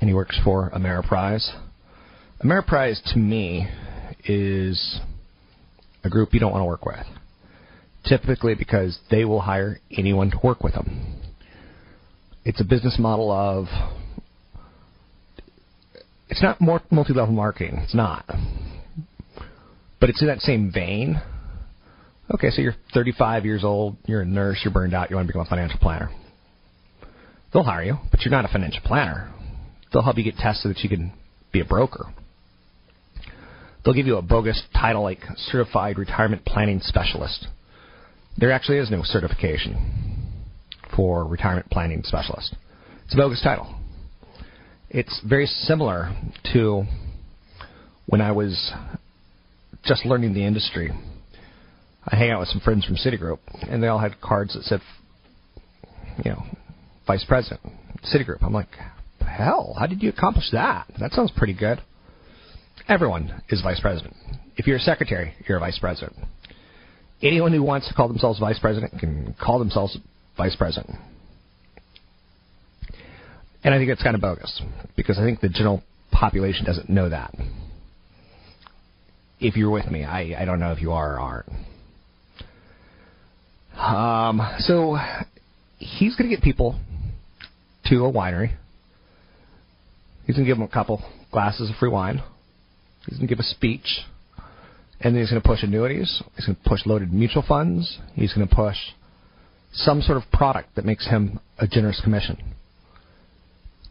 and 0.00 0.08
he 0.08 0.14
works 0.14 0.38
for 0.44 0.70
Ameriprise. 0.70 1.50
Ameriprise 2.44 3.00
to 3.12 3.18
me 3.18 3.68
is 4.24 5.00
a 6.04 6.10
group 6.10 6.32
you 6.32 6.40
don't 6.40 6.52
want 6.52 6.62
to 6.62 6.66
work 6.66 6.84
with. 6.84 7.06
Typically 8.04 8.54
because 8.54 8.98
they 9.10 9.24
will 9.24 9.40
hire 9.40 9.80
anyone 9.96 10.30
to 10.30 10.38
work 10.42 10.62
with 10.62 10.74
them. 10.74 11.20
It's 12.44 12.60
a 12.60 12.64
business 12.64 12.96
model 12.98 13.30
of 13.30 13.66
it's 16.28 16.42
not 16.42 16.60
more 16.60 16.80
multi-level 16.90 17.34
marketing. 17.34 17.80
It's 17.82 17.94
not. 17.94 18.24
But 20.00 20.10
it's 20.10 20.20
in 20.20 20.28
that 20.28 20.40
same 20.40 20.70
vein. 20.72 21.20
Okay, 22.34 22.50
so 22.50 22.60
you're 22.60 22.74
35 22.92 23.46
years 23.46 23.64
old, 23.64 23.96
you're 24.06 24.20
a 24.20 24.26
nurse, 24.26 24.60
you're 24.62 24.72
burned 24.72 24.94
out, 24.94 25.08
you 25.08 25.16
want 25.16 25.26
to 25.26 25.32
become 25.32 25.46
a 25.46 25.48
financial 25.48 25.78
planner. 25.78 26.10
They'll 27.52 27.62
hire 27.62 27.82
you, 27.82 27.96
but 28.10 28.20
you're 28.20 28.30
not 28.30 28.44
a 28.44 28.48
financial 28.48 28.82
planner. 28.84 29.32
They'll 29.92 30.02
help 30.02 30.18
you 30.18 30.24
get 30.24 30.36
tested 30.36 30.62
so 30.62 30.68
that 30.68 30.78
you 30.80 30.90
can 30.90 31.12
be 31.52 31.60
a 31.60 31.64
broker. 31.64 32.06
They'll 33.82 33.94
give 33.94 34.06
you 34.06 34.18
a 34.18 34.22
bogus 34.22 34.62
title 34.74 35.02
like 35.02 35.20
Certified 35.36 35.96
Retirement 35.96 36.44
Planning 36.44 36.80
Specialist. 36.82 37.46
There 38.36 38.52
actually 38.52 38.78
is 38.78 38.90
no 38.90 39.02
certification 39.02 40.34
for 40.94 41.24
Retirement 41.24 41.70
Planning 41.70 42.02
Specialist. 42.04 42.54
It's 43.06 43.14
a 43.14 43.16
bogus 43.16 43.40
title. 43.42 43.74
It's 44.90 45.22
very 45.26 45.46
similar 45.46 46.14
to 46.52 46.84
when 48.06 48.20
I 48.20 48.32
was 48.32 48.72
just 49.84 50.04
learning 50.04 50.34
the 50.34 50.44
industry. 50.44 50.90
I 52.10 52.16
hang 52.16 52.30
out 52.30 52.40
with 52.40 52.48
some 52.48 52.60
friends 52.60 52.84
from 52.84 52.96
Citigroup, 52.96 53.38
and 53.68 53.82
they 53.82 53.88
all 53.88 53.98
had 53.98 54.20
cards 54.20 54.54
that 54.54 54.64
said, 54.64 54.80
you 56.24 56.30
know, 56.30 56.42
Vice 57.06 57.24
President, 57.24 57.60
Citigroup. 58.02 58.42
I'm 58.42 58.52
like, 58.52 58.68
hell, 59.20 59.74
how 59.78 59.86
did 59.86 60.02
you 60.02 60.08
accomplish 60.08 60.50
that? 60.52 60.86
That 60.98 61.12
sounds 61.12 61.30
pretty 61.36 61.54
good. 61.54 61.80
Everyone 62.88 63.42
is 63.50 63.60
vice 63.60 63.80
president. 63.80 64.14
If 64.56 64.66
you're 64.66 64.78
a 64.78 64.80
secretary, 64.80 65.34
you're 65.46 65.58
a 65.58 65.60
vice 65.60 65.78
president. 65.78 66.16
Anyone 67.22 67.52
who 67.52 67.62
wants 67.62 67.88
to 67.88 67.94
call 67.94 68.08
themselves 68.08 68.38
vice 68.40 68.58
president 68.58 68.98
can 68.98 69.34
call 69.40 69.58
themselves 69.58 69.98
vice 70.36 70.56
president. 70.56 70.96
And 73.62 73.74
I 73.74 73.78
think 73.78 73.90
it's 73.90 74.02
kind 74.02 74.14
of 74.14 74.22
bogus 74.22 74.62
because 74.96 75.18
I 75.18 75.24
think 75.24 75.40
the 75.40 75.48
general 75.48 75.82
population 76.10 76.64
doesn't 76.64 76.88
know 76.88 77.08
that. 77.08 77.34
If 79.40 79.56
you're 79.56 79.70
with 79.70 79.86
me, 79.90 80.04
I, 80.04 80.40
I 80.40 80.44
don't 80.44 80.58
know 80.58 80.72
if 80.72 80.80
you 80.80 80.92
are 80.92 81.16
or 81.16 81.18
aren't. 81.18 81.48
Um, 83.78 84.40
so 84.58 84.98
he's 85.78 86.16
going 86.16 86.28
to 86.28 86.36
get 86.36 86.42
people 86.42 86.78
to 87.86 88.04
a 88.04 88.12
winery 88.12 88.52
He's 90.28 90.36
going 90.36 90.44
to 90.44 90.50
give 90.50 90.58
them 90.58 90.68
a 90.68 90.70
couple 90.70 91.02
glasses 91.32 91.70
of 91.70 91.76
free 91.76 91.88
wine. 91.88 92.22
He's 93.06 93.16
going 93.16 93.26
to 93.26 93.34
give 93.34 93.40
a 93.40 93.48
speech. 93.48 94.00
And 95.00 95.14
then 95.14 95.22
he's 95.22 95.30
going 95.30 95.40
to 95.40 95.48
push 95.48 95.62
annuities. 95.62 96.22
He's 96.36 96.44
going 96.44 96.56
to 96.62 96.68
push 96.68 96.84
loaded 96.84 97.14
mutual 97.14 97.42
funds. 97.48 97.98
He's 98.12 98.34
going 98.34 98.46
to 98.46 98.54
push 98.54 98.76
some 99.72 100.02
sort 100.02 100.18
of 100.18 100.30
product 100.30 100.76
that 100.76 100.84
makes 100.84 101.08
him 101.08 101.40
a 101.58 101.66
generous 101.66 101.98
commission. 102.04 102.36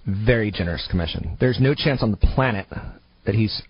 Very 0.06 0.52
generous 0.52 0.88
commission. 0.91 1.38
There's 1.39 1.60
no 1.60 1.73
chance 1.73 2.04
on 2.04 2.12
the 2.12 2.17
planet 2.17 2.67
that 3.26 3.34
he's 3.34 3.63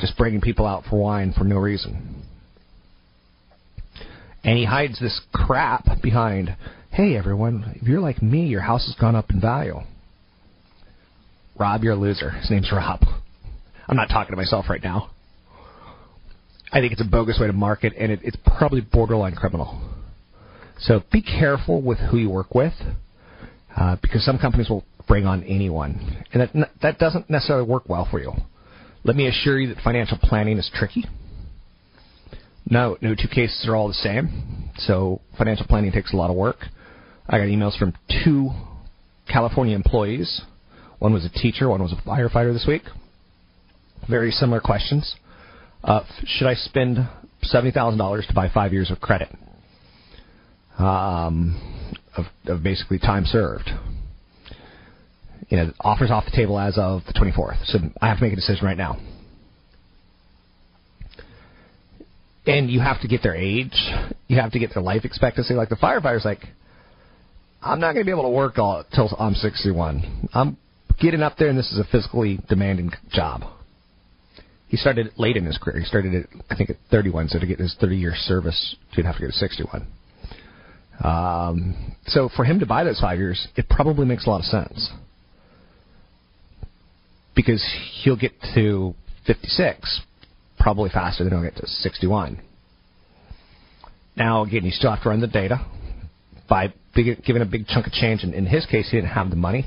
just 0.00 0.16
bringing 0.16 0.40
people 0.40 0.66
out 0.66 0.82
for 0.90 0.98
wine 0.98 1.32
for 1.32 1.44
no 1.44 1.58
reason. 1.58 2.24
And 4.44 4.58
he 4.58 4.64
hides 4.64 4.98
this 4.98 5.20
crap 5.32 6.02
behind, 6.02 6.56
hey 6.90 7.16
everyone, 7.16 7.76
if 7.80 7.86
you're 7.86 8.00
like 8.00 8.22
me, 8.22 8.46
your 8.46 8.62
house 8.62 8.86
has 8.86 8.96
gone 9.00 9.14
up 9.14 9.30
in 9.30 9.40
value. 9.40 9.80
Rob, 11.58 11.84
you're 11.84 11.92
a 11.92 11.96
loser. 11.96 12.30
His 12.30 12.50
name's 12.50 12.70
Rob. 12.72 13.00
I'm 13.88 13.96
not 13.96 14.08
talking 14.08 14.32
to 14.32 14.36
myself 14.36 14.66
right 14.68 14.82
now. 14.82 15.10
I 16.72 16.80
think 16.80 16.92
it's 16.92 17.02
a 17.02 17.08
bogus 17.08 17.38
way 17.38 17.46
to 17.46 17.52
market, 17.52 17.92
and 17.98 18.10
it, 18.10 18.20
it's 18.22 18.36
probably 18.44 18.80
borderline 18.80 19.34
criminal. 19.34 19.80
So 20.78 21.02
be 21.12 21.20
careful 21.22 21.82
with 21.82 21.98
who 21.98 22.16
you 22.16 22.30
work 22.30 22.54
with, 22.54 22.72
uh, 23.76 23.96
because 24.00 24.24
some 24.24 24.38
companies 24.38 24.70
will 24.70 24.84
bring 25.06 25.26
on 25.26 25.42
anyone, 25.44 26.24
and 26.32 26.42
that 26.42 26.70
that 26.80 26.98
doesn't 26.98 27.28
necessarily 27.28 27.68
work 27.68 27.88
well 27.88 28.08
for 28.10 28.20
you. 28.20 28.32
Let 29.04 29.16
me 29.16 29.28
assure 29.28 29.60
you 29.60 29.74
that 29.74 29.82
financial 29.84 30.18
planning 30.22 30.58
is 30.58 30.70
tricky. 30.74 31.04
No, 32.66 32.96
no 33.00 33.14
two 33.14 33.28
cases 33.28 33.66
are 33.68 33.76
all 33.76 33.88
the 33.88 33.94
same. 33.94 34.70
So 34.78 35.20
financial 35.36 35.66
planning 35.66 35.92
takes 35.92 36.12
a 36.12 36.16
lot 36.16 36.30
of 36.30 36.36
work. 36.36 36.58
I 37.28 37.38
got 37.38 37.44
emails 37.44 37.78
from 37.78 37.94
two 38.24 38.50
California 39.30 39.74
employees 39.74 40.42
one 40.98 41.12
was 41.12 41.24
a 41.24 41.28
teacher, 41.28 41.68
one 41.68 41.82
was 41.82 41.92
a 41.92 41.96
firefighter 42.08 42.52
this 42.52 42.64
week. 42.64 42.82
Very 44.08 44.30
similar 44.30 44.60
questions. 44.60 45.16
Uh, 45.82 46.04
should 46.24 46.46
I 46.46 46.54
spend 46.54 46.96
$70,000 47.52 48.28
to 48.28 48.34
buy 48.34 48.48
five 48.48 48.72
years 48.72 48.88
of 48.88 49.00
credit? 49.00 49.28
um, 50.78 52.00
of, 52.16 52.26
of 52.46 52.62
basically 52.62 52.98
time 52.98 53.24
served. 53.24 53.70
You 55.48 55.56
know, 55.56 55.72
offers 55.80 56.10
off 56.10 56.24
the 56.24 56.30
table 56.30 56.58
as 56.58 56.78
of 56.78 57.02
the 57.06 57.12
24th. 57.12 57.66
So 57.66 57.78
I 58.00 58.08
have 58.08 58.18
to 58.18 58.24
make 58.24 58.32
a 58.32 58.36
decision 58.36 58.64
right 58.64 58.76
now. 58.76 58.98
And 62.46 62.70
you 62.70 62.80
have 62.80 63.00
to 63.02 63.08
get 63.08 63.22
their 63.22 63.36
age. 63.36 63.74
You 64.26 64.40
have 64.40 64.52
to 64.52 64.58
get 64.58 64.74
their 64.74 64.82
life 64.82 65.04
expectancy. 65.04 65.54
Like 65.54 65.68
the 65.68 65.76
firefighter's 65.76 66.24
like, 66.24 66.40
I'm 67.62 67.78
not 67.78 67.92
going 67.92 68.04
to 68.04 68.04
be 68.04 68.10
able 68.10 68.24
to 68.24 68.30
work 68.30 68.58
all 68.58 68.84
till 68.92 69.14
I'm 69.18 69.34
61. 69.34 70.28
I'm 70.34 70.56
getting 71.00 71.22
up 71.22 71.36
there, 71.38 71.48
and 71.48 71.56
this 71.58 71.70
is 71.72 71.78
a 71.78 71.84
physically 71.84 72.40
demanding 72.48 72.90
job. 73.10 73.42
He 74.68 74.76
started 74.76 75.12
late 75.16 75.36
in 75.36 75.44
his 75.44 75.58
career. 75.58 75.80
He 75.80 75.84
started 75.84 76.14
at 76.14 76.26
I 76.50 76.56
think 76.56 76.70
at 76.70 76.76
31, 76.90 77.28
so 77.28 77.38
to 77.38 77.46
get 77.46 77.58
his 77.58 77.76
30 77.80 77.96
year 77.96 78.14
service, 78.16 78.74
he'd 78.92 79.04
have 79.04 79.16
to 79.16 79.20
go 79.20 79.26
to 79.26 79.32
61. 79.32 79.86
Um, 81.04 81.94
so 82.06 82.30
for 82.34 82.44
him 82.44 82.58
to 82.60 82.66
buy 82.66 82.82
those 82.84 83.00
five 83.00 83.18
years, 83.18 83.48
it 83.56 83.68
probably 83.68 84.06
makes 84.06 84.26
a 84.26 84.30
lot 84.30 84.38
of 84.38 84.44
sense 84.46 84.90
because 87.34 87.64
he'll 88.02 88.16
get 88.16 88.32
to 88.54 88.94
56 89.26 90.00
probably 90.62 90.90
faster 90.90 91.24
than 91.24 91.32
he'll 91.32 91.42
get 91.42 91.56
to 91.56 91.66
61. 91.66 92.40
Now 94.16 94.44
again, 94.44 94.64
you 94.64 94.70
still 94.70 94.90
have 94.90 95.02
to 95.02 95.08
run 95.08 95.20
the 95.20 95.26
data 95.26 95.66
by 96.48 96.72
giving 96.94 97.42
a 97.42 97.46
big 97.46 97.66
chunk 97.66 97.86
of 97.86 97.92
change. 97.92 98.22
And 98.22 98.32
in 98.32 98.46
his 98.46 98.64
case, 98.66 98.88
he 98.90 98.96
didn't 98.96 99.10
have 99.10 99.30
the 99.30 99.36
money, 99.36 99.66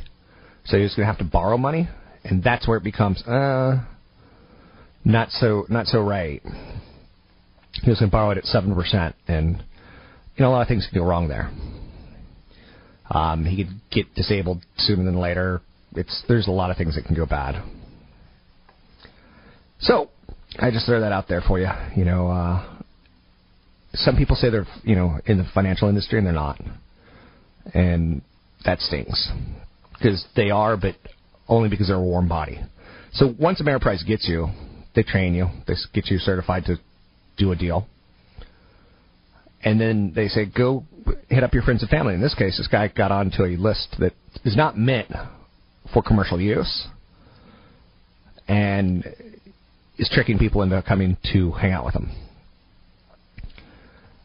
so 0.63 0.77
he 0.77 0.83
was 0.83 0.95
going 0.95 1.05
to 1.05 1.11
have 1.11 1.17
to 1.17 1.25
borrow 1.25 1.57
money, 1.57 1.89
and 2.23 2.41
that's 2.41 2.67
where 2.67 2.77
it 2.77 2.83
becomes 2.83 3.21
uh 3.23 3.83
not 5.03 5.29
so 5.31 5.65
not 5.69 5.87
so 5.87 5.99
right. 5.99 6.41
He 7.83 7.89
was 7.89 7.99
going 7.99 8.09
to 8.09 8.15
borrow 8.15 8.31
it 8.31 8.37
at 8.37 8.45
seven 8.45 8.73
percent, 8.73 9.15
and 9.27 9.57
you 10.35 10.43
know 10.43 10.49
a 10.49 10.53
lot 10.53 10.61
of 10.61 10.67
things 10.67 10.87
can 10.89 10.99
go 10.99 11.05
wrong 11.05 11.27
there. 11.27 11.51
Um, 13.09 13.45
he 13.45 13.63
could 13.63 13.73
get 13.91 14.15
disabled 14.15 14.63
sooner 14.77 15.03
than 15.03 15.19
later. 15.19 15.61
It's 15.93 16.23
there's 16.27 16.47
a 16.47 16.51
lot 16.51 16.71
of 16.71 16.77
things 16.77 16.95
that 16.95 17.05
can 17.05 17.15
go 17.15 17.25
bad. 17.25 17.61
So 19.79 20.09
I 20.57 20.71
just 20.71 20.85
throw 20.85 21.01
that 21.01 21.11
out 21.11 21.27
there 21.27 21.41
for 21.41 21.59
you. 21.59 21.67
You 21.95 22.05
know, 22.05 22.29
uh, 22.29 22.79
some 23.93 24.15
people 24.15 24.35
say 24.35 24.49
they're 24.49 24.67
you 24.83 24.95
know 24.95 25.19
in 25.25 25.37
the 25.37 25.45
financial 25.53 25.89
industry 25.89 26.17
and 26.17 26.25
they're 26.25 26.33
not, 26.33 26.59
and 27.73 28.21
that 28.63 28.79
stings 28.79 29.31
because 29.93 30.25
they 30.35 30.49
are, 30.49 30.77
but 30.77 30.95
only 31.47 31.69
because 31.69 31.87
they're 31.87 31.97
a 31.97 32.01
warm 32.01 32.27
body. 32.27 32.59
So 33.13 33.33
once 33.39 33.61
Ameriprise 33.61 34.05
gets 34.05 34.27
you, 34.27 34.47
they 34.95 35.03
train 35.03 35.33
you, 35.33 35.47
they 35.67 35.75
get 35.93 36.07
you 36.07 36.19
certified 36.19 36.65
to 36.65 36.77
do 37.37 37.51
a 37.51 37.55
deal, 37.55 37.87
and 39.63 39.79
then 39.79 40.13
they 40.15 40.29
say 40.29 40.45
go 40.45 40.85
hit 41.29 41.43
up 41.43 41.53
your 41.53 41.63
friends 41.63 41.81
and 41.81 41.89
family. 41.89 42.13
In 42.13 42.21
this 42.21 42.35
case, 42.35 42.57
this 42.57 42.67
guy 42.67 42.87
got 42.87 43.11
onto 43.11 43.43
a 43.43 43.57
list 43.57 43.95
that 43.99 44.13
is 44.45 44.55
not 44.55 44.77
meant 44.77 45.11
for 45.93 46.01
commercial 46.01 46.39
use, 46.39 46.87
and 48.47 49.05
is 49.97 50.09
tricking 50.11 50.37
people 50.37 50.61
into 50.61 50.81
coming 50.81 51.17
to 51.33 51.51
hang 51.51 51.71
out 51.71 51.85
with 51.85 51.93
them. 51.93 52.11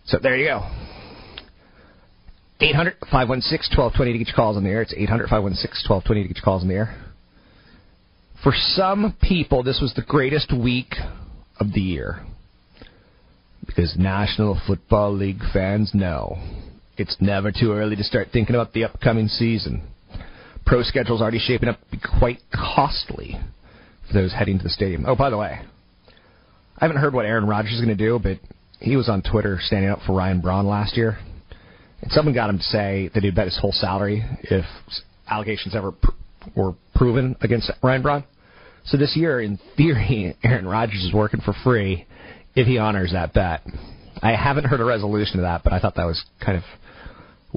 So 0.06 0.18
there 0.20 0.36
you 0.36 0.46
go. 0.46 0.68
800 2.60 2.96
516 3.10 3.78
1220 3.78 4.12
to 4.12 4.18
get 4.18 4.28
your 4.28 4.36
calls 4.36 4.56
in 4.56 4.64
the 4.64 4.70
air. 4.70 4.82
It's 4.82 4.92
800 4.94 5.28
516 5.28 5.88
1220 5.88 6.22
to 6.22 6.28
get 6.28 6.36
your 6.36 6.44
calls 6.44 6.62
in 6.62 6.68
the 6.68 6.74
air. 6.74 6.96
For 8.42 8.52
some 8.54 9.14
people, 9.22 9.62
this 9.62 9.80
was 9.80 9.94
the 9.94 10.02
greatest 10.02 10.52
week 10.52 10.94
of 11.58 11.72
the 11.72 11.80
year. 11.80 12.24
Because 13.66 13.94
National 13.96 14.60
Football 14.66 15.14
League 15.14 15.42
fans 15.52 15.92
know 15.94 16.38
it's 16.96 17.16
never 17.20 17.52
too 17.52 17.72
early 17.72 17.96
to 17.96 18.04
start 18.04 18.28
thinking 18.32 18.54
about 18.54 18.72
the 18.72 18.84
upcoming 18.84 19.28
season. 19.28 19.82
Pro 20.66 20.82
schedule's 20.82 21.20
already 21.22 21.38
shaping 21.38 21.68
up 21.68 21.80
to 21.80 21.96
be 21.96 22.00
quite 22.18 22.40
costly 22.52 23.38
those 24.12 24.32
heading 24.32 24.58
to 24.58 24.64
the 24.64 24.70
stadium. 24.70 25.04
Oh, 25.06 25.16
by 25.16 25.30
the 25.30 25.38
way, 25.38 25.60
I 26.76 26.84
haven't 26.84 26.98
heard 26.98 27.12
what 27.12 27.26
Aaron 27.26 27.46
Rodgers 27.46 27.72
is 27.72 27.80
going 27.80 27.96
to 27.96 28.04
do, 28.04 28.18
but 28.18 28.38
he 28.80 28.96
was 28.96 29.08
on 29.08 29.22
Twitter 29.22 29.58
standing 29.60 29.90
up 29.90 30.00
for 30.06 30.14
Ryan 30.14 30.40
Braun 30.40 30.66
last 30.66 30.96
year, 30.96 31.18
and 32.00 32.10
someone 32.10 32.34
got 32.34 32.50
him 32.50 32.58
to 32.58 32.64
say 32.64 33.10
that 33.14 33.22
he'd 33.22 33.34
bet 33.34 33.46
his 33.46 33.58
whole 33.60 33.72
salary 33.72 34.24
if 34.44 34.64
allegations 35.28 35.74
ever 35.74 35.92
pr- 35.92 36.10
were 36.56 36.74
proven 36.94 37.36
against 37.40 37.70
Ryan 37.82 38.02
Braun. 38.02 38.24
So 38.86 38.96
this 38.96 39.14
year, 39.14 39.40
in 39.40 39.58
theory, 39.76 40.36
Aaron 40.44 40.66
Rodgers 40.66 41.04
is 41.04 41.12
working 41.12 41.40
for 41.40 41.54
free 41.62 42.06
if 42.54 42.66
he 42.66 42.78
honors 42.78 43.12
that 43.12 43.34
bet. 43.34 43.62
I 44.22 44.34
haven't 44.34 44.64
heard 44.64 44.80
a 44.80 44.84
resolution 44.84 45.36
to 45.36 45.42
that, 45.42 45.62
but 45.62 45.72
I 45.72 45.80
thought 45.80 45.94
that 45.96 46.04
was 46.04 46.22
kind 46.44 46.58
of 46.58 46.64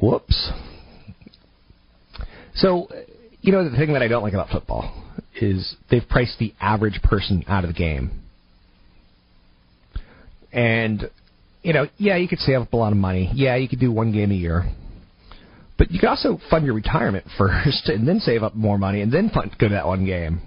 whoops. 0.01 0.51
So, 2.55 2.87
you 3.41 3.51
know, 3.51 3.69
the 3.69 3.75
thing 3.75 3.93
that 3.93 4.01
I 4.01 4.07
don't 4.07 4.23
like 4.23 4.33
about 4.33 4.49
football 4.49 5.02
is 5.41 5.75
they've 5.89 6.07
priced 6.07 6.39
the 6.39 6.53
average 6.59 7.01
person 7.03 7.43
out 7.47 7.63
of 7.63 7.69
the 7.69 7.73
game. 7.73 8.23
And, 10.51 11.09
you 11.63 11.73
know, 11.73 11.87
yeah, 11.97 12.17
you 12.17 12.27
could 12.27 12.39
save 12.39 12.61
up 12.61 12.73
a 12.73 12.77
lot 12.77 12.91
of 12.91 12.97
money. 12.97 13.31
Yeah, 13.33 13.55
you 13.55 13.67
could 13.67 13.79
do 13.79 13.91
one 13.91 14.11
game 14.11 14.31
a 14.31 14.35
year. 14.35 14.71
But 15.77 15.91
you 15.91 15.99
could 15.99 16.09
also 16.09 16.39
fund 16.49 16.65
your 16.65 16.75
retirement 16.75 17.25
first 17.37 17.89
and 17.89 18.07
then 18.07 18.19
save 18.19 18.43
up 18.43 18.55
more 18.55 18.77
money 18.77 19.01
and 19.01 19.11
then 19.11 19.29
fund, 19.29 19.55
go 19.59 19.67
to 19.67 19.73
that 19.73 19.87
one 19.87 20.05
game. 20.05 20.41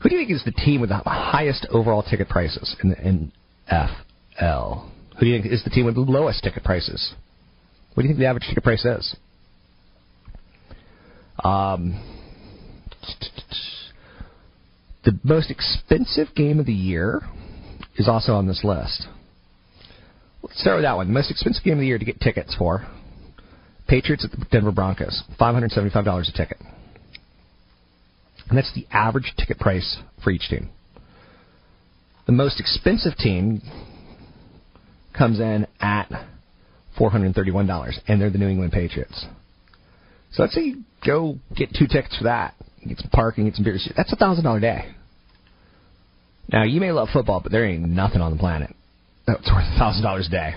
Who 0.00 0.08
do 0.08 0.16
you 0.16 0.20
think 0.22 0.32
is 0.32 0.44
the 0.44 0.50
team 0.50 0.80
with 0.80 0.90
the 0.90 0.96
highest 0.96 1.66
overall 1.70 2.02
ticket 2.02 2.28
prices 2.28 2.74
in 2.82 2.90
the 2.90 2.96
NFL? 3.70 4.88
Who 5.18 5.20
do 5.20 5.26
you 5.26 5.40
think 5.40 5.52
is 5.52 5.62
the 5.62 5.70
team 5.70 5.86
with 5.86 5.94
the 5.94 6.00
lowest 6.00 6.42
ticket 6.42 6.64
prices? 6.64 7.14
What 7.94 8.02
do 8.02 8.08
you 8.08 8.14
think 8.14 8.18
the 8.18 8.26
average 8.26 8.46
ticket 8.48 8.64
price 8.64 8.84
is? 8.84 9.14
Um, 11.44 12.21
the 15.04 15.18
most 15.22 15.50
expensive 15.50 16.28
game 16.34 16.58
of 16.60 16.66
the 16.66 16.72
year 16.72 17.22
is 17.96 18.08
also 18.08 18.34
on 18.34 18.46
this 18.46 18.62
list. 18.64 19.06
Let's 20.42 20.60
start 20.60 20.76
with 20.76 20.84
that 20.84 20.96
one. 20.96 21.06
The 21.08 21.12
most 21.12 21.30
expensive 21.30 21.64
game 21.64 21.74
of 21.74 21.80
the 21.80 21.86
year 21.86 21.98
to 21.98 22.04
get 22.04 22.20
tickets 22.20 22.54
for 22.58 22.86
Patriots 23.88 24.24
at 24.24 24.30
the 24.30 24.44
Denver 24.50 24.72
Broncos, 24.72 25.22
$575 25.40 26.28
a 26.28 26.32
ticket. 26.32 26.58
And 28.48 28.58
that's 28.58 28.72
the 28.74 28.86
average 28.90 29.32
ticket 29.36 29.58
price 29.58 29.98
for 30.22 30.30
each 30.30 30.48
team. 30.48 30.70
The 32.26 32.32
most 32.32 32.60
expensive 32.60 33.16
team 33.16 33.60
comes 35.16 35.40
in 35.40 35.66
at 35.80 36.10
$431, 36.98 37.92
and 38.06 38.20
they're 38.20 38.30
the 38.30 38.38
New 38.38 38.48
England 38.48 38.72
Patriots. 38.72 39.26
So 40.32 40.42
let's 40.42 40.54
say 40.54 40.62
you 40.62 40.84
go 41.06 41.38
get 41.56 41.70
two 41.76 41.86
tickets 41.86 42.16
for 42.16 42.24
that, 42.24 42.54
get 42.88 42.98
some 42.98 43.10
parking, 43.10 43.44
get 43.44 43.54
some 43.54 43.64
beers. 43.64 43.90
That's 43.96 44.12
a 44.12 44.16
thousand 44.16 44.44
dollar 44.44 44.60
day. 44.60 44.94
Now 46.52 46.64
you 46.64 46.80
may 46.80 46.92
love 46.92 47.08
football, 47.12 47.40
but 47.40 47.52
there 47.52 47.64
ain't 47.64 47.88
nothing 47.88 48.20
on 48.20 48.32
the 48.32 48.38
planet 48.38 48.74
that's 49.26 49.50
worth 49.50 49.64
a 49.74 49.78
thousand 49.78 50.02
dollars 50.02 50.26
a 50.28 50.30
day. 50.30 50.54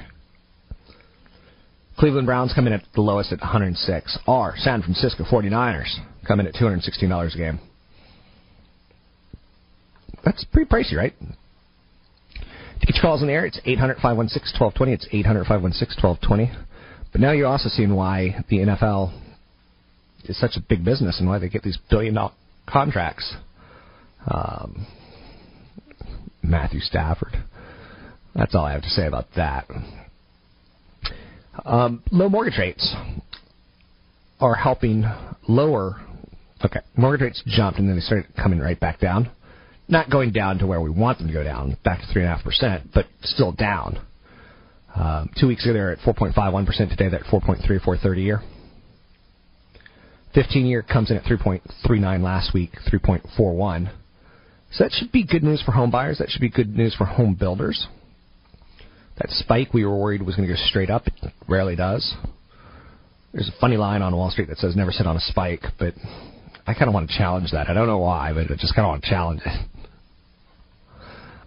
Cleveland 1.97 2.25
Browns 2.27 2.51
come 2.53 2.67
in 2.67 2.73
at 2.73 2.83
the 2.93 3.01
lowest 3.01 3.31
at 3.31 3.39
106. 3.39 4.19
Our 4.27 4.55
San 4.57 4.81
Francisco 4.81 5.23
49ers 5.23 5.95
come 6.27 6.41
in 6.41 6.47
at 6.47 6.53
$216 6.53 7.33
a 7.33 7.37
game. 7.37 7.59
That's 10.25 10.43
pretty 10.45 10.69
pricey, 10.69 10.97
right? 10.97 11.13
To 12.79 12.85
get 12.85 12.95
your 12.95 13.01
calls 13.01 13.21
in 13.21 13.27
the 13.27 13.33
air, 13.33 13.45
it's 13.45 13.59
800 13.63 13.95
516 13.95 14.59
1220. 14.59 14.91
It's 14.91 15.07
800 15.11 15.45
516 15.45 16.03
1220. 16.03 16.51
But 17.11 17.21
now 17.21 17.31
you're 17.31 17.47
also 17.47 17.69
seeing 17.69 17.95
why 17.95 18.43
the 18.49 18.57
NFL 18.57 19.13
is 20.29 20.39
such 20.39 20.57
a 20.57 20.61
big 20.61 20.83
business 20.83 21.19
and 21.19 21.27
why 21.27 21.39
they 21.39 21.49
get 21.49 21.63
these 21.63 21.77
billion 21.89 22.15
dollar 22.15 22.33
contracts. 22.67 23.35
Um, 24.27 24.87
Matthew 26.41 26.79
Stafford. 26.79 27.33
That's 28.35 28.53
all 28.53 28.65
I 28.65 28.73
have 28.73 28.81
to 28.83 28.89
say 28.89 29.07
about 29.07 29.25
that. 29.35 29.65
Um, 31.63 32.03
low 32.11 32.29
mortgage 32.29 32.57
rates 32.57 32.95
are 34.39 34.55
helping 34.55 35.05
lower. 35.47 36.01
Okay, 36.63 36.81
mortgage 36.97 37.21
rates 37.21 37.43
jumped 37.45 37.79
and 37.79 37.87
then 37.87 37.95
they 37.95 38.01
started 38.01 38.27
coming 38.35 38.59
right 38.59 38.79
back 38.79 38.99
down. 38.99 39.31
Not 39.87 40.09
going 40.09 40.31
down 40.31 40.57
to 40.59 40.67
where 40.67 40.81
we 40.81 40.89
want 40.89 41.19
them 41.19 41.27
to 41.27 41.33
go 41.33 41.43
down, 41.43 41.77
back 41.83 42.01
to 42.01 42.07
three 42.11 42.23
and 42.23 42.31
a 42.31 42.35
half 42.35 42.43
percent, 42.43 42.89
but 42.93 43.05
still 43.21 43.51
down. 43.51 43.99
Um, 44.95 45.29
two 45.39 45.47
weeks 45.47 45.63
ago 45.63 45.73
they 45.73 45.79
were 45.79 45.91
at 45.91 45.99
4.51 45.99 46.65
percent. 46.65 46.89
Today 46.89 47.09
they're 47.09 47.23
at 47.23 47.25
4.34 47.27 48.01
30 48.01 48.21
year. 48.21 48.41
15 50.35 50.65
year 50.65 50.83
comes 50.83 51.09
in 51.09 51.17
at 51.17 51.23
3.39 51.23 52.21
last 52.21 52.53
week, 52.53 52.71
3.41. 52.91 53.91
So 54.71 54.83
that 54.83 54.91
should 54.91 55.11
be 55.11 55.25
good 55.25 55.43
news 55.43 55.61
for 55.61 55.71
home 55.71 55.89
buyers. 55.89 56.17
That 56.19 56.29
should 56.29 56.41
be 56.41 56.49
good 56.49 56.75
news 56.75 56.93
for 56.93 57.05
home 57.05 57.33
builders. 57.33 57.87
That 59.17 59.29
spike 59.29 59.73
we 59.73 59.85
were 59.85 59.97
worried 59.97 60.21
was 60.21 60.35
going 60.35 60.47
to 60.47 60.53
go 60.53 60.59
straight 60.65 60.89
up. 60.89 61.07
It 61.07 61.31
rarely 61.47 61.77
does. 61.77 62.13
There's 63.31 63.47
a 63.47 63.59
funny 63.61 63.77
line 63.77 64.01
on 64.01 64.15
Wall 64.15 64.29
Street 64.29 64.49
that 64.49 64.57
says 64.57 64.75
never 64.75 64.91
sit 64.91 65.07
on 65.07 65.15
a 65.15 65.21
spike, 65.21 65.63
but 65.79 65.93
I 66.67 66.73
kind 66.73 66.89
of 66.89 66.93
want 66.93 67.09
to 67.09 67.17
challenge 67.17 67.51
that. 67.51 67.69
I 67.69 67.73
don't 67.73 67.87
know 67.87 67.99
why, 67.99 68.33
but 68.33 68.51
I 68.51 68.55
just 68.55 68.75
kind 68.75 68.85
of 68.85 68.89
want 68.89 69.03
to 69.03 69.09
challenge 69.09 69.41
it. 69.45 69.67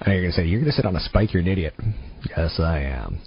I 0.01 0.07
know 0.09 0.12
you're 0.12 0.22
going 0.22 0.33
to 0.33 0.37
say, 0.37 0.46
you're 0.46 0.61
going 0.61 0.70
to 0.70 0.77
sit 0.77 0.87
on 0.87 0.96
a 0.96 1.01
spike, 1.01 1.35
you're 1.35 1.42
an 1.42 1.48
idiot. 1.48 1.74
Yes, 2.37 2.59
I 2.59 2.81
am. 2.81 3.20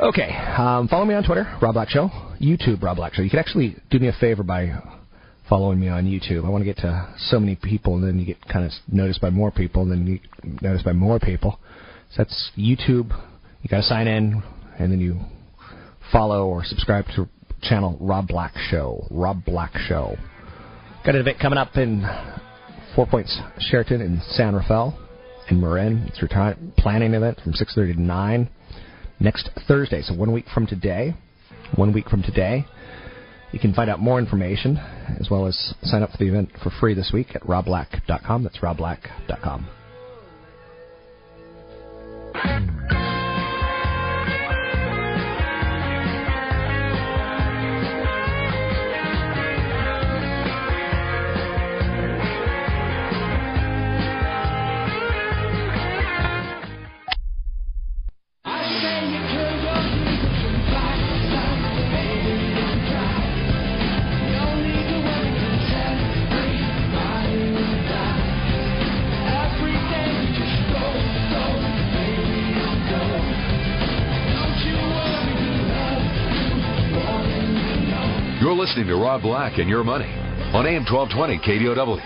Okay, 0.00 0.34
um, 0.56 0.88
follow 0.88 1.04
me 1.04 1.14
on 1.14 1.22
Twitter, 1.22 1.58
Rob 1.60 1.74
Black 1.74 1.90
Show, 1.90 2.08
YouTube, 2.40 2.82
Rob 2.82 2.96
Black 2.96 3.14
Show. 3.14 3.22
You 3.22 3.30
can 3.30 3.38
actually 3.38 3.76
do 3.90 3.98
me 3.98 4.08
a 4.08 4.12
favor 4.12 4.42
by 4.42 4.72
following 5.48 5.78
me 5.78 5.88
on 5.88 6.06
YouTube. 6.06 6.46
I 6.46 6.48
want 6.48 6.62
to 6.62 6.64
get 6.64 6.78
to 6.78 7.14
so 7.18 7.38
many 7.38 7.56
people, 7.56 7.96
and 7.96 8.04
then 8.04 8.18
you 8.18 8.24
get 8.24 8.40
kind 8.48 8.64
of 8.64 8.72
noticed 8.88 9.20
by 9.20 9.28
more 9.28 9.50
people, 9.50 9.82
and 9.82 9.92
then 9.92 10.06
you 10.06 10.18
get 10.18 10.62
noticed 10.62 10.84
by 10.84 10.94
more 10.94 11.20
people. 11.20 11.60
So 12.10 12.24
that's 12.24 12.50
YouTube. 12.56 13.10
You 13.62 13.68
got 13.68 13.78
to 13.78 13.82
sign 13.82 14.08
in, 14.08 14.42
and 14.78 14.90
then 14.90 14.98
you 14.98 15.20
follow 16.10 16.46
or 16.46 16.64
subscribe 16.64 17.04
to 17.14 17.28
channel 17.60 17.96
Rob 18.00 18.28
Black 18.28 18.54
Show. 18.70 19.06
Rob 19.10 19.44
Black 19.44 19.72
Show. 19.76 20.16
Got 21.04 21.16
an 21.16 21.20
event 21.20 21.38
coming 21.38 21.58
up 21.58 21.76
in 21.76 22.02
Four 22.96 23.06
Points 23.06 23.38
Sheraton 23.58 24.00
in 24.00 24.22
San 24.30 24.54
Rafael 24.54 24.98
in 25.48 25.60
Marin. 25.60 26.06
It's 26.08 26.20
a 26.22 26.56
planning 26.78 27.12
event 27.12 27.40
from 27.44 27.52
6:30 27.52 27.94
to 27.94 28.02
9 28.02 28.48
next 29.22 29.48
Thursday. 29.66 30.02
So 30.02 30.14
one 30.14 30.32
week 30.32 30.46
from 30.52 30.66
today. 30.66 31.14
One 31.76 31.92
week 31.92 32.08
from 32.08 32.22
today. 32.22 32.66
You 33.52 33.58
can 33.58 33.74
find 33.74 33.88
out 33.90 34.00
more 34.00 34.18
information 34.18 34.78
as 35.20 35.28
well 35.30 35.46
as 35.46 35.74
sign 35.82 36.02
up 36.02 36.10
for 36.10 36.18
the 36.18 36.28
event 36.28 36.50
for 36.62 36.70
free 36.70 36.94
this 36.94 37.10
week 37.12 37.34
at 37.34 37.42
robblack.com. 37.42 38.42
That's 38.42 38.58
robblack.com. 38.58 39.68
listening 78.72 78.88
to 78.88 78.96
Rob 78.96 79.20
Black 79.20 79.58
and 79.58 79.68
Your 79.68 79.84
Money 79.84 80.10
on 80.54 80.66
AM 80.66 80.86
1220 80.88 81.38
KDOW. 81.40 82.00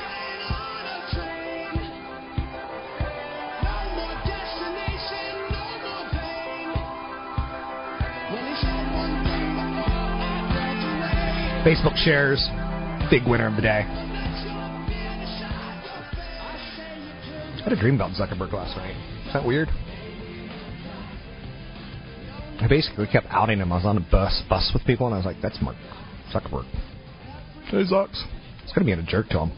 Facebook 11.65 11.95
shares, 12.05 12.45
big 13.11 13.25
winner 13.29 13.47
of 13.47 13.55
the 13.55 13.63
day. 13.63 13.85
I 17.55 17.61
had 17.63 17.73
a 17.73 17.77
dream 17.77 17.95
about 17.95 18.11
Zuckerberg 18.11 18.53
last 18.53 18.77
night. 18.77 18.97
Is 19.29 19.33
that 19.35 19.47
weird? 19.47 19.69
I 22.61 22.67
basically 22.69 23.07
kept 23.07 23.29
outing 23.31 23.61
him. 23.61 23.71
I 23.71 23.77
was 23.77 23.85
on 23.85 23.99
a 23.99 24.07
bus 24.11 24.43
bus 24.49 24.69
with 24.75 24.85
people, 24.85 25.07
and 25.07 25.15
I 25.15 25.19
was 25.19 25.27
like, 25.27 25.41
"That's 25.41 25.63
Mark 25.63 25.77
Zuckerberg. 26.33 26.65
Hey, 27.67 27.85
Zucks. 27.85 28.25
It's 28.63 28.73
going 28.73 28.85
to 28.85 28.85
be 28.85 28.93
a 28.93 29.03
jerk 29.03 29.29
to 29.31 29.41
him. 29.41 29.53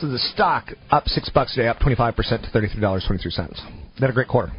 So 0.00 0.08
the 0.08 0.18
stock 0.18 0.70
up 0.90 1.06
six 1.06 1.30
bucks 1.30 1.54
today, 1.54 1.68
up 1.68 1.78
25% 1.78 2.16
to 2.16 2.58
$33.23. 2.58 3.36
They 3.36 4.00
had 4.00 4.10
a 4.10 4.12
great 4.12 4.28
quarter. 4.28 4.52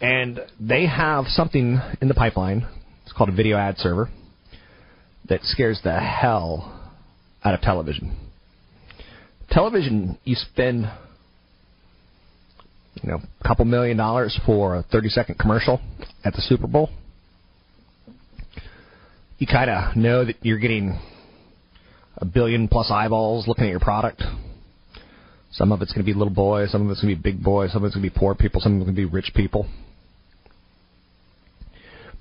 And 0.00 0.40
they 0.60 0.86
have 0.86 1.26
something 1.26 1.80
in 2.00 2.08
the 2.08 2.14
pipeline. 2.14 2.66
It's 3.04 3.12
called 3.12 3.28
a 3.28 3.32
video 3.32 3.56
ad 3.56 3.76
server 3.78 4.08
that 5.28 5.42
scares 5.42 5.80
the 5.82 5.98
hell 5.98 6.90
out 7.44 7.54
of 7.54 7.60
television. 7.60 8.16
Television, 9.50 10.18
you 10.24 10.36
spend 10.36 10.90
you 13.02 13.10
know, 13.10 13.20
a 13.40 13.48
couple 13.48 13.64
million 13.64 13.96
dollars 13.96 14.38
for 14.44 14.76
a 14.76 14.82
30 14.84 15.08
second 15.10 15.38
commercial 15.38 15.80
at 16.24 16.32
the 16.32 16.40
Super 16.40 16.66
Bowl 16.66 16.90
you 19.38 19.46
kind 19.46 19.70
of 19.70 19.96
know 19.96 20.24
that 20.24 20.36
you're 20.42 20.58
getting 20.58 20.98
a 22.16 22.24
billion 22.24 22.68
plus 22.68 22.90
eyeballs 22.90 23.46
looking 23.46 23.64
at 23.64 23.70
your 23.70 23.80
product. 23.80 24.22
Some 25.52 25.72
of 25.72 25.82
it's 25.82 25.92
going 25.92 26.04
to 26.04 26.10
be 26.10 26.16
little 26.16 26.32
boys, 26.32 26.72
some 26.72 26.84
of 26.84 26.90
it's 26.90 27.02
going 27.02 27.14
to 27.14 27.22
be 27.22 27.32
big 27.32 27.42
boys, 27.42 27.72
some 27.72 27.82
of 27.82 27.86
it's 27.86 27.94
going 27.94 28.04
to 28.04 28.10
be 28.10 28.18
poor 28.18 28.34
people, 28.34 28.60
some 28.60 28.72
of 28.72 28.78
it's 28.80 28.86
going 28.86 28.96
to 28.96 29.00
be 29.00 29.04
rich 29.04 29.32
people. 29.34 29.66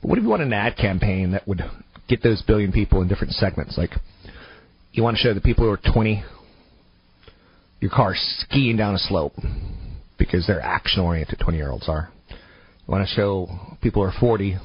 But 0.02 0.10
what 0.10 0.18
if 0.18 0.24
you 0.24 0.30
want 0.30 0.42
an 0.42 0.54
ad 0.54 0.76
campaign 0.78 1.32
that 1.32 1.48
would 1.48 1.62
get 2.08 2.22
those 2.22 2.42
billion 2.42 2.72
people 2.72 3.02
in 3.02 3.08
different 3.08 3.34
segments? 3.34 3.78
Like, 3.78 3.92
you 4.92 5.04
want 5.04 5.18
to 5.18 5.24
show 5.24 5.34
the 5.34 5.42
people 5.42 5.66
who 5.66 5.72
are 5.72 5.94
20, 5.94 6.24
your 7.80 7.92
car 7.92 8.14
skiing 8.16 8.78
down 8.78 8.96
a 8.96 9.00
slope 9.00 9.34
because 10.18 10.48
they're 10.48 10.62
action 10.62 11.02
oriented, 11.02 11.40
20 11.40 11.58
year 11.58 11.72
olds 11.72 11.90
are. 11.90 12.10
You 12.30 12.92
want 12.92 13.08
to 13.08 13.16
show 13.16 13.50
people 13.82 14.04
who 14.04 14.10
are 14.10 14.20
40 14.20 14.58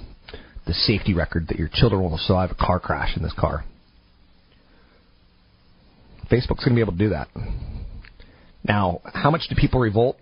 the 0.66 0.74
safety 0.74 1.14
record 1.14 1.48
that 1.48 1.58
your 1.58 1.68
children 1.72 2.02
will 2.02 2.18
survive 2.18 2.50
a 2.50 2.54
car 2.54 2.78
crash 2.80 3.16
in 3.16 3.22
this 3.22 3.32
car. 3.38 3.64
Facebook's 6.30 6.64
going 6.64 6.70
to 6.70 6.74
be 6.74 6.80
able 6.80 6.92
to 6.92 6.98
do 6.98 7.08
that. 7.10 7.28
Now, 8.62 9.00
how 9.04 9.30
much 9.30 9.42
do 9.48 9.56
people 9.56 9.80
revolt 9.80 10.16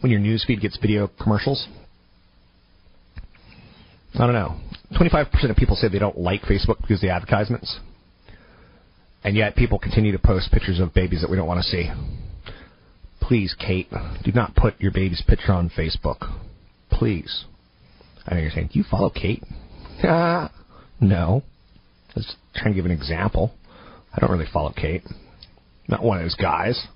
when 0.00 0.10
your 0.10 0.20
newsfeed 0.20 0.60
gets 0.60 0.76
video 0.78 1.08
commercials? 1.20 1.68
I 4.14 4.26
don't 4.26 4.32
know. 4.32 4.56
25% 4.98 5.50
of 5.50 5.56
people 5.56 5.76
say 5.76 5.88
they 5.88 5.98
don't 5.98 6.18
like 6.18 6.42
Facebook 6.42 6.80
because 6.80 6.98
of 6.98 7.02
the 7.02 7.10
advertisements. 7.10 7.78
And 9.24 9.36
yet 9.36 9.54
people 9.54 9.78
continue 9.78 10.12
to 10.12 10.18
post 10.18 10.50
pictures 10.50 10.80
of 10.80 10.92
babies 10.92 11.20
that 11.20 11.30
we 11.30 11.36
don't 11.36 11.46
want 11.46 11.62
to 11.62 11.68
see. 11.68 11.90
Please, 13.20 13.54
Kate, 13.58 13.88
do 14.24 14.32
not 14.32 14.54
put 14.56 14.80
your 14.80 14.90
baby's 14.90 15.22
picture 15.26 15.52
on 15.52 15.70
Facebook. 15.70 16.28
Please. 16.90 17.44
I 18.26 18.34
know 18.34 18.40
you're 18.40 18.50
saying, 18.50 18.70
do 18.72 18.78
you 18.78 18.84
follow 18.88 19.10
Kate? 19.10 19.42
Uh, 20.02 20.48
no. 21.00 21.42
Was 22.14 22.36
trying 22.54 22.72
to 22.72 22.76
give 22.76 22.84
an 22.84 22.90
example. 22.90 23.52
I 24.14 24.20
don't 24.20 24.30
really 24.30 24.48
follow 24.52 24.72
Kate. 24.76 25.02
Not 25.88 26.02
one 26.02 26.18
of 26.18 26.24
those 26.24 26.34
guys. 26.34 26.86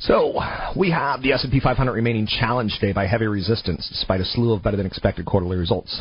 So 0.00 0.40
we 0.76 0.90
have 0.92 1.22
the 1.22 1.32
S&P 1.32 1.60
500 1.60 1.92
remaining 1.92 2.26
challenged 2.26 2.76
today 2.80 2.92
by 2.92 3.06
heavy 3.06 3.26
resistance, 3.26 3.88
despite 3.90 4.20
a 4.20 4.24
slew 4.24 4.52
of 4.52 4.62
better 4.62 4.76
than 4.76 4.86
expected 4.86 5.26
quarterly 5.26 5.56
results. 5.56 6.00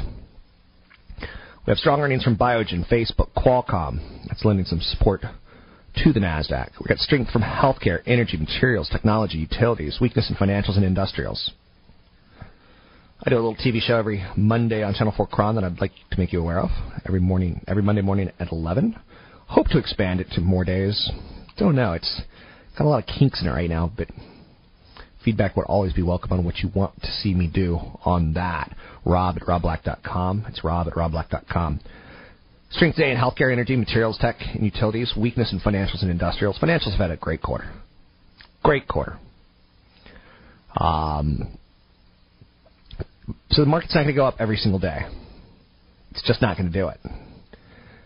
We 1.20 1.72
have 1.72 1.80
strong 1.80 2.00
earnings 2.00 2.24
from 2.24 2.38
Biogen, 2.38 2.88
Facebook, 2.88 3.30
Qualcomm. 3.36 4.28
That's 4.28 4.46
lending 4.46 4.66
some 4.66 4.80
support 4.80 5.22
to 5.22 6.14
the 6.14 6.20
Nasdaq. 6.20 6.70
We 6.80 6.88
got 6.88 7.00
strength 7.00 7.32
from 7.32 7.42
healthcare, 7.42 8.02
energy, 8.06 8.38
materials, 8.38 8.88
technology, 8.90 9.40
utilities, 9.40 9.98
weakness 10.00 10.30
in 10.30 10.36
financials 10.36 10.78
and 10.78 10.86
industrials. 10.86 11.52
I 13.24 13.32
do 13.32 13.36
a 13.36 13.42
little 13.42 13.56
TV 13.56 13.82
show 13.82 13.98
every 13.98 14.24
Monday 14.36 14.84
on 14.84 14.94
Channel 14.94 15.14
4 15.18 15.28
KRON 15.28 15.56
that 15.56 15.64
I'd 15.64 15.82
like 15.82 15.92
to 16.12 16.20
make 16.20 16.32
you 16.32 16.40
aware 16.40 16.60
of. 16.60 16.70
Every 17.04 17.20
morning, 17.20 17.62
every 17.68 17.82
Monday 17.82 18.04
morning 18.04 18.30
at 18.40 18.52
11. 18.52 18.96
Hope 19.48 19.68
to 19.70 19.80
expand 19.80 20.20
it 20.20 20.28
to 20.34 20.42
more 20.42 20.64
days. 20.64 21.10
Don't 21.58 21.76
know. 21.76 21.94
It's 21.94 22.22
got 22.78 22.86
a 22.86 22.88
lot 22.90 23.00
of 23.00 23.08
kinks 23.08 23.42
in 23.42 23.48
it 23.48 23.52
right 23.52 23.70
now, 23.70 23.92
but 23.98 24.08
feedback 25.26 25.58
would 25.58 25.66
always 25.66 25.94
be 25.94 26.04
welcome 26.04 26.32
on 26.32 26.46
what 26.46 26.60
you 26.60 26.70
want 26.76 26.94
to 27.02 27.12
see 27.12 27.34
me 27.34 27.50
do 27.52 27.80
on 28.06 28.34
that. 28.36 28.76
Rob 29.04 29.38
at 29.38 29.48
robblack.com. 29.48 30.46
It's 30.48 30.64
rob 30.64 30.88
at 30.88 30.94
robblack.com. 30.94 31.80
Strength 32.70 32.98
today 32.98 33.12
in 33.12 33.18
healthcare, 33.18 33.52
energy, 33.52 33.76
materials, 33.76 34.20
tech, 34.20 34.36
and 34.54 34.64
utilities. 34.64 35.14
Weakness 35.18 35.52
in 35.52 35.60
financials 35.60 36.04
and 36.04 36.12
industrials. 36.12 36.60
Financials 36.60 36.92
have 36.92 37.00
had 37.00 37.12
a 37.12 37.18
great 37.18 37.42
quarter. 37.42 37.72
Great 38.64 38.88
quarter. 38.88 39.18
Um, 40.80 41.57
so 43.50 43.62
the 43.62 43.68
market's 43.68 43.94
not 43.94 44.02
going 44.02 44.14
to 44.14 44.20
go 44.20 44.26
up 44.26 44.36
every 44.40 44.58
single 44.58 44.80
day. 44.80 45.00
It's 46.12 46.24
just 46.24 46.42
not 46.42 46.58
going 46.58 46.72
to 46.72 46.74
do 46.74 46.88
it. 46.88 47.00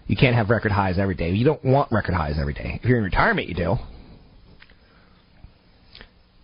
You 0.07 0.17
can't 0.17 0.36
have 0.36 0.49
record 0.49 0.72
highs 0.72 0.97
every 0.99 1.15
day. 1.15 1.32
You 1.32 1.45
don't 1.45 1.63
want 1.63 1.91
record 1.91 2.15
highs 2.15 2.36
every 2.39 2.53
day. 2.53 2.80
If 2.82 2.89
you're 2.89 2.97
in 2.97 3.03
retirement, 3.03 3.47
you 3.47 3.55
do. 3.55 3.76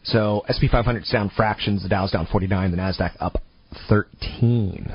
So 0.03 0.45
SP 0.47 0.71
500 0.71 1.03
down 1.11 1.29
fractions, 1.35 1.83
the 1.83 1.89
Dow's 1.89 2.11
down 2.11 2.27
49, 2.31 2.71
the 2.71 2.77
Nasdaq 2.77 3.11
up 3.19 3.41
13. 3.89 4.89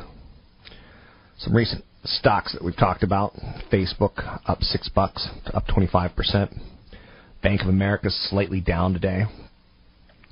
Some 1.39 1.55
recent 1.55 1.85
stocks 2.05 2.55
that 2.55 2.65
we've 2.65 2.77
talked 2.77 3.03
about: 3.03 3.35
Facebook 3.71 4.41
up 4.47 4.63
six 4.63 4.89
bucks, 4.89 5.29
up 5.53 5.65
25 5.67 6.17
percent. 6.17 6.53
Bank 7.43 7.61
of 7.61 7.69
America 7.69 8.09
slightly 8.09 8.61
down 8.61 8.95
today. 8.95 9.25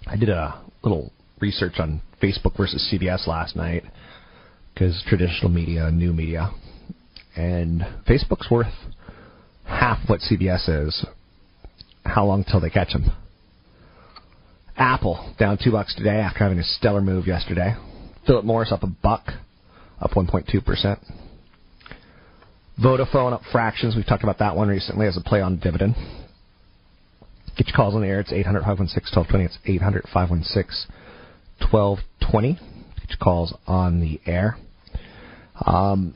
I 0.07 0.16
did 0.16 0.30
a 0.30 0.62
little 0.82 1.12
research 1.40 1.74
on 1.78 2.01
Facebook 2.20 2.56
versus 2.56 2.92
CBS 2.92 3.26
last 3.26 3.56
night 3.56 3.84
because 4.72 5.02
traditional 5.06 5.50
media, 5.50 5.90
new 5.90 6.12
media, 6.12 6.50
and 7.36 7.82
Facebook's 8.08 8.50
worth 8.50 8.72
half 9.64 9.98
what 10.08 10.20
CBS 10.20 10.86
is. 10.86 11.06
How 12.04 12.24
long 12.24 12.44
till 12.44 12.60
they 12.60 12.70
catch 12.70 12.92
them? 12.92 13.12
Apple 14.76 15.34
down 15.38 15.58
two 15.62 15.72
bucks 15.72 15.94
today 15.94 16.16
after 16.16 16.38
having 16.38 16.58
a 16.58 16.64
stellar 16.64 17.00
move 17.00 17.26
yesterday. 17.26 17.74
Philip 18.26 18.44
Morris 18.44 18.72
up 18.72 18.82
a 18.82 18.86
buck, 18.86 19.26
up 20.00 20.12
1.2%. 20.12 20.98
Vodafone 22.82 23.34
up 23.34 23.42
fractions. 23.52 23.94
We've 23.94 24.06
talked 24.06 24.22
about 24.22 24.38
that 24.38 24.56
one 24.56 24.68
recently 24.68 25.06
as 25.06 25.16
a 25.16 25.20
play 25.20 25.42
on 25.42 25.58
dividend. 25.58 25.94
Get 27.56 27.68
your 27.68 27.76
calls 27.76 27.94
on 27.94 28.00
the 28.00 28.08
air. 28.08 28.20
It's 28.20 28.32
800 28.32 28.60
516 28.60 29.14
1220. 29.14 29.44
It's 29.44 29.58
800 29.66 30.04
516 30.04 30.86
1220. 31.70 32.54
Get 32.54 33.08
your 33.08 33.18
calls 33.20 33.54
on 33.66 34.00
the 34.00 34.20
air. 34.26 34.56
Um, 35.64 36.14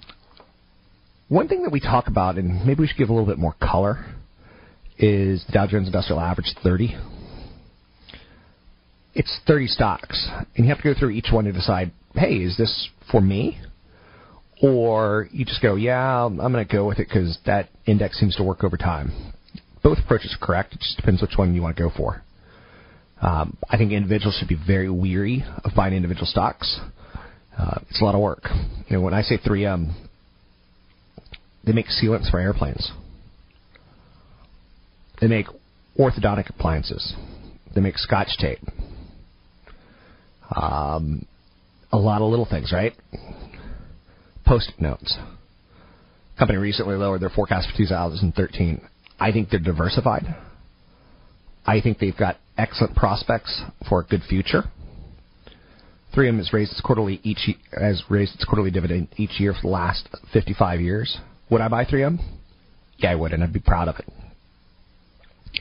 one 1.28 1.48
thing 1.48 1.62
that 1.62 1.72
we 1.72 1.80
talk 1.80 2.08
about, 2.08 2.36
and 2.36 2.64
maybe 2.66 2.80
we 2.80 2.86
should 2.86 2.98
give 2.98 3.08
a 3.08 3.12
little 3.12 3.26
bit 3.26 3.38
more 3.38 3.54
color, 3.62 4.04
is 4.98 5.44
the 5.46 5.52
Dow 5.52 5.66
Jones 5.66 5.86
Industrial 5.86 6.20
Average 6.20 6.54
30. 6.62 6.96
It's 9.14 9.40
30 9.46 9.66
stocks, 9.68 10.28
and 10.56 10.66
you 10.66 10.72
have 10.72 10.82
to 10.82 10.94
go 10.94 10.98
through 10.98 11.10
each 11.10 11.28
one 11.32 11.44
to 11.44 11.52
decide, 11.52 11.92
hey, 12.14 12.36
is 12.36 12.56
this 12.56 12.88
for 13.10 13.20
me? 13.20 13.60
Or 14.62 15.28
you 15.30 15.44
just 15.44 15.62
go, 15.62 15.76
yeah, 15.76 16.24
I'm 16.24 16.36
going 16.36 16.54
to 16.54 16.64
go 16.64 16.86
with 16.86 16.98
it 16.98 17.08
because 17.08 17.38
that 17.46 17.68
index 17.86 18.18
seems 18.18 18.36
to 18.36 18.42
work 18.42 18.64
over 18.64 18.76
time. 18.76 19.32
Both 19.82 19.98
approaches 19.98 20.36
are 20.40 20.44
correct. 20.44 20.74
It 20.74 20.80
just 20.80 20.96
depends 20.96 21.20
which 21.20 21.36
one 21.36 21.54
you 21.54 21.62
want 21.62 21.76
to 21.76 21.82
go 21.82 21.90
for. 21.94 22.22
Um, 23.24 23.56
I 23.70 23.78
think 23.78 23.92
individuals 23.92 24.36
should 24.38 24.48
be 24.48 24.58
very 24.66 24.90
weary 24.90 25.44
of 25.64 25.72
buying 25.74 25.94
individual 25.94 26.26
stocks. 26.26 26.78
Uh, 27.56 27.78
it's 27.88 28.02
a 28.02 28.04
lot 28.04 28.14
of 28.14 28.20
work. 28.20 28.42
You 28.88 28.96
know, 28.96 29.00
when 29.00 29.14
I 29.14 29.22
say 29.22 29.38
3M, 29.38 29.94
they 31.64 31.72
make 31.72 31.86
sealants 31.86 32.30
for 32.30 32.38
airplanes. 32.38 32.92
They 35.22 35.26
make 35.26 35.46
orthodontic 35.98 36.50
appliances. 36.50 37.14
They 37.74 37.80
make 37.80 37.96
scotch 37.96 38.28
tape. 38.38 38.60
Um, 40.54 41.24
a 41.92 41.96
lot 41.96 42.20
of 42.20 42.28
little 42.28 42.46
things, 42.48 42.72
right? 42.72 42.92
Post-it 44.44 44.82
notes. 44.82 45.16
Company 46.38 46.58
recently 46.58 46.96
lowered 46.96 47.22
their 47.22 47.30
forecast 47.30 47.70
for 47.70 47.76
2013. 47.78 48.86
I 49.18 49.32
think 49.32 49.48
they're 49.48 49.60
diversified. 49.60 50.24
I 51.66 51.80
think 51.80 51.98
they've 51.98 52.16
got 52.16 52.36
excellent 52.58 52.94
prospects 52.94 53.62
for 53.88 54.00
a 54.00 54.04
good 54.04 54.22
future. 54.28 54.64
3M 56.14 56.36
has 56.36 56.52
raised 56.52 56.72
its 56.72 56.80
quarterly 56.80 57.20
each 57.24 57.50
has 57.72 58.02
raised 58.08 58.34
its 58.34 58.44
quarterly 58.44 58.70
dividend 58.70 59.08
each 59.16 59.40
year 59.40 59.52
for 59.52 59.62
the 59.62 59.68
last 59.68 60.08
55 60.32 60.80
years. 60.80 61.18
Would 61.50 61.60
I 61.60 61.68
buy 61.68 61.84
3M? 61.84 62.20
Yeah, 62.98 63.10
I 63.10 63.14
would, 63.16 63.32
and 63.32 63.42
I'd 63.42 63.52
be 63.52 63.58
proud 63.58 63.88
of 63.88 63.96
it. 63.98 65.60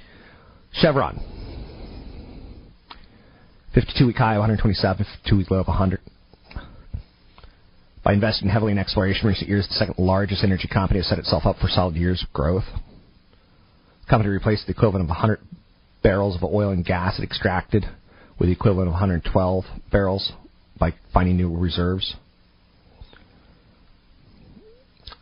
Chevron. 0.73 1.19
52 3.73 4.05
week 4.05 4.17
high 4.17 4.35
of 4.35 4.39
127, 4.39 5.05
52 5.23 5.37
week 5.37 5.49
low 5.49 5.59
of 5.59 5.67
100. 5.67 5.99
By 8.03 8.13
investing 8.13 8.49
heavily 8.49 8.73
in 8.73 8.77
exploration 8.77 9.21
in 9.23 9.29
recent 9.29 9.49
years, 9.49 9.67
the 9.67 9.73
second 9.73 9.95
largest 9.97 10.43
energy 10.43 10.67
company 10.67 10.99
has 10.99 11.07
set 11.07 11.17
itself 11.17 11.45
up 11.45 11.57
for 11.57 11.67
solid 11.69 11.95
years 11.95 12.21
of 12.21 12.31
growth. 12.33 12.65
The 14.01 14.09
company 14.09 14.29
replaced 14.29 14.67
the 14.67 14.73
equivalent 14.73 15.03
of 15.03 15.09
100 15.09 15.39
barrels 16.03 16.35
of 16.35 16.43
oil 16.43 16.69
and 16.69 16.85
gas 16.85 17.17
it 17.17 17.23
extracted 17.23 17.85
with 18.39 18.49
the 18.49 18.53
equivalent 18.53 18.87
of 18.87 18.93
112 18.93 19.63
barrels 19.91 20.33
by 20.79 20.93
finding 21.13 21.37
new 21.37 21.55
reserves. 21.55 22.15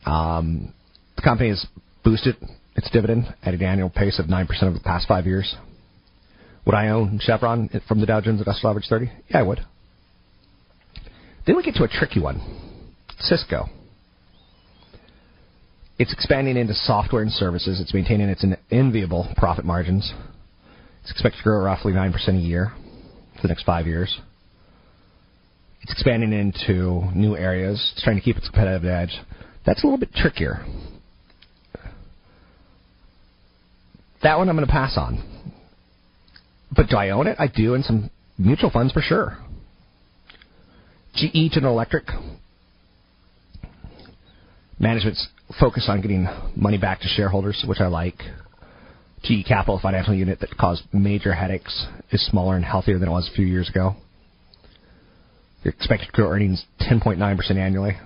Um, 0.06 0.74
the 1.16 1.22
company 1.22 1.50
has 1.50 1.66
boosted 2.04 2.36
its 2.76 2.90
dividend 2.90 3.34
at 3.44 3.54
an 3.54 3.62
annual 3.62 3.90
pace 3.90 4.18
of 4.20 4.26
9% 4.26 4.64
over 4.64 4.74
the 4.74 4.84
past 4.84 5.08
five 5.08 5.26
years. 5.26 5.56
Would 6.66 6.76
I 6.76 6.90
own 6.90 7.20
Chevron 7.22 7.70
from 7.88 8.00
the 8.00 8.06
Dow 8.06 8.22
Jones 8.22 8.40
Industrial 8.40 8.72
Average 8.72 8.88
30? 8.90 9.12
Yeah, 9.30 9.40
I 9.40 9.42
would. 9.44 9.60
Then 11.46 11.56
we 11.58 11.64
get 11.64 11.76
to 11.76 11.84
a 11.84 11.88
tricky 11.88 12.20
one 12.20 12.42
Cisco. 13.20 13.66
It's 15.98 16.14
expanding 16.14 16.58
into 16.58 16.74
software 16.74 17.22
and 17.22 17.32
services. 17.32 17.80
It's 17.80 17.94
maintaining 17.94 18.30
its 18.30 18.44
enviable 18.72 19.28
profit 19.38 19.66
margins. 19.66 20.12
It's 21.02 21.12
expected 21.12 21.38
to 21.40 21.44
grow 21.44 21.64
roughly 21.64 21.94
9% 21.94 22.30
a 22.30 22.34
year 22.34 22.74
for 23.36 23.42
the 23.44 23.48
next 23.48 23.64
five 23.64 23.88
years. 23.88 24.20
It's 25.82 25.92
expanding 25.92 26.32
into 26.32 27.10
new 27.16 27.36
areas. 27.36 27.92
It's 27.94 28.04
trying 28.04 28.18
to 28.18 28.22
keep 28.22 28.38
its 28.38 28.48
competitive 28.48 28.86
edge. 28.86 29.20
That's 29.66 29.84
a 29.84 29.88
little 29.88 30.00
bit 30.00 30.14
trickier. 30.14 30.64
That 34.22 34.38
one 34.38 34.50
I'm 34.50 34.56
going 34.56 34.68
to 34.68 34.72
pass 34.72 34.98
on. 34.98 35.24
But 36.76 36.88
do 36.88 36.98
I 36.98 37.10
own 37.10 37.28
it? 37.28 37.38
I 37.40 37.48
do 37.48 37.74
in 37.74 37.82
some 37.84 38.12
mutual 38.38 38.70
funds 38.70 38.94
for 38.94 39.02
sure. 39.02 39.38
GE 41.16 41.52
General 41.52 41.74
Electric. 41.74 42.06
Management's 44.80 45.28
focus 45.60 45.86
on 45.90 46.02
getting 46.02 46.28
money 46.56 46.78
back 46.78 47.02
to 47.02 47.08
shareholders, 47.08 47.64
which 47.68 47.80
I 47.80 47.88
like. 47.88 48.20
GE 49.24 49.46
Capital, 49.48 49.80
financial 49.82 50.14
unit 50.14 50.40
that 50.40 50.58
caused 50.58 50.84
major 50.92 51.34
headaches, 51.34 51.86
is 52.12 52.26
smaller 52.28 52.56
and 52.56 52.66
healthier 52.66 52.98
than 52.98 53.08
it 53.08 53.12
was 53.12 53.30
a 53.32 53.36
few 53.36 53.46
years 53.46 53.70
ago. 53.70 53.96
You're 55.64 55.74
expected 55.74 56.08
to 56.08 56.12
grow 56.12 56.30
earnings 56.30 56.66
10.9% 56.82 57.52
annually. 57.56 57.98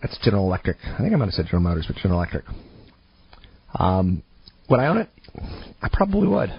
That's 0.00 0.16
General 0.22 0.46
Electric. 0.46 0.76
I 0.84 0.98
think 0.98 1.12
I 1.12 1.16
might 1.16 1.26
have 1.26 1.34
said 1.34 1.46
General 1.46 1.62
Motors, 1.62 1.86
but 1.88 1.96
General 1.96 2.20
Electric. 2.20 2.44
Um, 3.74 4.22
would 4.68 4.80
I 4.80 4.86
own 4.86 4.98
it? 4.98 5.08
I 5.82 5.88
probably 5.92 6.28
would. 6.28 6.50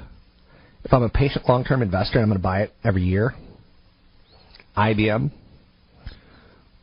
If 0.84 0.94
I'm 0.94 1.04
a 1.04 1.10
patient 1.10 1.48
long-term 1.48 1.82
investor 1.82 2.20
and 2.20 2.24
I'm 2.24 2.30
going 2.30 2.40
to 2.40 2.44
buy 2.44 2.64
it 2.64 2.74
every 2.84 3.04
year, 3.04 3.34
IBM. 4.76 5.32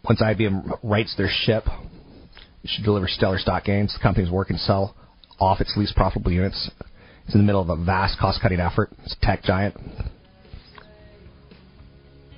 Once 0.04 0.22
IBM 0.22 0.78
rights 0.82 1.14
their 1.16 1.28
ship, 1.30 1.64
it 2.64 2.70
should 2.70 2.84
deliver 2.84 3.06
stellar 3.08 3.38
stock 3.38 3.64
gains. 3.64 3.92
The 3.92 4.02
company's 4.02 4.30
working 4.30 4.56
to 4.56 4.62
sell 4.62 4.94
off 5.38 5.60
its 5.60 5.76
least 5.76 5.94
profitable 5.94 6.32
units. 6.32 6.70
It's 7.24 7.34
in 7.34 7.40
the 7.40 7.46
middle 7.46 7.60
of 7.60 7.68
a 7.68 7.76
vast 7.76 8.18
cost-cutting 8.18 8.60
effort. 8.60 8.90
It's 9.04 9.14
a 9.20 9.26
tech 9.26 9.42
giant. 9.42 9.76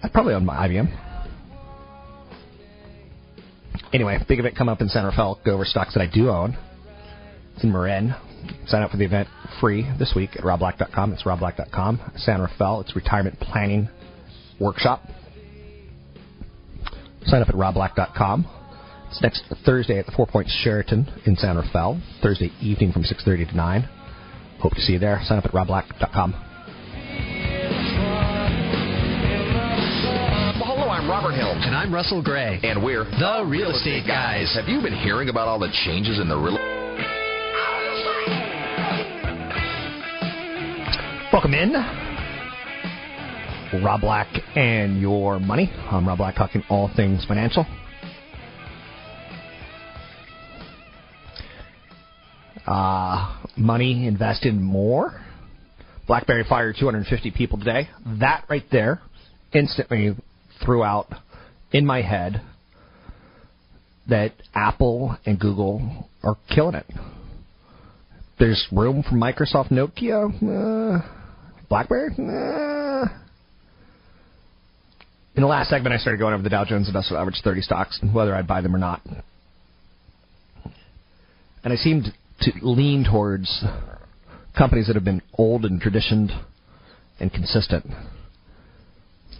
I'd 0.03 0.13
probably 0.13 0.35
own 0.35 0.45
my 0.45 0.69
IBM. 0.69 1.11
Anyway, 3.93 4.19
big 4.29 4.39
event 4.39 4.57
come 4.57 4.69
up 4.69 4.81
in 4.81 4.89
San 4.89 5.05
Rafael. 5.05 5.41
Go 5.45 5.53
over 5.55 5.65
stocks 5.65 5.95
that 5.95 6.01
I 6.01 6.07
do 6.07 6.31
own. 6.31 6.57
It's 7.55 7.65
in 7.65 7.73
Marin. 7.73 8.15
Sign 8.67 8.83
up 8.83 8.91
for 8.91 8.97
the 8.97 9.05
event 9.05 9.29
free 9.61 9.87
this 9.99 10.13
week 10.15 10.31
at 10.37 10.43
robblack.com. 10.43 11.13
It's 11.13 11.25
robblack.com. 11.25 12.13
San 12.17 12.41
Rafael. 12.41 12.81
It's 12.81 12.97
retirement 12.97 13.39
planning 13.41 13.89
workshop. 14.59 15.03
Sign 17.27 17.43
up 17.43 17.49
at 17.49 17.55
robblack.com. 17.55 18.60
It's 19.11 19.21
next 19.23 19.43
Thursday 19.67 19.99
at 19.99 20.07
the 20.07 20.13
Four 20.13 20.29
Points 20.29 20.53
Sheraton 20.63 21.05
in 21.27 21.35
San 21.35 21.57
Rafael. 21.57 22.01
Thursday 22.23 22.53
evening 22.61 22.93
from 22.93 23.03
6.30 23.03 23.51
to 23.51 23.57
9. 23.57 23.83
Hope 24.61 24.73
to 24.75 24.81
see 24.81 24.93
you 24.93 25.01
there. 25.01 25.21
Sign 25.25 25.37
up 25.39 25.45
at 25.45 25.51
robblack.com. 25.51 26.33
Hello, 30.63 30.89
I'm 30.89 31.11
Robert 31.11 31.33
Helms. 31.33 31.65
And 31.67 31.75
I'm 31.75 31.93
Russell 31.93 32.23
Gray. 32.23 32.61
And 32.63 32.85
we're 32.85 33.03
the 33.03 33.45
Real 33.49 33.73
Estate 33.73 34.07
Guys. 34.07 34.55
Have 34.55 34.69
you 34.69 34.81
been 34.81 34.95
hearing 34.95 35.29
about 35.29 35.49
all 35.49 35.59
the 35.59 35.73
changes 35.85 36.21
in 36.21 36.29
the 36.29 36.37
real 36.37 36.57
Welcome 41.33 41.55
in. 41.55 41.73
Rob 43.85 44.03
Black 44.03 44.29
and 44.55 45.01
your 45.01 45.41
money. 45.41 45.69
I'm 45.91 46.07
Rob 46.07 46.19
Black 46.19 46.37
talking 46.37 46.63
all 46.69 46.89
things 46.95 47.25
financial. 47.25 47.67
Uh, 52.71 53.37
money 53.57 54.07
invested 54.07 54.55
more. 54.55 55.21
BlackBerry 56.07 56.45
fired 56.49 56.77
250 56.79 57.33
people 57.33 57.59
today. 57.59 57.89
That 58.21 58.45
right 58.49 58.63
there 58.71 59.01
instantly 59.53 60.15
threw 60.65 60.85
out 60.85 61.09
in 61.73 61.85
my 61.85 62.01
head 62.03 62.43
that 64.09 64.35
Apple 64.55 65.17
and 65.27 65.41
Google 65.41 66.09
are 66.23 66.37
killing 66.55 66.77
it. 66.77 66.87
There's 68.39 68.65
room 68.71 69.03
for 69.03 69.17
Microsoft, 69.17 69.71
Nokia, 69.71 70.31
uh, 70.41 71.09
BlackBerry. 71.69 72.11
Uh. 72.13 73.09
In 75.35 75.43
the 75.43 75.49
last 75.49 75.71
segment, 75.71 75.93
I 75.93 75.99
started 75.99 76.19
going 76.19 76.35
over 76.35 76.43
the 76.45 76.49
Dow 76.51 76.65
Jones 76.65 76.87
Industrial 76.87 77.21
Average 77.21 77.41
30 77.43 77.63
stocks 77.63 77.99
and 78.01 78.15
whether 78.15 78.33
I'd 78.33 78.47
buy 78.47 78.61
them 78.61 78.77
or 78.77 78.79
not. 78.79 79.01
And 81.65 81.73
I 81.73 81.77
seemed 81.77 82.13
to 82.41 82.53
lean 82.63 83.05
towards 83.05 83.65
companies 84.57 84.87
that 84.87 84.97
have 84.97 85.05
been 85.05 85.23
old 85.35 85.65
and 85.65 85.81
traditioned 85.81 86.31
and 87.19 87.33
consistent. 87.33 87.87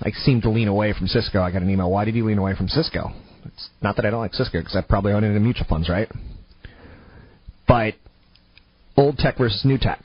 I 0.03 0.11
seem 0.11 0.41
to 0.43 0.51
lean 0.51 0.69
away 0.69 0.93
from 0.93 1.07
Cisco. 1.07 1.43
I 1.43 1.51
got 1.51 1.63
an 1.63 1.71
email. 1.71 1.91
Why 1.91 2.05
did 2.05 2.15
you 2.15 2.25
lean 2.27 2.39
away 2.39 2.55
from 2.55 2.69
Cisco? 2.69 3.13
It's 3.45 3.69
not 3.83 3.97
that 3.97 4.07
I 4.07 4.11
don't 4.11 4.21
like 4.21 4.35
Cisco 4.35 4.59
because 4.59 4.77
I 4.77 4.83
probably 4.83 5.13
own 5.13 5.25
it 5.25 5.35
in 5.35 5.43
mutual 5.43 5.67
funds, 5.69 5.89
right? 5.89 6.09
But 7.67 7.95
old 8.97 9.19
tech 9.19 9.39
versus 9.39 9.63
new 9.65 9.79
tech. 9.79 10.03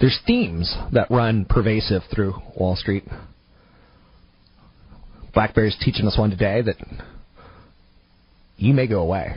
There's 0.00 0.18
themes 0.26 0.76
that 0.92 1.10
run 1.10 1.44
pervasive 1.44 2.02
through 2.14 2.34
Wall 2.56 2.76
Street. 2.76 3.04
BlackBerry's 5.34 5.76
teaching 5.80 6.06
us 6.06 6.16
one 6.18 6.30
today 6.30 6.62
that 6.62 6.76
you 8.56 8.74
may 8.74 8.86
go 8.86 9.00
away. 9.00 9.36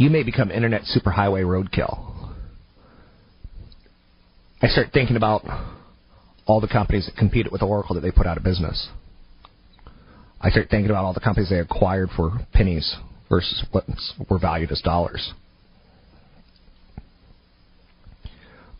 You 0.00 0.08
may 0.08 0.22
become 0.22 0.50
internet 0.50 0.84
superhighway 0.84 1.44
roadkill. 1.44 2.32
I 4.62 4.68
start 4.68 4.94
thinking 4.94 5.14
about 5.14 5.42
all 6.46 6.62
the 6.62 6.68
companies 6.68 7.04
that 7.04 7.18
competed 7.18 7.52
with 7.52 7.60
Oracle 7.60 7.94
that 7.96 8.00
they 8.00 8.10
put 8.10 8.26
out 8.26 8.38
of 8.38 8.42
business. 8.42 8.88
I 10.40 10.48
start 10.48 10.68
thinking 10.70 10.88
about 10.88 11.04
all 11.04 11.12
the 11.12 11.20
companies 11.20 11.50
they 11.50 11.58
acquired 11.58 12.08
for 12.16 12.46
pennies 12.54 12.96
versus 13.28 13.62
what 13.72 13.84
were 14.30 14.38
valued 14.38 14.72
as 14.72 14.80
dollars. 14.80 15.34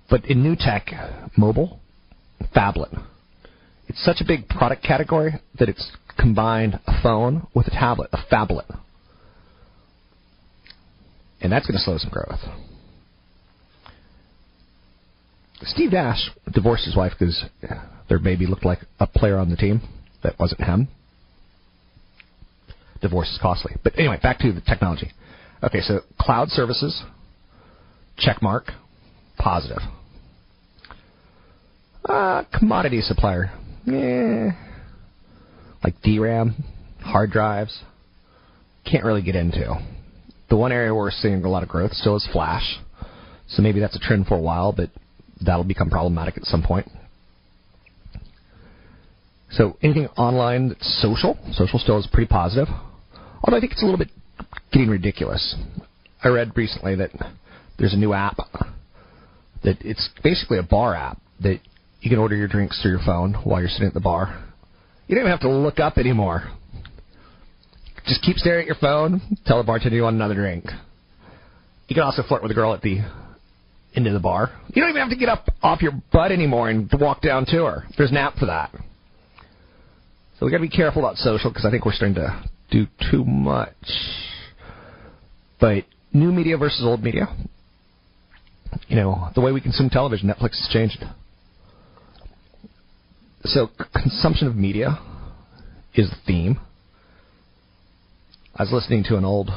But 0.08 0.24
in 0.24 0.42
new 0.42 0.56
tech, 0.56 0.86
mobile, 1.36 1.80
phablet, 2.56 2.98
it's 3.88 4.02
such 4.02 4.22
a 4.22 4.24
big 4.26 4.48
product 4.48 4.82
category 4.82 5.34
that 5.58 5.68
it's 5.68 5.92
combined 6.18 6.80
a 6.86 7.02
phone 7.02 7.46
with 7.54 7.66
a 7.66 7.72
tablet, 7.72 8.08
a 8.14 8.20
phablet. 8.32 8.80
And 11.40 11.50
that's 11.50 11.66
going 11.66 11.76
to 11.76 11.82
slow 11.82 11.98
some 11.98 12.10
growth. 12.10 12.40
Steve 15.62 15.92
Nash 15.92 16.30
divorced 16.52 16.84
his 16.84 16.96
wife 16.96 17.12
because 17.18 17.44
their 18.08 18.18
baby 18.18 18.46
looked 18.46 18.64
like 18.64 18.80
a 18.98 19.06
player 19.06 19.36
on 19.36 19.50
the 19.50 19.56
team 19.56 19.82
that 20.22 20.38
wasn't 20.38 20.62
him. 20.62 20.88
Divorce 23.00 23.28
is 23.28 23.38
costly. 23.40 23.76
But 23.82 23.98
anyway, 23.98 24.18
back 24.22 24.38
to 24.40 24.52
the 24.52 24.60
technology. 24.60 25.10
Okay, 25.62 25.80
so 25.80 26.00
cloud 26.18 26.48
services, 26.48 27.02
check 28.16 28.42
mark, 28.42 28.72
positive. 29.38 29.82
Uh, 32.04 32.44
commodity 32.58 33.02
supplier, 33.02 33.52
eh, 33.86 34.50
like 35.84 35.94
DRAM, 36.02 36.64
hard 37.00 37.30
drives, 37.30 37.82
can't 38.90 39.04
really 39.04 39.22
get 39.22 39.36
into. 39.36 39.74
The 40.50 40.56
one 40.56 40.72
area 40.72 40.92
where 40.92 41.04
we're 41.04 41.10
seeing 41.12 41.42
a 41.44 41.48
lot 41.48 41.62
of 41.62 41.68
growth 41.68 41.92
still 41.92 42.16
is 42.16 42.28
flash, 42.32 42.80
so 43.48 43.62
maybe 43.62 43.80
that's 43.80 43.96
a 43.96 44.00
trend 44.00 44.26
for 44.26 44.36
a 44.36 44.40
while, 44.40 44.72
but 44.72 44.90
that'll 45.40 45.64
become 45.64 45.88
problematic 45.88 46.36
at 46.36 46.44
some 46.44 46.62
point. 46.62 46.88
So 49.52 49.76
anything 49.82 50.06
online 50.16 50.68
that's 50.68 51.00
social, 51.00 51.38
social 51.52 51.78
still 51.78 51.98
is 51.98 52.08
pretty 52.12 52.28
positive. 52.28 52.68
Although 53.42 53.56
I 53.56 53.60
think 53.60 53.72
it's 53.72 53.82
a 53.82 53.84
little 53.84 53.98
bit 53.98 54.10
getting 54.72 54.88
ridiculous. 54.88 55.56
I 56.22 56.28
read 56.28 56.52
recently 56.56 56.94
that 56.96 57.10
there's 57.78 57.94
a 57.94 57.96
new 57.96 58.12
app 58.12 58.36
that 59.62 59.76
it's 59.80 60.08
basically 60.22 60.58
a 60.58 60.62
bar 60.62 60.94
app 60.94 61.18
that 61.40 61.60
you 62.00 62.10
can 62.10 62.18
order 62.18 62.36
your 62.36 62.48
drinks 62.48 62.80
through 62.80 62.92
your 62.92 63.00
phone 63.04 63.34
while 63.44 63.60
you're 63.60 63.68
sitting 63.68 63.88
at 63.88 63.94
the 63.94 64.00
bar. 64.00 64.44
You 65.06 65.14
don't 65.14 65.22
even 65.22 65.30
have 65.30 65.40
to 65.40 65.50
look 65.50 65.80
up 65.80 65.98
anymore. 65.98 66.50
Just 68.06 68.22
keep 68.22 68.36
staring 68.36 68.62
at 68.62 68.66
your 68.66 68.76
phone, 68.76 69.20
tell 69.46 69.58
the 69.58 69.64
bartender 69.64 69.96
you 69.96 70.02
want 70.02 70.16
another 70.16 70.34
drink. 70.34 70.64
You 71.88 71.94
can 71.94 72.02
also 72.02 72.22
flirt 72.22 72.42
with 72.42 72.50
a 72.50 72.54
girl 72.54 72.72
at 72.72 72.82
the 72.82 73.00
end 73.94 74.06
of 74.06 74.12
the 74.12 74.20
bar. 74.20 74.50
You 74.68 74.82
don't 74.82 74.90
even 74.90 75.02
have 75.02 75.10
to 75.10 75.16
get 75.16 75.28
up 75.28 75.48
off 75.62 75.82
your 75.82 75.92
butt 76.12 76.32
anymore 76.32 76.70
and 76.70 76.90
walk 76.98 77.22
down 77.22 77.46
to 77.46 77.64
her. 77.64 77.84
There's 77.96 78.10
an 78.10 78.16
app 78.16 78.36
for 78.36 78.46
that. 78.46 78.70
So 80.38 80.46
we 80.46 80.52
got 80.52 80.58
to 80.58 80.62
be 80.62 80.68
careful 80.68 81.04
about 81.04 81.16
social 81.16 81.50
because 81.50 81.66
I 81.66 81.70
think 81.70 81.84
we're 81.84 81.92
starting 81.92 82.14
to 82.14 82.42
do 82.70 82.86
too 83.10 83.24
much. 83.24 83.74
But 85.60 85.84
new 86.12 86.32
media 86.32 86.56
versus 86.56 86.82
old 86.82 87.02
media. 87.02 87.26
You 88.88 88.96
know, 88.96 89.28
the 89.34 89.40
way 89.40 89.52
we 89.52 89.60
consume 89.60 89.90
television, 89.90 90.28
Netflix 90.28 90.50
has 90.50 90.68
changed. 90.72 91.04
So 93.44 93.68
consumption 93.92 94.46
of 94.46 94.56
media 94.56 94.98
is 95.94 96.08
the 96.08 96.16
theme. 96.26 96.60
I 98.54 98.62
was 98.62 98.72
listening 98.72 99.04
to 99.04 99.16
an 99.16 99.24
old 99.24 99.50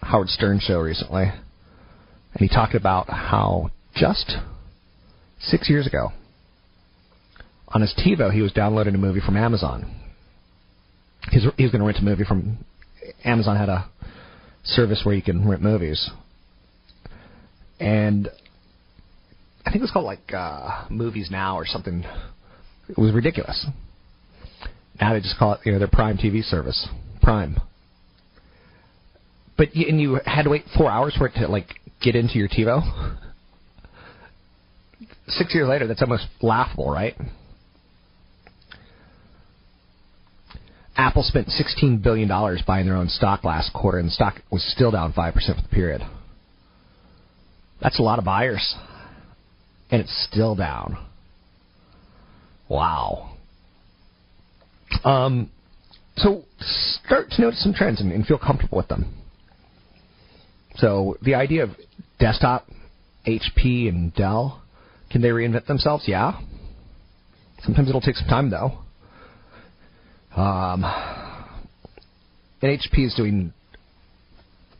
Howard 0.00 0.28
Stern 0.28 0.60
show 0.60 0.78
recently 0.78 1.24
and 1.24 2.40
he 2.40 2.48
talked 2.48 2.74
about 2.74 3.08
how 3.08 3.70
just 3.94 4.36
six 5.40 5.68
years 5.68 5.86
ago, 5.86 6.12
on 7.68 7.80
his 7.80 7.94
TiVo, 7.98 8.32
he 8.32 8.40
was 8.40 8.52
downloading 8.52 8.94
a 8.94 8.98
movie 8.98 9.20
from 9.20 9.36
Amazon. 9.36 9.94
He's, 11.30 11.44
he 11.56 11.64
was 11.64 11.72
going 11.72 11.80
to 11.80 11.86
rent 11.86 11.98
a 11.98 12.02
movie 12.02 12.24
from 12.24 12.64
Amazon 13.24 13.56
had 13.56 13.68
a 13.68 13.90
service 14.64 15.02
where 15.04 15.14
you 15.14 15.22
can 15.22 15.46
rent 15.48 15.62
movies, 15.62 16.10
and 17.80 18.28
I 19.66 19.70
think 19.70 19.76
it 19.76 19.82
was 19.82 19.90
called 19.90 20.06
like 20.06 20.32
uh, 20.32 20.84
Movies 20.90 21.28
Now 21.30 21.56
or 21.56 21.66
something. 21.66 22.04
It 22.88 22.98
was 22.98 23.12
ridiculous. 23.12 23.66
Now 25.00 25.12
they 25.12 25.20
just 25.20 25.38
call 25.38 25.54
it 25.54 25.60
you 25.64 25.72
know 25.72 25.78
their 25.78 25.88
Prime 25.88 26.16
TV 26.16 26.42
service, 26.42 26.88
Prime. 27.20 27.60
But 29.58 29.74
you, 29.74 29.86
and 29.88 30.00
you 30.00 30.20
had 30.24 30.44
to 30.44 30.50
wait 30.50 30.64
four 30.76 30.90
hours 30.90 31.14
for 31.18 31.26
it 31.26 31.34
to 31.34 31.48
like 31.48 31.66
get 32.00 32.14
into 32.14 32.38
your 32.38 32.48
TiVo. 32.48 33.18
Six 35.26 35.54
years 35.54 35.68
later, 35.68 35.86
that's 35.86 36.00
almost 36.00 36.26
laughable, 36.40 36.90
right? 36.90 37.14
Apple 40.96 41.22
spent 41.22 41.48
$16 41.48 42.02
billion 42.02 42.28
buying 42.66 42.86
their 42.86 42.96
own 42.96 43.08
stock 43.08 43.44
last 43.44 43.72
quarter, 43.72 43.98
and 43.98 44.08
the 44.08 44.12
stock 44.12 44.40
was 44.50 44.64
still 44.72 44.90
down 44.90 45.12
5% 45.12 45.32
for 45.34 45.62
the 45.62 45.68
period. 45.68 46.02
That's 47.80 47.98
a 48.00 48.02
lot 48.02 48.18
of 48.18 48.24
buyers. 48.24 48.74
And 49.90 50.00
it's 50.00 50.28
still 50.30 50.54
down. 50.56 50.98
Wow. 52.68 53.36
Um, 55.04 55.50
so 56.16 56.42
start 56.60 57.30
to 57.30 57.42
notice 57.42 57.62
some 57.62 57.74
trends 57.74 58.00
and, 58.00 58.10
and 58.12 58.26
feel 58.26 58.38
comfortable 58.38 58.78
with 58.78 58.88
them. 58.88 59.17
So 60.78 61.16
the 61.22 61.34
idea 61.34 61.64
of 61.64 61.70
desktop, 62.18 62.66
HP 63.26 63.88
and 63.88 64.14
Dell, 64.14 64.62
can 65.10 65.22
they 65.22 65.28
reinvent 65.28 65.66
themselves? 65.66 66.04
Yeah. 66.06 66.40
Sometimes 67.62 67.88
it'll 67.88 68.00
take 68.00 68.16
some 68.16 68.28
time 68.28 68.50
though. 68.50 68.78
Um, 70.40 70.84
and 72.62 72.78
HP 72.78 73.06
is 73.06 73.14
doing 73.14 73.52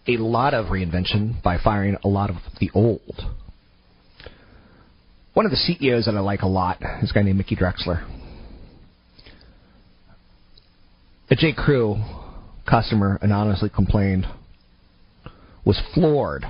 a 0.07 0.17
lot 0.17 0.55
of 0.55 0.67
reinvention 0.67 1.43
by 1.43 1.59
firing 1.59 1.97
a 2.05 2.09
lot 2.09 2.31
of 2.31 2.37
the 2.61 2.71
old. 2.75 3.23
One 5.35 5.47
of 5.47 5.51
the 5.51 5.57
CEOs 5.57 6.07
that 6.07 6.15
I 6.15 6.21
like 6.21 6.43
a 6.43 6.49
lot 6.49 6.79
is 7.03 7.11
a 7.11 7.15
guy 7.15 7.23
named 7.23 7.39
Mickey 7.39 7.57
Drexler. 7.57 8.07
A 11.31 11.37
J. 11.37 11.53
Crew 11.53 11.97
customer 12.67 13.19
anonymously 13.21 13.69
complained 13.69 14.27
was 15.69 15.83
floored 15.93 16.47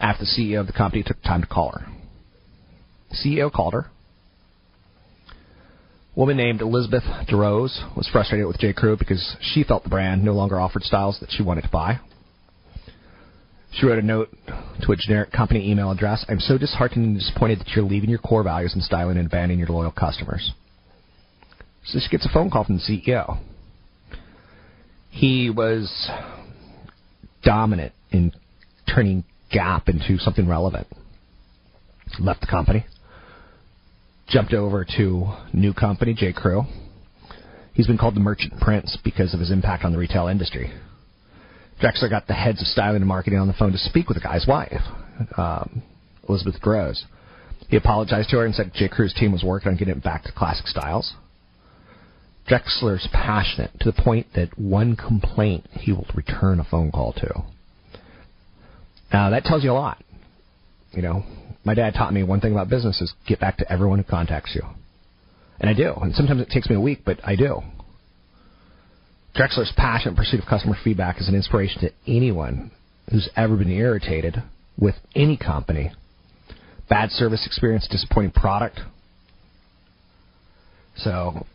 after 0.00 0.24
the 0.24 0.28
CEO 0.28 0.58
of 0.58 0.66
the 0.66 0.72
company 0.72 1.00
took 1.00 1.22
time 1.22 1.42
to 1.42 1.46
call 1.46 1.70
her. 1.70 1.86
The 3.08 3.14
CEO 3.14 3.52
called 3.52 3.72
her. 3.72 3.86
A 5.28 6.18
woman 6.18 6.36
named 6.36 6.60
Elizabeth 6.60 7.04
DeRose 7.28 7.96
was 7.96 8.08
frustrated 8.10 8.48
with 8.48 8.58
J. 8.58 8.72
Crew 8.72 8.96
because 8.96 9.36
she 9.40 9.62
felt 9.62 9.84
the 9.84 9.90
brand 9.90 10.24
no 10.24 10.32
longer 10.32 10.58
offered 10.58 10.82
styles 10.82 11.20
that 11.20 11.30
she 11.30 11.44
wanted 11.44 11.62
to 11.62 11.68
buy. 11.68 12.00
She 13.74 13.86
wrote 13.86 14.00
a 14.00 14.02
note 14.02 14.30
to 14.82 14.90
a 14.90 14.96
generic 14.96 15.30
company 15.30 15.70
email 15.70 15.92
address. 15.92 16.24
I'm 16.28 16.40
so 16.40 16.58
disheartened 16.58 17.04
and 17.04 17.16
disappointed 17.16 17.60
that 17.60 17.68
you're 17.76 17.84
leaving 17.84 18.10
your 18.10 18.18
core 18.18 18.42
values 18.42 18.74
in 18.74 18.80
styling 18.80 19.18
and 19.18 19.26
abandoning 19.28 19.60
your 19.60 19.68
loyal 19.68 19.92
customers. 19.92 20.50
So 21.84 22.00
she 22.00 22.08
gets 22.08 22.26
a 22.26 22.32
phone 22.32 22.50
call 22.50 22.64
from 22.64 22.78
the 22.78 22.82
CEO. 22.82 23.38
He 25.10 25.48
was 25.48 26.10
dominant 27.46 27.92
in 28.10 28.32
turning 28.92 29.24
Gap 29.50 29.88
into 29.88 30.18
something 30.18 30.48
relevant. 30.48 30.88
Left 32.18 32.40
the 32.40 32.48
company. 32.48 32.84
Jumped 34.28 34.52
over 34.52 34.84
to 34.96 35.32
new 35.52 35.72
company, 35.72 36.14
J. 36.14 36.32
Crew. 36.32 36.64
He's 37.74 37.86
been 37.86 37.96
called 37.96 38.16
the 38.16 38.20
merchant 38.20 38.58
prince 38.60 38.98
because 39.04 39.34
of 39.34 39.40
his 39.40 39.52
impact 39.52 39.84
on 39.84 39.92
the 39.92 39.98
retail 39.98 40.26
industry. 40.26 40.72
Drexler 41.80 42.10
got 42.10 42.26
the 42.26 42.34
heads 42.34 42.60
of 42.60 42.66
styling 42.66 43.02
and 43.02 43.06
marketing 43.06 43.38
on 43.38 43.46
the 43.46 43.54
phone 43.54 43.70
to 43.70 43.78
speak 43.78 44.08
with 44.08 44.16
the 44.16 44.22
guy's 44.22 44.46
wife, 44.48 44.80
um, 45.36 45.82
Elizabeth 46.28 46.60
Gross. 46.60 47.04
He 47.68 47.76
apologized 47.76 48.30
to 48.30 48.38
her 48.38 48.46
and 48.46 48.54
said 48.54 48.72
J. 48.74 48.88
Crew's 48.88 49.14
team 49.14 49.30
was 49.30 49.44
working 49.44 49.68
on 49.68 49.76
getting 49.76 49.96
it 49.96 50.02
back 50.02 50.24
to 50.24 50.32
classic 50.32 50.66
styles. 50.66 51.14
Drexler's 52.48 53.08
passionate 53.12 53.72
to 53.80 53.90
the 53.90 54.02
point 54.02 54.28
that 54.34 54.58
one 54.58 54.96
complaint 54.96 55.66
he 55.72 55.92
will 55.92 56.06
return 56.14 56.60
a 56.60 56.64
phone 56.64 56.92
call 56.92 57.12
to. 57.14 57.44
Now 59.12 59.30
that 59.30 59.44
tells 59.44 59.64
you 59.64 59.72
a 59.72 59.74
lot. 59.74 60.02
You 60.92 61.02
know, 61.02 61.24
my 61.64 61.74
dad 61.74 61.94
taught 61.94 62.14
me 62.14 62.22
one 62.22 62.40
thing 62.40 62.52
about 62.52 62.68
business 62.68 63.00
is 63.00 63.12
get 63.26 63.40
back 63.40 63.58
to 63.58 63.70
everyone 63.70 63.98
who 63.98 64.04
contacts 64.04 64.54
you. 64.54 64.62
And 65.58 65.68
I 65.68 65.74
do. 65.74 65.92
And 66.00 66.14
sometimes 66.14 66.40
it 66.40 66.50
takes 66.50 66.68
me 66.68 66.76
a 66.76 66.80
week, 66.80 67.00
but 67.04 67.18
I 67.24 67.34
do. 67.34 67.62
Drexler's 69.34 69.72
passionate 69.76 70.16
pursuit 70.16 70.40
of 70.40 70.46
customer 70.46 70.76
feedback 70.82 71.20
is 71.20 71.28
an 71.28 71.34
inspiration 71.34 71.80
to 71.82 71.90
anyone 72.06 72.70
who's 73.10 73.28
ever 73.36 73.56
been 73.56 73.70
irritated 73.70 74.42
with 74.78 74.94
any 75.14 75.36
company. 75.36 75.92
Bad 76.88 77.10
service 77.10 77.44
experience, 77.46 77.86
disappointing 77.90 78.30
product. 78.30 78.80
So 80.96 81.46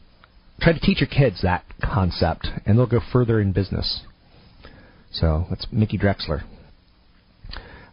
try 0.61 0.73
to 0.73 0.79
teach 0.79 1.01
your 1.01 1.09
kids 1.09 1.41
that 1.41 1.65
concept, 1.83 2.47
and 2.65 2.77
they'll 2.77 2.85
go 2.85 3.01
further 3.11 3.41
in 3.41 3.51
business. 3.51 4.01
So 5.11 5.45
that's 5.49 5.65
Mickey 5.71 5.97
Drexler. 5.97 6.43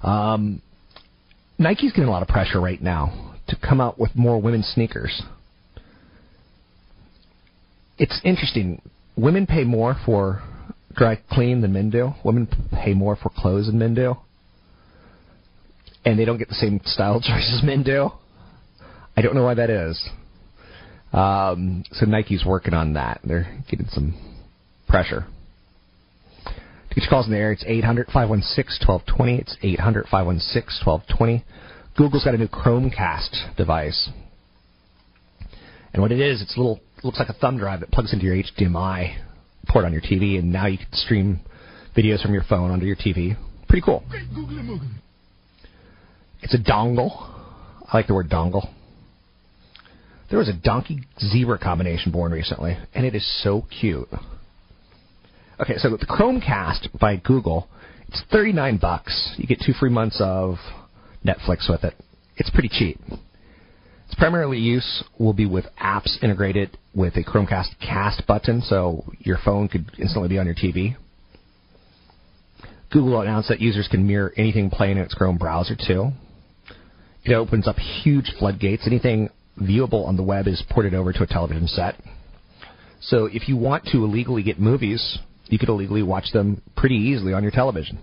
Um, 0.03 0.63
Nike's 1.59 1.93
getting 1.93 2.09
a 2.09 2.11
lot 2.11 2.23
of 2.23 2.29
pressure 2.29 2.61
right 2.61 2.81
now 2.81 3.35
to 3.49 3.57
come 3.57 3.81
out 3.81 3.99
with 3.99 4.15
more 4.15 4.41
women's 4.41 4.67
sneakers. 4.67 5.23
It's 7.99 8.21
interesting. 8.23 8.81
Women 9.17 9.47
pay 9.47 9.65
more 9.65 9.97
for 10.07 10.43
dry 10.95 11.19
clean 11.31 11.63
than 11.63 11.73
men 11.73 11.91
do. 11.91 12.13
Women 12.25 12.49
pay 12.73 12.95
more 12.95 13.17
for 13.17 13.31
clothes 13.31 13.67
than 13.67 13.79
men 13.79 13.95
do. 13.95 14.15
And 16.05 16.19
they 16.19 16.25
don't 16.25 16.39
get 16.39 16.49
the 16.49 16.55
same 16.55 16.81
style 16.85 17.21
choices 17.21 17.63
men 17.65 17.83
do. 17.83 18.11
I 19.17 19.23
don't 19.23 19.35
know 19.35 19.43
why 19.43 19.55
that 19.55 19.71
is. 19.71 20.09
Um, 21.13 21.85
so 21.93 22.07
Nike's 22.07 22.45
working 22.45 22.75
on 22.75 22.95
that. 22.95 23.21
They're 23.25 23.63
getting 23.71 23.87
some 23.89 24.15
pressure. 24.89 25.27
To 26.45 26.95
get 26.95 27.05
your 27.05 27.11
calls 27.11 27.27
in 27.27 27.33
the 27.33 27.39
air, 27.39 27.53
it's 27.53 27.65
800 27.67 28.07
516 28.07 28.87
1220. 28.87 29.39
It's 29.39 29.57
800 29.63 30.05
516 30.05 30.87
1220. 30.87 31.45
Google's 31.97 32.25
got 32.25 32.35
a 32.35 32.39
new 32.39 32.49
Chromecast 32.49 33.57
device. 33.57 34.11
And 35.93 36.03
what 36.03 36.13
it 36.13 36.21
is, 36.21 36.43
it's 36.43 36.57
a 36.57 36.61
little, 36.61 36.81
looks 37.03 37.19
like 37.19 37.29
a 37.29 37.33
thumb 37.33 37.59
drive 37.59 37.81
that 37.81 37.91
plugs 37.91 38.13
into 38.13 38.25
your 38.25 38.37
HDMI 38.37 39.17
port 39.69 39.85
on 39.85 39.93
your 39.93 40.03
TV, 40.03 40.39
and 40.39 40.53
now 40.53 40.67
you 40.67 40.79
can 40.79 40.87
stream 40.93 41.41
videos 41.97 42.23
from 42.23 42.33
your 42.33 42.45
phone 42.49 42.71
onto 42.71 42.87
your 42.87 42.97
TV. 42.97 43.37
Pretty 43.69 43.83
cool. 43.85 44.05
It's 46.43 46.55
a 46.55 46.59
dongle. 46.59 47.11
I 47.91 47.97
like 47.97 48.07
the 48.07 48.15
word 48.15 48.31
dongle. 48.31 48.69
There 50.31 50.39
was 50.39 50.49
a 50.49 50.53
donkey 50.53 51.05
zebra 51.21 51.59
combination 51.59 52.13
born 52.13 52.33
recently, 52.33 52.77
and 52.95 53.07
it 53.07 53.15
is 53.15 53.43
so 53.43 53.67
cute. 53.81 54.09
Okay, 55.61 55.79
so 55.79 55.91
the 55.91 56.07
Chromecast 56.07 56.99
by 57.01 57.17
Google, 57.17 57.69
it's 58.09 58.23
39 58.31 58.77
bucks. 58.77 59.35
You 59.39 59.47
get 59.47 59.63
two 59.65 59.73
free 59.73 59.91
months 59.91 60.21
of 60.21 60.57
Netflix 61.25 61.69
with 61.71 61.83
it. 61.83 61.95
It's 62.37 62.51
pretty 62.51 62.69
cheap. 62.69 63.01
Its 63.09 64.15
primary 64.17 64.59
use 64.59 65.03
will 65.19 65.33
be 65.33 65.47
with 65.47 65.65
apps 65.83 66.23
integrated 66.23 66.77
with 66.95 67.17
a 67.17 67.25
Chromecast 67.25 67.79
cast 67.81 68.27
button, 68.27 68.61
so 68.61 69.05
your 69.19 69.39
phone 69.45 69.69
could 69.69 69.91
instantly 69.99 70.29
be 70.29 70.39
on 70.39 70.47
your 70.47 70.55
TV. 70.55 70.97
Google 72.91 73.21
announced 73.21 73.49
that 73.49 73.61
users 73.61 73.89
can 73.89 74.07
mirror 74.07 74.33
anything 74.37 74.71
playing 74.71 74.97
in 74.97 75.03
its 75.03 75.15
Chrome 75.15 75.37
browser 75.37 75.75
too. 75.75 76.11
It 77.25 77.35
opens 77.35 77.67
up 77.69 77.77
huge 77.77 78.33
floodgates. 78.39 78.87
Anything 78.87 79.29
viewable 79.61 80.07
on 80.07 80.17
the 80.17 80.23
web 80.23 80.47
is 80.47 80.63
ported 80.71 80.95
over 80.95 81.13
to 81.13 81.23
a 81.23 81.27
television 81.27 81.67
set. 81.67 81.95
So 83.01 83.27
if 83.27 83.49
you 83.49 83.57
want 83.57 83.85
to 83.93 84.05
illegally 84.05 84.43
get 84.43 84.59
movies, 84.59 85.19
you 85.47 85.59
could 85.59 85.69
illegally 85.69 86.03
watch 86.03 86.33
them 86.33 86.63
pretty 86.77 86.97
easily 86.97 87.33
on 87.33 87.43
your 87.43 87.53
television. 87.53 87.99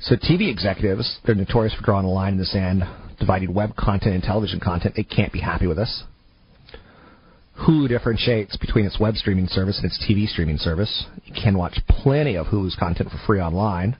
So 0.00 0.14
TV 0.14 0.50
executives, 0.50 1.18
they're 1.24 1.34
notorious 1.34 1.74
for 1.74 1.82
drawing 1.82 2.06
a 2.06 2.10
line 2.10 2.34
in 2.34 2.38
the 2.38 2.44
sand, 2.44 2.84
dividing 3.18 3.52
web 3.52 3.74
content 3.74 4.14
and 4.14 4.22
television 4.22 4.60
content. 4.60 4.94
They 4.96 5.02
can't 5.02 5.32
be 5.32 5.40
happy 5.40 5.66
with 5.66 5.76
this. 5.76 6.04
Hulu 7.66 7.88
differentiates 7.88 8.56
between 8.56 8.86
its 8.86 9.00
web 9.00 9.16
streaming 9.16 9.48
service 9.48 9.78
and 9.78 9.86
its 9.86 9.98
TV 10.08 10.28
streaming 10.28 10.58
service. 10.58 11.06
You 11.24 11.34
can 11.34 11.58
watch 11.58 11.80
plenty 11.88 12.36
of 12.36 12.46
Hulu's 12.46 12.76
content 12.76 13.10
for 13.10 13.18
free 13.26 13.40
online. 13.40 13.96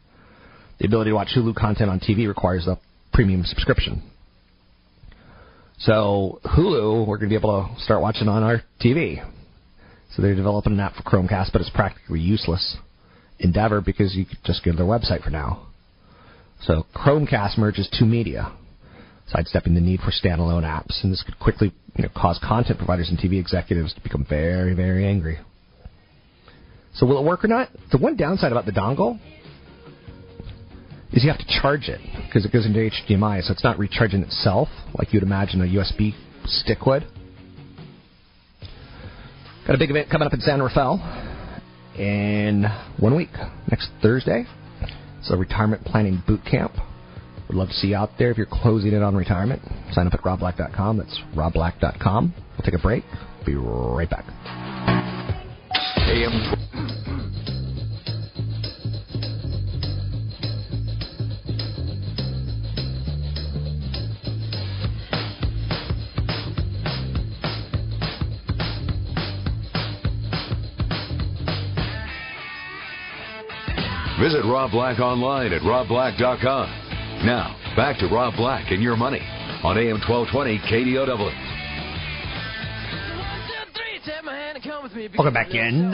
The 0.79 0.87
ability 0.87 1.11
to 1.11 1.17
watch 1.17 1.31
Hulu 1.37 1.57
content 1.57 1.91
on 1.91 1.99
TV 1.99 2.29
requires 2.29 2.69
a 2.69 2.79
premium 3.13 3.43
subscription. 3.45 4.03
So 5.81 6.41
Hulu, 6.45 7.07
we're 7.07 7.19
going 7.19 7.31
to 7.31 7.33
be 7.33 7.37
able 7.37 7.69
to 7.77 7.83
start 7.83 8.03
watching 8.03 8.29
on 8.29 8.43
our 8.43 8.63
TV. 8.81 9.25
So 10.15 10.23
they're 10.23 10.35
developing 10.35 10.73
an 10.73 10.81
app 10.81 10.95
for 10.97 11.03
Chromecast, 11.03 11.53
but 11.53 11.61
it's 11.61 11.71
practically 11.71 12.21
useless 12.21 12.77
endeavor 13.39 13.81
because 13.81 14.17
you 14.17 14.27
could 14.27 14.39
just 14.45 14.65
go 14.65 14.73
to 14.73 14.77
their 14.77 14.87
website 14.87 15.23
for 15.23 15.31
now. 15.31 15.69
So 16.63 16.85
Chromecast 16.97 17.59
merges 17.59 17.89
two 17.97 18.07
media, 18.07 18.53
sidestepping 19.29 19.75
the 19.75 19.81
need 19.81 20.01
for 20.01 20.11
standalone 20.11 20.65
apps, 20.65 21.05
and 21.05 21.13
this 21.13 21.23
could 21.23 21.39
quickly 21.39 21.73
you 21.95 22.03
know, 22.03 22.11
cause 22.17 22.41
content 22.43 22.79
providers 22.79 23.11
and 23.11 23.19
TV 23.19 23.39
executives 23.39 23.95
to 23.95 24.01
become 24.01 24.27
very, 24.29 24.75
very 24.75 25.07
angry. 25.07 25.39
So 26.95 27.07
will 27.07 27.21
it 27.21 27.25
work 27.25 27.45
or 27.45 27.49
not? 27.49 27.69
The 27.93 27.99
one 27.99 28.17
downside 28.17 28.51
about 28.51 28.67
the 28.67 28.73
dongle 28.73 29.21
is 31.13 31.25
you 31.25 31.31
have 31.31 31.39
to 31.39 31.61
charge 31.61 31.89
it 31.89 32.01
because 32.27 32.45
it 32.45 32.53
goes 32.53 32.67
into 32.67 32.79
HDMI, 32.79 33.43
so 33.43 33.53
it's 33.53 33.65
not 33.65 33.79
recharging 33.79 34.23
itself 34.23 34.69
like 34.95 35.13
you'd 35.13 35.23
imagine 35.23 35.61
a 35.61 35.65
USB 35.65 36.13
stick 36.45 36.85
would. 36.87 37.07
Got 39.67 39.75
a 39.75 39.79
big 39.79 39.91
event 39.91 40.09
coming 40.11 40.27
up 40.27 40.33
in 40.33 40.41
San 40.41 40.63
Rafael 40.63 40.97
in 41.99 42.65
one 42.99 43.17
week, 43.17 43.33
next 43.71 43.91
Thursday. 44.01 44.47
It's 45.19 45.31
a 45.31 45.37
retirement 45.37 45.85
planning 45.85 46.23
boot 46.27 46.41
camp. 46.51 46.73
Would 47.49 47.57
love 47.57 47.69
to 47.69 47.75
see 47.75 47.89
you 47.89 47.97
out 47.97 48.11
there 48.19 48.31
if 48.31 48.37
you're 48.37 48.47
closing 48.47 48.93
in 48.93 49.03
on 49.03 49.17
retirement. 49.17 49.63
Sign 49.93 50.07
up 50.07 50.15
at 50.15 50.21
robblack.com. 50.21 50.99
That's 50.99 51.19
robblack.com. 51.35 52.35
We'll 52.37 52.65
take 52.65 52.79
a 52.79 52.83
break. 52.83 53.05
Be 53.45 53.55
right 53.55 54.09
back. 54.09 54.25
AM 56.09 56.95
Visit 74.19 74.43
Rob 74.45 74.73
Black 74.73 74.99
online 74.99 75.53
at 75.53 75.63
robblack.com. 75.63 77.25
Now, 77.25 77.57
back 77.77 77.99
to 77.99 78.09
Rob 78.09 78.35
Black 78.35 78.73
and 78.73 78.83
your 78.83 78.97
money 78.97 79.21
on 79.63 79.79
AM 79.79 80.01
1220 80.01 80.59
KDOW. 80.59 81.31
Welcome 85.17 85.35
back 85.35 85.51
in. 85.55 85.93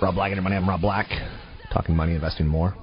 Rob 0.00 0.14
Black 0.14 0.28
and 0.28 0.36
your 0.36 0.42
money. 0.42 0.56
I'm 0.56 0.66
Rob 0.66 0.80
Black. 0.80 1.08
Talking 1.70 1.94
money, 1.94 2.14
investing 2.14 2.46
more. 2.46 2.74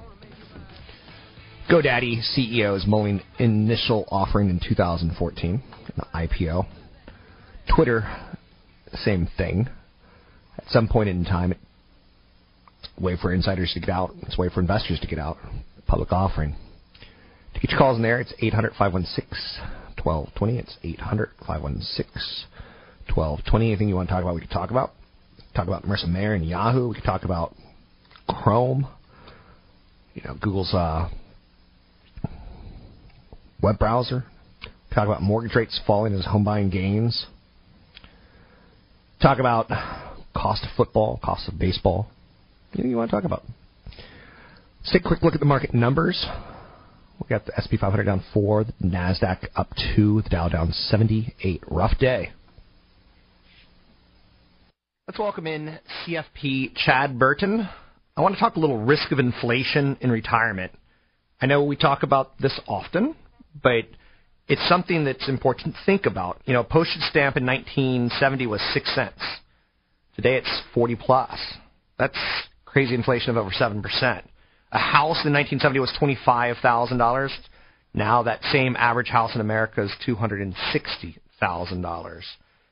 GoDaddy 1.67 2.21
CEO 2.37 2.77
is 2.77 2.85
mulling 2.85 3.21
initial 3.39 4.05
offering 4.11 4.51
in 4.51 4.59
2014, 4.59 5.63
an 5.95 6.03
IPO. 6.13 6.67
Twitter, 7.75 8.03
same 8.93 9.27
thing. 9.35 9.67
At 10.59 10.65
some 10.69 10.87
point 10.87 11.09
in 11.09 11.25
time, 11.25 11.53
it 11.53 11.57
way 12.99 13.17
for 13.17 13.33
insiders 13.33 13.71
to 13.73 13.79
get 13.79 13.89
out. 13.89 14.13
It's 14.23 14.37
a 14.37 14.41
way 14.41 14.49
for 14.49 14.61
investors 14.61 14.99
to 14.99 15.07
get 15.07 15.19
out. 15.19 15.37
Public 15.87 16.11
offering. 16.11 16.55
To 17.53 17.59
get 17.59 17.71
your 17.71 17.79
calls 17.79 17.97
in 17.97 18.03
there, 18.03 18.19
it's 18.19 18.33
800 18.39 18.73
516 18.77 19.27
1220. 20.03 20.57
It's 20.57 20.77
800 20.83 21.29
516 21.45 22.47
1220. 23.13 23.67
Anything 23.67 23.89
you 23.89 23.95
want 23.95 24.09
to 24.09 24.13
talk 24.13 24.23
about, 24.23 24.35
we 24.35 24.41
can 24.41 24.49
talk 24.49 24.71
about. 24.71 24.91
Talk 25.55 25.67
about 25.67 25.83
Marissa 25.83 26.07
Mayer 26.07 26.33
and 26.33 26.45
Yahoo. 26.45 26.89
We 26.89 26.95
can 26.95 27.03
talk 27.03 27.23
about 27.23 27.55
Chrome. 28.27 28.87
You 30.13 30.21
know, 30.23 30.35
Google's 30.39 30.73
uh, 30.73 31.09
web 33.61 33.77
browser. 33.79 34.25
Talk 34.93 35.07
about 35.07 35.21
mortgage 35.21 35.55
rates 35.55 35.79
falling 35.85 36.13
as 36.13 36.25
home 36.25 36.43
buying 36.43 36.69
gains. 36.69 37.25
Talk 39.21 39.39
about 39.39 39.67
cost 40.35 40.63
of 40.63 40.69
football, 40.75 41.19
cost 41.23 41.47
of 41.47 41.59
baseball 41.59 42.07
anything 42.73 42.91
you 42.91 42.97
want 42.97 43.09
to 43.09 43.15
talk 43.15 43.25
about. 43.25 43.43
Let's 44.79 44.93
take 44.93 45.05
a 45.05 45.07
quick 45.07 45.21
look 45.21 45.33
at 45.33 45.39
the 45.39 45.45
market 45.45 45.73
numbers. 45.73 46.25
We 47.21 47.27
got 47.27 47.45
the 47.45 47.53
SP 47.53 47.77
500 47.79 48.03
down 48.03 48.23
four, 48.33 48.63
the 48.63 48.73
Nasdaq 48.83 49.47
up 49.55 49.69
two, 49.95 50.21
the 50.23 50.29
Dow 50.29 50.49
down 50.49 50.71
78. 50.71 51.63
Rough 51.67 51.97
day. 51.99 52.31
Let's 55.07 55.19
welcome 55.19 55.45
in 55.45 55.77
CFP 56.07 56.75
Chad 56.75 57.19
Burton. 57.19 57.67
I 58.15 58.21
want 58.21 58.33
to 58.35 58.39
talk 58.39 58.55
a 58.55 58.59
little 58.59 58.83
risk 58.83 59.11
of 59.11 59.19
inflation 59.19 59.97
in 60.01 60.11
retirement. 60.11 60.71
I 61.39 61.45
know 61.45 61.63
we 61.63 61.75
talk 61.75 62.03
about 62.03 62.37
this 62.39 62.59
often, 62.67 63.15
but 63.61 63.85
it's 64.47 64.67
something 64.67 65.05
that's 65.05 65.27
important 65.29 65.75
to 65.75 65.81
think 65.85 66.05
about. 66.05 66.41
You 66.45 66.53
know, 66.53 66.61
a 66.61 66.63
postage 66.63 67.03
stamp 67.03 67.37
in 67.37 67.45
1970 67.45 68.47
was 68.47 68.61
six 68.73 68.93
cents. 68.95 69.21
Today 70.15 70.37
it's 70.37 70.61
40 70.73 70.95
plus. 70.95 71.39
That's 71.97 72.17
crazy 72.71 72.95
inflation 72.95 73.29
of 73.31 73.37
over 73.37 73.51
7%. 73.51 73.83
A 74.71 74.79
house 74.79 75.25
in 75.25 75.33
1970 75.33 75.79
was 75.79 75.91
$25,000. 75.99 77.29
Now 77.93 78.23
that 78.23 78.41
same 78.51 78.75
average 78.77 79.09
house 79.09 79.35
in 79.35 79.41
America 79.41 79.83
is 79.83 79.91
$260,000. 80.07 82.21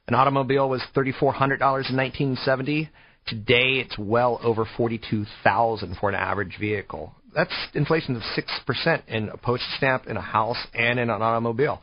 An 0.08 0.16
automobile 0.16 0.70
was 0.70 0.82
$3,400 0.95 1.89
in 1.89 1.97
1970. 1.97 2.89
Today 3.28 3.74
it's 3.74 3.97
well 3.97 4.39
over 4.41 4.64
42,000 4.78 5.97
for 6.00 6.08
an 6.10 6.16
average 6.16 6.56
vehicle. 6.60 7.14
That's 7.36 7.54
inflation 7.74 8.16
of 8.16 8.22
6% 8.22 9.02
in 9.08 9.30
a 9.30 9.38
postage 9.38 9.68
stamp, 9.78 10.08
in 10.08 10.16
a 10.18 10.22
house, 10.22 10.66
and 10.74 11.00
in 11.00 11.10
an 11.10 11.22
automobile. 11.22 11.82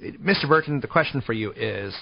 Mr. 0.00 0.48
Burton, 0.48 0.80
the 0.80 0.86
question 0.86 1.20
for 1.20 1.32
you 1.32 1.52
is 1.52 1.94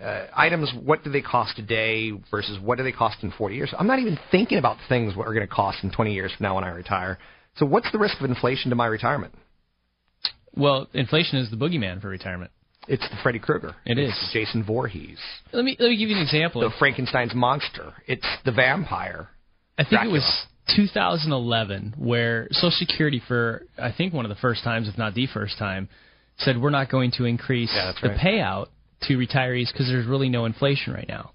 uh, 0.00 0.26
items, 0.34 0.72
what 0.84 1.04
do 1.04 1.10
they 1.10 1.22
cost 1.22 1.56
today 1.56 2.12
versus 2.30 2.58
what 2.60 2.78
do 2.78 2.84
they 2.84 2.92
cost 2.92 3.18
in 3.22 3.30
40 3.30 3.54
years? 3.54 3.74
I'm 3.78 3.86
not 3.86 3.98
even 3.98 4.18
thinking 4.30 4.58
about 4.58 4.76
things 4.88 5.16
what 5.16 5.26
are 5.26 5.34
going 5.34 5.46
to 5.46 5.52
cost 5.52 5.78
in 5.82 5.90
20 5.90 6.12
years 6.12 6.32
from 6.36 6.44
now 6.44 6.56
when 6.56 6.64
I 6.64 6.68
retire. 6.68 7.18
So, 7.56 7.64
what's 7.64 7.90
the 7.92 7.98
risk 7.98 8.20
of 8.20 8.28
inflation 8.28 8.70
to 8.70 8.76
my 8.76 8.86
retirement? 8.86 9.34
Well, 10.54 10.88
inflation 10.92 11.38
is 11.38 11.50
the 11.50 11.56
boogeyman 11.56 12.00
for 12.02 12.08
retirement. 12.08 12.50
It's 12.88 13.02
the 13.08 13.16
Freddy 13.22 13.38
Krueger. 13.38 13.74
It 13.84 13.98
it's 13.98 14.16
is. 14.16 14.30
Jason 14.32 14.64
Voorhees. 14.64 15.18
Let 15.52 15.64
me 15.64 15.76
let 15.78 15.88
me 15.88 15.96
give 15.96 16.08
you 16.08 16.16
an 16.16 16.22
example. 16.22 16.60
The 16.60 16.70
Frankenstein's 16.78 17.34
monster. 17.34 17.94
It's 18.06 18.26
the 18.44 18.52
vampire. 18.52 19.28
I 19.78 19.82
think 19.82 19.90
Dracula. 19.90 20.10
it 20.10 20.18
was 20.18 20.46
2011 20.76 21.94
where 21.98 22.48
Social 22.52 22.70
Security, 22.70 23.20
for 23.26 23.62
I 23.78 23.92
think 23.92 24.12
one 24.12 24.24
of 24.24 24.28
the 24.28 24.36
first 24.36 24.62
times, 24.62 24.88
if 24.88 24.96
not 24.96 25.14
the 25.14 25.26
first 25.26 25.58
time, 25.58 25.88
said 26.38 26.60
we're 26.60 26.70
not 26.70 26.90
going 26.90 27.10
to 27.12 27.24
increase 27.24 27.72
yeah, 27.74 27.92
the 28.00 28.08
right. 28.10 28.18
payout 28.18 28.66
to 29.02 29.16
retirees 29.16 29.72
because 29.72 29.88
there's 29.88 30.06
really 30.06 30.28
no 30.28 30.44
inflation 30.44 30.92
right 30.92 31.08
now. 31.08 31.32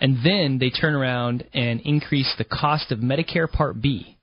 And 0.00 0.18
then 0.24 0.58
they 0.58 0.70
turn 0.70 0.94
around 0.94 1.44
and 1.54 1.80
increase 1.80 2.32
the 2.36 2.44
cost 2.44 2.90
of 2.90 2.98
Medicare 2.98 3.50
Part 3.50 3.80
B 3.80 4.16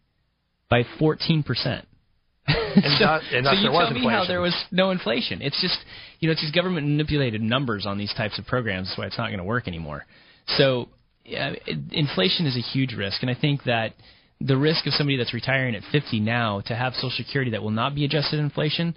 by 0.70 0.84
14 1.00 1.44
percent. 1.44 1.88
and, 2.48 2.84
so, 2.98 3.06
that, 3.06 3.22
and 3.32 3.46
so 3.46 3.52
you 3.54 3.70
tell 3.70 3.92
me 3.92 3.98
inflation. 3.98 4.10
how 4.10 4.26
there 4.26 4.42
was 4.42 4.56
no 4.72 4.92
inflation. 4.92 5.42
It's 5.42 5.60
just 5.62 5.78
you 6.20 6.28
know 6.28 6.34
it's 6.34 6.42
these 6.42 6.52
government 6.52 6.88
manipulated 6.88 7.42
numbers 7.42 7.86
on 7.86 7.98
these 7.98 8.14
types 8.16 8.38
of 8.40 8.46
programs. 8.46 8.90
That's 8.90 8.98
why 8.98 9.06
it's 9.06 9.18
not 9.18 9.28
going 9.28 9.40
to 9.40 9.46
work 9.46 9.68
anymore. 9.68 10.06
So 10.58 10.90
yeah, 11.24 11.54
inflation 11.92 12.46
is 12.46 12.58
a 12.58 12.62
huge 12.62 12.94
risk, 12.94 13.22
and 13.22 13.30
I 13.30 13.36
think 13.40 13.64
that 13.64 13.94
the 14.42 14.58
risk 14.58 14.86
of 14.88 14.94
somebody 14.94 15.18
that's 15.18 15.34
retiring 15.34 15.76
at 15.76 15.84
50 15.92 16.20
now 16.22 16.62
to 16.62 16.76
have 16.76 16.94
Social 16.94 17.12
Security 17.12 17.52
that 17.52 17.62
will 17.62 17.72
not 17.72 17.94
be 17.94 18.06
adjusted 18.06 18.38
to 18.38 18.42
inflation 18.42 18.96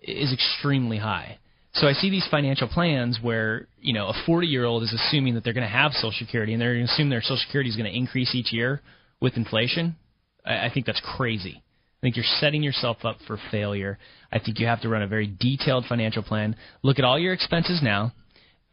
is 0.00 0.32
extremely 0.32 0.98
high. 0.98 1.38
So 1.74 1.88
I 1.88 1.92
see 1.92 2.08
these 2.08 2.26
financial 2.30 2.68
plans 2.68 3.18
where 3.20 3.66
you 3.80 3.92
know 3.92 4.08
a 4.08 4.14
40 4.26 4.46
year 4.46 4.64
old 4.64 4.82
is 4.82 4.92
assuming 4.92 5.34
that 5.34 5.44
they're 5.44 5.52
going 5.52 5.66
to 5.66 5.72
have 5.72 5.92
Social 5.92 6.12
Security 6.12 6.52
and 6.52 6.62
they're 6.62 6.74
going 6.74 6.86
to 6.86 6.92
assume 6.92 7.10
their 7.10 7.20
Social 7.20 7.38
Security 7.38 7.70
is 7.70 7.76
going 7.76 7.90
to 7.90 7.96
increase 7.96 8.34
each 8.34 8.52
year 8.52 8.80
with 9.20 9.36
inflation. 9.36 9.96
I, 10.44 10.66
I 10.66 10.70
think 10.72 10.86
that's 10.86 11.02
crazy. 11.16 11.56
I 11.56 12.00
think 12.00 12.16
you're 12.16 12.24
setting 12.38 12.62
yourself 12.62 12.98
up 13.04 13.16
for 13.26 13.38
failure. 13.50 13.98
I 14.30 14.38
think 14.38 14.60
you 14.60 14.66
have 14.66 14.82
to 14.82 14.88
run 14.88 15.02
a 15.02 15.08
very 15.08 15.26
detailed 15.26 15.86
financial 15.88 16.22
plan. 16.22 16.54
Look 16.82 16.98
at 16.98 17.04
all 17.04 17.18
your 17.18 17.32
expenses 17.32 17.80
now. 17.82 18.12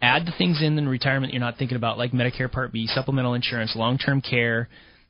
Add 0.01 0.25
the 0.25 0.33
things 0.37 0.61
in 0.61 0.77
in 0.77 0.89
retirement 0.89 1.33
you're 1.33 1.39
not 1.39 1.57
thinking 1.57 1.77
about, 1.77 1.97
like 1.97 2.11
Medicare 2.11 2.51
Part 2.51 2.71
B, 2.71 2.87
supplemental 2.87 3.33
insurance, 3.33 3.75
long 3.75 3.97
term 3.97 4.21
care, 4.21 4.67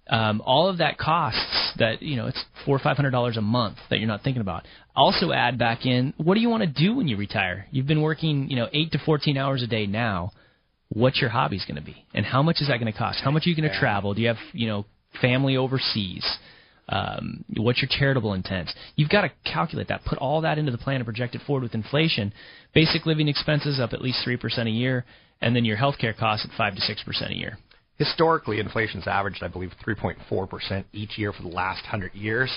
um, 0.09 0.41
all 0.45 0.69
of 0.69 0.79
that 0.79 0.97
costs 0.97 1.73
that 1.77 2.01
you 2.01 2.15
know 2.15 2.27
it's 2.27 2.43
four 2.65 2.75
or 2.75 2.79
five 2.79 2.97
hundred 2.97 3.11
dollars 3.11 3.37
a 3.37 3.41
month 3.41 3.77
that 3.89 3.99
you're 3.99 4.07
not 4.07 4.23
thinking 4.23 4.41
about. 4.41 4.65
Also 4.95 5.31
add 5.31 5.57
back 5.57 5.85
in 5.85 6.13
what 6.17 6.35
do 6.35 6.41
you 6.41 6.49
want 6.49 6.63
to 6.63 6.67
do 6.67 6.95
when 6.95 7.07
you 7.07 7.17
retire? 7.17 7.67
You've 7.71 7.87
been 7.87 8.01
working 8.01 8.49
you 8.49 8.55
know 8.55 8.67
eight 8.73 8.91
to 8.91 8.99
fourteen 8.99 9.37
hours 9.37 9.63
a 9.63 9.67
day 9.67 9.85
now. 9.85 10.31
What's 10.89 11.21
your 11.21 11.29
hobbies 11.29 11.63
going 11.65 11.77
to 11.77 11.85
be, 11.85 12.05
and 12.13 12.25
how 12.25 12.43
much 12.43 12.57
is 12.59 12.67
that 12.67 12.79
going 12.79 12.91
to 12.91 12.97
cost? 12.97 13.19
How 13.23 13.31
much 13.31 13.45
are 13.45 13.49
you 13.49 13.55
going 13.55 13.69
to 13.69 13.79
travel? 13.79 14.13
Do 14.13 14.21
you 14.21 14.27
have 14.27 14.37
you 14.53 14.67
know 14.67 14.85
family 15.21 15.55
overseas? 15.55 16.25
Um, 16.89 17.45
what's 17.55 17.81
your 17.81 17.87
charitable 17.89 18.33
intent? 18.33 18.69
You've 18.97 19.09
got 19.09 19.21
to 19.21 19.31
calculate 19.45 19.87
that. 19.87 20.03
Put 20.03 20.17
all 20.17 20.41
that 20.41 20.57
into 20.57 20.73
the 20.73 20.77
plan 20.77 20.97
and 20.97 21.05
project 21.05 21.35
it 21.35 21.41
forward 21.47 21.63
with 21.63 21.73
inflation. 21.73 22.33
Basic 22.73 23.05
living 23.05 23.29
expenses 23.29 23.79
up 23.79 23.93
at 23.93 24.01
least 24.01 24.19
three 24.25 24.35
percent 24.35 24.67
a 24.67 24.71
year, 24.71 25.05
and 25.39 25.55
then 25.55 25.63
your 25.63 25.77
health 25.77 25.95
care 25.97 26.13
costs 26.13 26.45
at 26.45 26.57
five 26.57 26.75
to 26.75 26.81
six 26.81 27.01
percent 27.03 27.31
a 27.31 27.37
year. 27.37 27.57
Historically, 28.01 28.59
inflation's 28.59 29.05
averaged, 29.05 29.43
I 29.43 29.47
believe, 29.47 29.71
3.4% 29.85 30.85
each 30.91 31.19
year 31.19 31.31
for 31.31 31.43
the 31.43 31.49
last 31.49 31.83
100 31.83 32.15
years. 32.15 32.51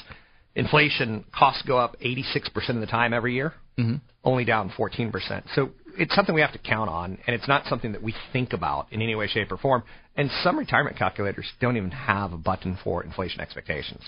Inflation 0.54 1.22
costs 1.38 1.62
go 1.66 1.76
up 1.76 1.96
86% 2.00 2.70
of 2.70 2.80
the 2.80 2.86
time 2.86 3.12
every 3.12 3.34
year, 3.34 3.52
mm-hmm. 3.78 3.96
only 4.24 4.46
down 4.46 4.70
14%. 4.70 5.42
So 5.54 5.68
it's 5.98 6.14
something 6.14 6.34
we 6.34 6.40
have 6.40 6.54
to 6.54 6.58
count 6.58 6.88
on, 6.88 7.18
and 7.26 7.36
it's 7.36 7.46
not 7.46 7.66
something 7.66 7.92
that 7.92 8.02
we 8.02 8.14
think 8.32 8.54
about 8.54 8.90
in 8.90 9.02
any 9.02 9.14
way, 9.14 9.26
shape, 9.26 9.52
or 9.52 9.58
form. 9.58 9.82
And 10.16 10.30
some 10.42 10.58
retirement 10.58 10.96
calculators 10.96 11.46
don't 11.60 11.76
even 11.76 11.90
have 11.90 12.32
a 12.32 12.38
button 12.38 12.78
for 12.82 13.04
inflation 13.04 13.42
expectations. 13.42 14.00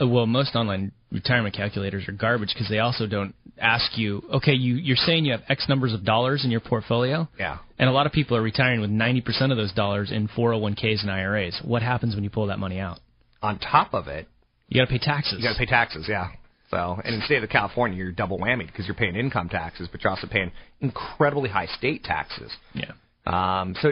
Uh, 0.00 0.06
well, 0.06 0.26
most 0.26 0.54
online 0.54 0.92
retirement 1.10 1.54
calculators 1.54 2.08
are 2.08 2.12
garbage 2.12 2.50
because 2.54 2.68
they 2.68 2.78
also 2.78 3.06
don't 3.06 3.34
ask 3.58 3.98
you, 3.98 4.22
okay, 4.32 4.52
you, 4.52 4.74
you're 4.76 4.96
saying 4.96 5.24
you 5.24 5.32
have 5.32 5.42
X 5.48 5.66
numbers 5.68 5.92
of 5.92 6.04
dollars 6.04 6.44
in 6.44 6.50
your 6.50 6.60
portfolio. 6.60 7.28
Yeah. 7.38 7.58
And 7.78 7.88
a 7.88 7.92
lot 7.92 8.06
of 8.06 8.12
people 8.12 8.36
are 8.36 8.42
retiring 8.42 8.80
with 8.80 8.90
90% 8.90 9.50
of 9.50 9.56
those 9.56 9.72
dollars 9.72 10.10
in 10.10 10.28
401ks 10.28 11.02
and 11.02 11.10
IRAs. 11.10 11.60
What 11.64 11.82
happens 11.82 12.14
when 12.14 12.24
you 12.24 12.30
pull 12.30 12.46
that 12.46 12.58
money 12.58 12.78
out? 12.78 13.00
On 13.42 13.58
top 13.58 13.92
of 13.92 14.08
it, 14.08 14.28
you 14.68 14.80
got 14.80 14.86
to 14.86 14.90
pay 14.90 15.04
taxes. 15.04 15.38
You 15.38 15.44
got 15.44 15.52
to 15.52 15.58
pay 15.58 15.66
taxes, 15.66 16.06
yeah. 16.08 16.28
So, 16.70 16.98
and 17.04 17.12
in 17.12 17.20
the 17.20 17.26
state 17.26 17.44
of 17.44 17.50
California, 17.50 17.98
you're 17.98 18.12
double 18.12 18.38
whammy 18.38 18.66
because 18.66 18.86
you're 18.86 18.94
paying 18.94 19.14
income 19.14 19.50
taxes, 19.50 19.88
but 19.92 20.02
you're 20.02 20.10
also 20.10 20.26
paying 20.26 20.50
incredibly 20.80 21.50
high 21.50 21.66
state 21.66 22.02
taxes. 22.02 22.50
Yeah. 22.72 22.92
Um, 23.26 23.74
so, 23.82 23.90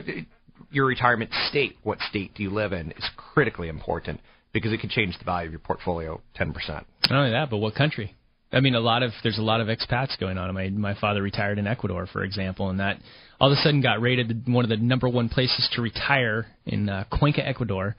your 0.71 0.87
retirement 0.87 1.31
state, 1.51 1.77
what 1.83 1.99
state 2.09 2.33
do 2.35 2.43
you 2.43 2.49
live 2.49 2.73
in, 2.73 2.93
is 2.93 3.05
critically 3.17 3.69
important 3.69 4.21
because 4.53 4.73
it 4.73 4.81
could 4.81 4.91
change 4.91 5.19
the 5.19 5.25
value 5.25 5.49
of 5.49 5.53
your 5.53 5.61
portfolio 5.61 6.21
10%. 6.39 6.55
Not 6.69 6.87
only 7.11 7.31
that, 7.31 7.51
but 7.51 7.59
what 7.59 7.75
country? 7.75 8.15
I 8.53 8.61
mean, 8.61 8.75
a 8.75 8.81
lot 8.81 9.03
of 9.03 9.13
there's 9.23 9.39
a 9.39 9.43
lot 9.43 9.61
of 9.61 9.69
expats 9.69 10.19
going 10.19 10.37
on. 10.37 10.53
My 10.55 10.71
my 10.71 10.95
father 10.95 11.23
retired 11.23 11.59
in 11.59 11.69
Ecuador, 11.69 12.09
for 12.13 12.25
example, 12.25 12.69
and 12.69 12.81
that 12.81 12.99
all 13.41 13.51
of 13.51 13.57
a 13.57 13.61
sudden 13.61 13.81
got 13.81 14.01
rated 14.01 14.49
one 14.49 14.65
of 14.65 14.69
the 14.69 14.77
number 14.77 15.09
one 15.09 15.29
places 15.29 15.69
to 15.75 15.83
retire 15.83 16.47
in 16.67 16.89
uh, 16.89 17.05
Cuenca, 17.13 17.47
Ecuador, 17.47 17.95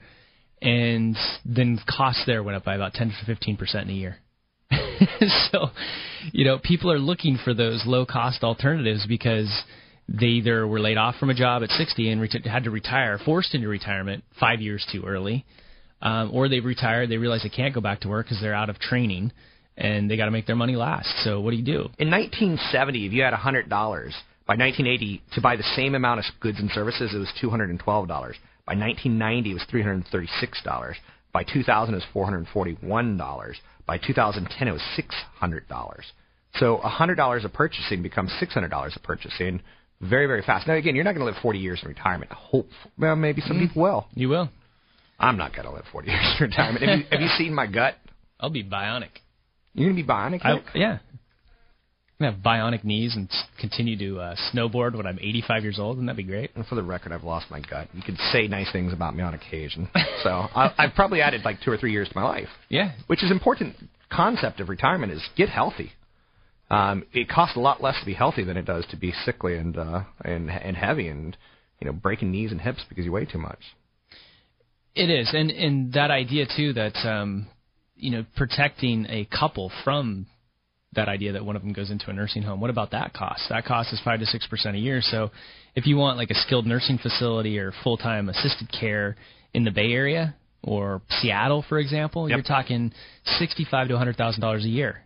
and 0.60 1.16
then 1.46 1.78
costs 1.88 2.24
there 2.26 2.42
went 2.42 2.56
up 2.56 2.64
by 2.64 2.74
about 2.74 2.92
10 2.92 3.08
to 3.08 3.26
15 3.26 3.56
percent 3.56 3.88
in 3.88 3.96
a 3.96 3.98
year. 3.98 4.16
so, 5.50 5.68
you 6.32 6.44
know, 6.44 6.58
people 6.62 6.92
are 6.92 6.98
looking 6.98 7.38
for 7.42 7.54
those 7.54 7.82
low 7.86 8.04
cost 8.04 8.44
alternatives 8.44 9.06
because 9.06 9.50
they 10.08 10.26
either 10.26 10.66
were 10.66 10.80
laid 10.80 10.98
off 10.98 11.16
from 11.16 11.30
a 11.30 11.34
job 11.34 11.62
at 11.62 11.70
60 11.70 12.10
and 12.10 12.20
ret- 12.20 12.46
had 12.46 12.64
to 12.64 12.70
retire, 12.70 13.18
forced 13.24 13.54
into 13.54 13.68
retirement 13.68 14.24
five 14.38 14.60
years 14.60 14.86
too 14.92 15.02
early, 15.06 15.44
um, 16.02 16.30
or 16.32 16.48
they've 16.48 16.64
retired, 16.64 17.08
they 17.08 17.16
realize 17.16 17.42
they 17.42 17.48
can't 17.48 17.74
go 17.74 17.80
back 17.80 18.00
to 18.00 18.08
work 18.08 18.26
because 18.26 18.40
they're 18.40 18.54
out 18.54 18.68
of 18.68 18.78
training 18.78 19.32
and 19.76 20.10
they 20.10 20.16
got 20.16 20.26
to 20.26 20.30
make 20.30 20.46
their 20.46 20.56
money 20.56 20.76
last. 20.76 21.08
So 21.24 21.40
what 21.40 21.52
do 21.52 21.56
you 21.56 21.64
do? 21.64 21.88
In 21.98 22.10
1970, 22.10 23.06
if 23.06 23.12
you 23.12 23.22
had 23.22 23.32
$100, 23.32 23.68
by 23.70 24.56
1980, 24.56 25.22
to 25.34 25.40
buy 25.40 25.56
the 25.56 25.62
same 25.76 25.94
amount 25.94 26.18
of 26.20 26.26
goods 26.40 26.58
and 26.58 26.70
services, 26.72 27.14
it 27.14 27.18
was 27.18 27.32
$212. 27.40 27.86
By 27.86 28.74
1990, 28.74 29.50
it 29.50 29.54
was 29.54 29.64
$336. 29.72 30.94
By 31.32 31.44
2000, 31.44 31.94
it 31.94 32.02
was 32.14 32.46
$441. 32.52 33.54
By 33.86 33.98
2010, 33.98 34.68
it 34.68 34.72
was 34.72 34.82
$600. 35.40 35.96
So 36.58 36.80
$100 36.84 37.44
of 37.44 37.52
purchasing 37.52 38.02
becomes 38.02 38.30
$600 38.42 38.96
of 38.96 39.02
purchasing 39.02 39.62
very, 40.00 40.26
very 40.26 40.42
fast. 40.42 40.66
Now, 40.66 40.74
again, 40.74 40.96
you're 40.96 41.04
not 41.04 41.14
going 41.14 41.26
to 41.26 41.32
live 41.32 41.40
40 41.40 41.60
years 41.60 41.80
in 41.82 41.88
retirement. 41.88 42.32
Hope, 42.32 42.68
well, 42.98 43.16
maybe 43.16 43.40
some 43.40 43.56
mm. 43.56 43.68
people 43.68 43.82
will. 43.82 44.06
You 44.14 44.28
will. 44.28 44.50
I'm 45.18 45.36
not 45.36 45.54
going 45.54 45.66
to 45.66 45.72
live 45.72 45.84
40 45.92 46.10
years 46.10 46.34
in 46.38 46.44
retirement. 46.46 46.84
have, 46.84 46.98
you, 46.98 47.04
have 47.10 47.20
you 47.20 47.28
seen 47.38 47.54
my 47.54 47.66
gut? 47.66 47.94
I'll 48.40 48.50
be 48.50 48.64
bionic. 48.64 49.10
You're 49.74 49.88
going 49.88 49.96
to 49.96 50.02
be 50.02 50.08
bionic? 50.08 50.40
I, 50.44 50.60
yeah. 50.74 50.98
I'm 52.20 52.30
going 52.30 52.32
to 52.32 52.36
have 52.36 52.44
bionic 52.44 52.84
knees 52.84 53.16
and 53.16 53.28
continue 53.58 53.96
to 53.98 54.20
uh, 54.20 54.36
snowboard 54.52 54.96
when 54.96 55.06
I'm 55.06 55.18
85 55.18 55.62
years 55.62 55.78
old. 55.78 55.96
Wouldn't 55.96 56.08
that 56.08 56.16
be 56.16 56.22
great? 56.22 56.50
And 56.54 56.66
for 56.66 56.74
the 56.74 56.82
record, 56.82 57.12
I've 57.12 57.24
lost 57.24 57.50
my 57.50 57.60
gut. 57.60 57.88
You 57.92 58.02
could 58.02 58.18
say 58.32 58.46
nice 58.48 58.70
things 58.72 58.92
about 58.92 59.16
me 59.16 59.22
on 59.22 59.34
occasion. 59.34 59.88
so 60.22 60.30
I, 60.30 60.72
I've 60.76 60.94
probably 60.94 61.20
added 61.20 61.42
like 61.44 61.60
two 61.64 61.70
or 61.70 61.76
three 61.76 61.92
years 61.92 62.08
to 62.08 62.14
my 62.16 62.24
life. 62.24 62.48
Yeah. 62.68 62.92
Which 63.06 63.24
is 63.24 63.30
important 63.30 63.76
concept 64.10 64.60
of 64.60 64.68
retirement 64.68 65.12
is 65.12 65.22
get 65.36 65.48
healthy. 65.48 65.92
Um, 66.70 67.04
it 67.12 67.28
costs 67.28 67.56
a 67.56 67.60
lot 67.60 67.82
less 67.82 67.98
to 68.00 68.06
be 68.06 68.14
healthy 68.14 68.44
than 68.44 68.56
it 68.56 68.64
does 68.64 68.86
to 68.90 68.96
be 68.96 69.12
sickly 69.24 69.56
and 69.56 69.76
uh, 69.76 70.04
and 70.24 70.50
and 70.50 70.74
heavy 70.74 71.08
and 71.08 71.36
you 71.80 71.86
know 71.86 71.92
breaking 71.92 72.30
knees 72.30 72.50
and 72.50 72.60
hips 72.60 72.82
because 72.88 73.04
you 73.04 73.12
weigh 73.12 73.26
too 73.26 73.38
much. 73.38 73.58
It 74.94 75.08
is, 75.08 75.30
and 75.32 75.50
and 75.50 75.92
that 75.94 76.10
idea 76.10 76.46
too 76.54 76.72
that 76.74 76.96
um, 77.08 77.46
you 77.96 78.10
know 78.10 78.26
protecting 78.36 79.06
a 79.08 79.24
couple 79.26 79.72
from 79.84 80.26
that 80.94 81.08
idea 81.08 81.32
that 81.32 81.44
one 81.44 81.56
of 81.56 81.62
them 81.62 81.72
goes 81.72 81.90
into 81.90 82.10
a 82.10 82.12
nursing 82.12 82.42
home. 82.42 82.60
What 82.60 82.70
about 82.70 82.90
that 82.90 83.14
cost? 83.14 83.44
That 83.48 83.64
cost 83.64 83.92
is 83.92 84.00
five 84.04 84.20
to 84.20 84.26
six 84.26 84.46
percent 84.46 84.76
a 84.76 84.78
year. 84.78 85.00
So 85.00 85.30
if 85.74 85.86
you 85.86 85.96
want 85.96 86.18
like 86.18 86.30
a 86.30 86.34
skilled 86.34 86.66
nursing 86.66 86.98
facility 86.98 87.58
or 87.58 87.72
full 87.82 87.96
time 87.96 88.28
assisted 88.28 88.70
care 88.78 89.16
in 89.54 89.64
the 89.64 89.70
Bay 89.70 89.92
Area 89.92 90.34
or 90.62 91.00
Seattle, 91.20 91.64
for 91.68 91.78
example, 91.78 92.28
yep. 92.28 92.36
you're 92.36 92.44
talking 92.44 92.92
sixty 93.38 93.66
five 93.70 93.88
to 93.88 93.96
hundred 93.96 94.16
thousand 94.16 94.42
dollars 94.42 94.64
a 94.64 94.68
year. 94.68 95.02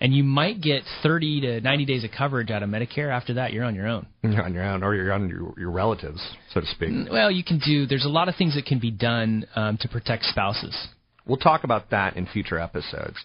And 0.00 0.14
you 0.14 0.24
might 0.24 0.60
get 0.60 0.82
30 1.02 1.40
to 1.42 1.60
90 1.60 1.84
days 1.84 2.04
of 2.04 2.10
coverage 2.10 2.50
out 2.50 2.62
of 2.62 2.68
Medicare. 2.68 3.10
After 3.10 3.34
that, 3.34 3.52
you're 3.52 3.64
on 3.64 3.74
your 3.74 3.86
own. 3.86 4.06
You're 4.22 4.42
on 4.42 4.52
your 4.52 4.64
own, 4.64 4.82
or 4.82 4.94
you're 4.94 5.12
on 5.12 5.28
your, 5.28 5.54
your 5.56 5.70
relatives, 5.70 6.20
so 6.52 6.60
to 6.60 6.66
speak. 6.66 6.90
Well, 7.10 7.30
you 7.30 7.44
can 7.44 7.60
do. 7.64 7.86
There's 7.86 8.04
a 8.04 8.08
lot 8.08 8.28
of 8.28 8.34
things 8.36 8.54
that 8.56 8.66
can 8.66 8.80
be 8.80 8.90
done 8.90 9.46
um, 9.54 9.78
to 9.80 9.88
protect 9.88 10.24
spouses. 10.24 10.88
We'll 11.26 11.38
talk 11.38 11.64
about 11.64 11.90
that 11.90 12.16
in 12.16 12.26
future 12.26 12.58
episodes. 12.58 13.16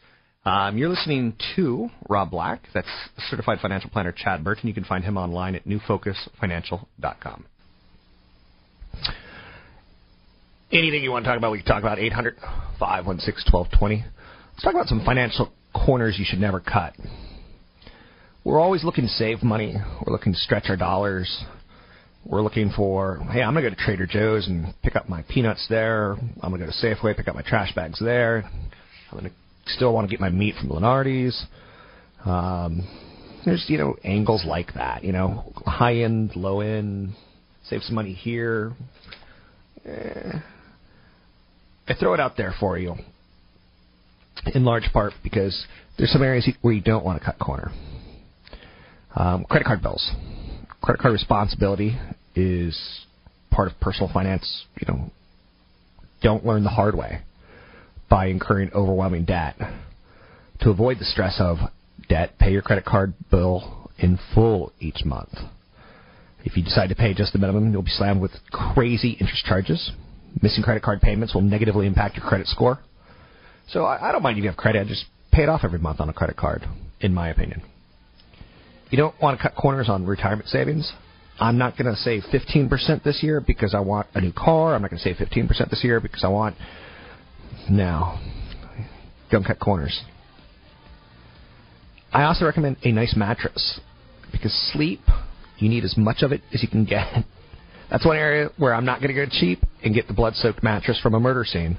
Um, 0.45 0.77
you're 0.77 0.89
listening 0.89 1.35
to 1.55 1.89
Rob 2.07 2.31
Black. 2.31 2.61
That's 2.73 2.87
certified 3.29 3.59
financial 3.61 3.89
planner 3.89 4.13
Chad 4.15 4.43
Burton. 4.43 4.67
You 4.67 4.73
can 4.73 4.85
find 4.85 5.03
him 5.03 5.17
online 5.17 5.55
at 5.55 5.65
newfocusfinancial.com. 5.65 7.45
Anything 10.71 11.03
you 11.03 11.11
want 11.11 11.25
to 11.25 11.29
talk 11.29 11.37
about, 11.37 11.51
we 11.51 11.57
can 11.57 11.67
talk 11.67 11.81
about 11.81 11.99
800 11.99 12.37
516 12.79 13.51
1220. 13.51 14.05
Let's 14.53 14.63
talk 14.63 14.73
about 14.73 14.87
some 14.87 15.03
financial 15.03 15.51
corners 15.73 16.17
you 16.17 16.25
should 16.27 16.39
never 16.39 16.59
cut. 16.59 16.93
we're 18.43 18.59
always 18.59 18.83
looking 18.83 19.05
to 19.05 19.09
save 19.09 19.43
money. 19.43 19.75
We're 20.05 20.13
looking 20.13 20.33
to 20.33 20.39
stretch 20.39 20.65
our 20.69 20.77
dollars. 20.77 21.43
We're 22.25 22.41
looking 22.41 22.71
for, 22.75 23.17
hey, 23.31 23.41
I'm 23.41 23.53
going 23.53 23.63
to 23.63 23.69
go 23.69 23.75
to 23.75 23.81
Trader 23.81 24.05
Joe's 24.05 24.47
and 24.47 24.73
pick 24.83 24.95
up 24.95 25.07
my 25.07 25.23
peanuts 25.29 25.65
there. 25.69 26.13
I'm 26.41 26.49
going 26.49 26.59
to 26.59 26.65
go 26.65 26.71
to 26.71 26.85
Safeway, 26.85 27.15
pick 27.15 27.27
up 27.27 27.35
my 27.35 27.41
trash 27.41 27.73
bags 27.73 27.99
there. 27.99 28.43
I'm 29.11 29.19
going 29.19 29.31
to 29.31 29.71
still 29.71 29.93
want 29.93 30.07
to 30.07 30.11
get 30.11 30.19
my 30.19 30.29
meat 30.29 30.55
from 30.59 30.69
Lunardi's. 30.69 31.45
Um, 32.25 32.87
there's, 33.45 33.65
you 33.67 33.77
know, 33.77 33.95
angles 34.03 34.43
like 34.45 34.73
that, 34.73 35.03
you 35.03 35.13
know, 35.13 35.53
high 35.65 35.95
end, 35.97 36.35
low 36.35 36.59
end, 36.59 37.13
save 37.65 37.81
some 37.83 37.95
money 37.95 38.13
here. 38.13 38.73
Eh, 39.85 40.39
I 41.87 41.93
throw 41.93 42.13
it 42.13 42.19
out 42.19 42.35
there 42.35 42.53
for 42.59 42.77
you 42.77 42.95
in 44.53 44.63
large 44.63 44.89
part 44.93 45.13
because 45.23 45.65
there's 45.97 46.11
some 46.11 46.23
areas 46.23 46.49
where 46.61 46.73
you 46.73 46.81
don't 46.81 47.05
want 47.05 47.19
to 47.19 47.25
cut 47.25 47.39
corner. 47.39 47.71
Um, 49.15 49.45
credit 49.45 49.65
card 49.65 49.81
bills. 49.81 50.11
Credit 50.81 51.01
card 51.01 51.13
responsibility 51.13 51.97
is 52.35 53.05
part 53.51 53.71
of 53.71 53.79
personal 53.79 54.09
finance. 54.13 54.65
You 54.79 54.87
know, 54.87 55.11
don't 56.21 56.45
learn 56.45 56.63
the 56.63 56.69
hard 56.69 56.95
way 56.95 57.21
by 58.09 58.27
incurring 58.27 58.71
overwhelming 58.73 59.25
debt. 59.25 59.55
To 60.61 60.69
avoid 60.69 60.99
the 60.99 61.05
stress 61.05 61.37
of 61.39 61.57
debt, 62.07 62.37
pay 62.39 62.51
your 62.51 62.61
credit 62.61 62.85
card 62.85 63.13
bill 63.31 63.91
in 63.97 64.19
full 64.33 64.73
each 64.79 65.05
month. 65.05 65.33
If 66.43 66.55
you 66.55 66.63
decide 66.63 66.87
to 66.89 66.95
pay 66.95 67.13
just 67.13 67.33
the 67.33 67.39
minimum, 67.39 67.71
you'll 67.71 67.81
be 67.81 67.91
slammed 67.91 68.21
with 68.21 68.31
crazy 68.51 69.11
interest 69.11 69.45
charges. 69.45 69.91
Missing 70.41 70.63
credit 70.63 70.83
card 70.83 71.01
payments 71.01 71.33
will 71.33 71.41
negatively 71.41 71.85
impact 71.85 72.15
your 72.15 72.25
credit 72.25 72.47
score. 72.47 72.79
So 73.71 73.85
I, 73.85 74.09
I 74.09 74.11
don't 74.11 74.23
mind 74.23 74.37
if 74.37 74.43
you 74.43 74.49
have 74.49 74.57
credit, 74.57 74.85
I 74.85 74.87
just 74.87 75.05
pay 75.31 75.43
it 75.43 75.49
off 75.49 75.61
every 75.63 75.79
month 75.79 75.99
on 75.99 76.09
a 76.09 76.13
credit 76.13 76.37
card, 76.37 76.65
in 76.99 77.13
my 77.13 77.29
opinion. 77.29 77.61
You 78.89 78.97
don't 78.97 79.19
want 79.21 79.37
to 79.37 79.43
cut 79.43 79.55
corners 79.55 79.89
on 79.89 80.05
retirement 80.05 80.49
savings. 80.49 80.91
I'm 81.39 81.57
not 81.57 81.77
going 81.77 81.93
to 81.93 81.95
save 81.95 82.23
15% 82.33 83.03
this 83.03 83.21
year 83.21 83.39
because 83.39 83.73
I 83.73 83.79
want 83.79 84.07
a 84.13 84.21
new 84.21 84.33
car. 84.33 84.75
I'm 84.75 84.81
not 84.81 84.89
going 84.89 85.01
to 85.01 85.03
save 85.03 85.17
15% 85.17 85.69
this 85.69 85.83
year 85.83 85.99
because 85.99 86.23
I 86.23 86.27
want. 86.27 86.55
No. 87.69 88.19
Don't 89.31 89.45
cut 89.45 89.59
corners. 89.59 90.01
I 92.11 92.23
also 92.23 92.45
recommend 92.45 92.77
a 92.83 92.91
nice 92.91 93.15
mattress 93.15 93.79
because 94.31 94.51
sleep, 94.73 95.01
you 95.59 95.69
need 95.69 95.83
as 95.83 95.95
much 95.95 96.23
of 96.23 96.31
it 96.31 96.41
as 96.53 96.63
you 96.63 96.67
can 96.67 96.85
get. 96.85 97.07
That's 97.91 98.05
one 98.05 98.17
area 98.17 98.49
where 98.57 98.73
I'm 98.73 98.85
not 98.85 98.99
going 98.99 99.13
to 99.13 99.25
go 99.25 99.31
cheap 99.31 99.61
and 99.83 99.93
get 99.93 100.07
the 100.07 100.13
blood 100.13 100.35
soaked 100.35 100.63
mattress 100.63 100.99
from 100.99 101.13
a 101.13 101.19
murder 101.19 101.45
scene. 101.45 101.77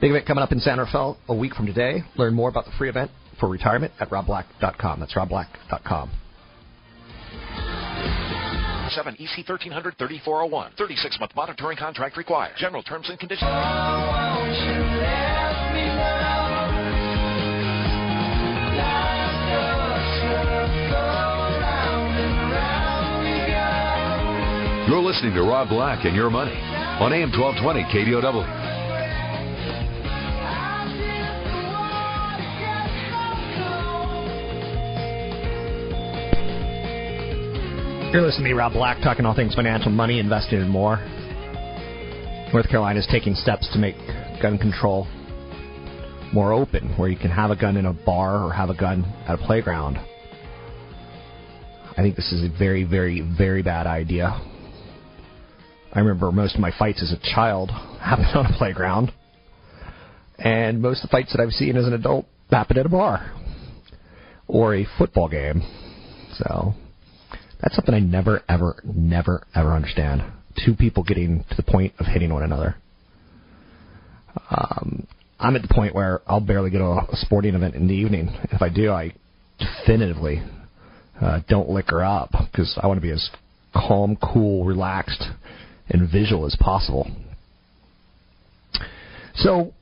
Big 0.00 0.10
event 0.10 0.26
coming 0.26 0.42
up 0.42 0.50
in 0.50 0.60
San 0.60 0.78
Rafael 0.78 1.18
a 1.28 1.34
week 1.34 1.54
from 1.54 1.66
today. 1.66 2.02
Learn 2.16 2.32
more 2.34 2.48
about 2.48 2.64
the 2.64 2.72
free 2.78 2.88
event 2.88 3.10
for 3.38 3.48
retirement 3.48 3.92
at 4.00 4.08
robblack.com. 4.08 5.00
That's 5.00 5.14
robblack.com. 5.14 6.10
7 8.90 9.14
EC 9.14 9.48
1300 9.48 9.98
3401. 9.98 10.72
36 10.78 11.20
month 11.20 11.32
monitoring 11.36 11.76
contract 11.76 12.16
required. 12.16 12.54
General 12.56 12.82
terms 12.82 13.08
and 13.10 13.18
conditions. 13.18 13.50
You're 24.88 25.02
listening 25.02 25.34
to 25.34 25.42
Rob 25.42 25.68
Black 25.68 26.04
and 26.04 26.16
Your 26.16 26.30
Money 26.30 26.56
on 27.00 27.12
AM 27.12 27.30
1220 27.30 27.84
KDOW. 27.84 28.59
You're 38.12 38.22
listening 38.22 38.46
to 38.46 38.50
me, 38.50 38.58
Rob 38.58 38.72
Black, 38.72 39.00
talking 39.04 39.24
all 39.24 39.36
things 39.36 39.54
financial, 39.54 39.92
money, 39.92 40.18
investing, 40.18 40.60
and 40.60 40.68
more. 40.68 40.96
North 42.52 42.68
Carolina 42.68 42.98
is 42.98 43.06
taking 43.08 43.36
steps 43.36 43.68
to 43.72 43.78
make 43.78 43.94
gun 44.42 44.58
control 44.58 45.06
more 46.32 46.52
open, 46.52 46.92
where 46.98 47.08
you 47.08 47.16
can 47.16 47.30
have 47.30 47.52
a 47.52 47.56
gun 47.56 47.76
in 47.76 47.86
a 47.86 47.92
bar 47.92 48.44
or 48.44 48.52
have 48.52 48.68
a 48.68 48.74
gun 48.74 49.04
at 49.28 49.38
a 49.38 49.46
playground. 49.46 49.96
I 51.96 52.02
think 52.02 52.16
this 52.16 52.32
is 52.32 52.42
a 52.42 52.58
very, 52.58 52.82
very, 52.82 53.20
very 53.20 53.62
bad 53.62 53.86
idea. 53.86 54.40
I 55.92 56.00
remember 56.00 56.32
most 56.32 56.56
of 56.56 56.60
my 56.60 56.72
fights 56.76 57.04
as 57.04 57.12
a 57.12 57.32
child 57.32 57.70
happened 58.00 58.34
on 58.34 58.46
a 58.46 58.58
playground, 58.58 59.12
and 60.36 60.82
most 60.82 61.04
of 61.04 61.10
the 61.10 61.12
fights 61.12 61.30
that 61.30 61.40
I've 61.40 61.52
seen 61.52 61.76
as 61.76 61.86
an 61.86 61.92
adult 61.92 62.26
happened 62.50 62.80
at 62.80 62.86
a 62.86 62.88
bar 62.88 63.32
or 64.48 64.74
a 64.74 64.84
football 64.98 65.28
game. 65.28 65.62
So 66.32 66.74
that's 67.62 67.74
something 67.74 67.94
I 67.94 68.00
never, 68.00 68.42
ever, 68.48 68.80
never, 68.84 69.46
ever 69.54 69.72
understand. 69.72 70.22
Two 70.64 70.74
people 70.74 71.02
getting 71.02 71.44
to 71.50 71.56
the 71.56 71.62
point 71.62 71.94
of 71.98 72.06
hitting 72.06 72.32
one 72.32 72.42
another. 72.42 72.76
Um, 74.50 75.06
I'm 75.38 75.56
at 75.56 75.62
the 75.62 75.72
point 75.72 75.94
where 75.94 76.20
I'll 76.26 76.40
barely 76.40 76.70
go 76.70 76.78
to 76.78 77.12
a 77.12 77.16
sporting 77.16 77.54
event 77.54 77.74
in 77.74 77.86
the 77.86 77.94
evening. 77.94 78.28
If 78.50 78.62
I 78.62 78.68
do, 78.68 78.90
I 78.90 79.14
definitively 79.58 80.42
uh, 81.20 81.40
don't 81.48 81.68
liquor 81.68 82.04
up 82.04 82.30
because 82.30 82.78
I 82.80 82.86
want 82.86 82.98
to 82.98 83.02
be 83.02 83.12
as 83.12 83.30
calm, 83.74 84.16
cool, 84.16 84.64
relaxed, 84.64 85.22
and 85.88 86.10
visual 86.10 86.46
as 86.46 86.56
possible. 86.58 87.10
So, 89.34 89.72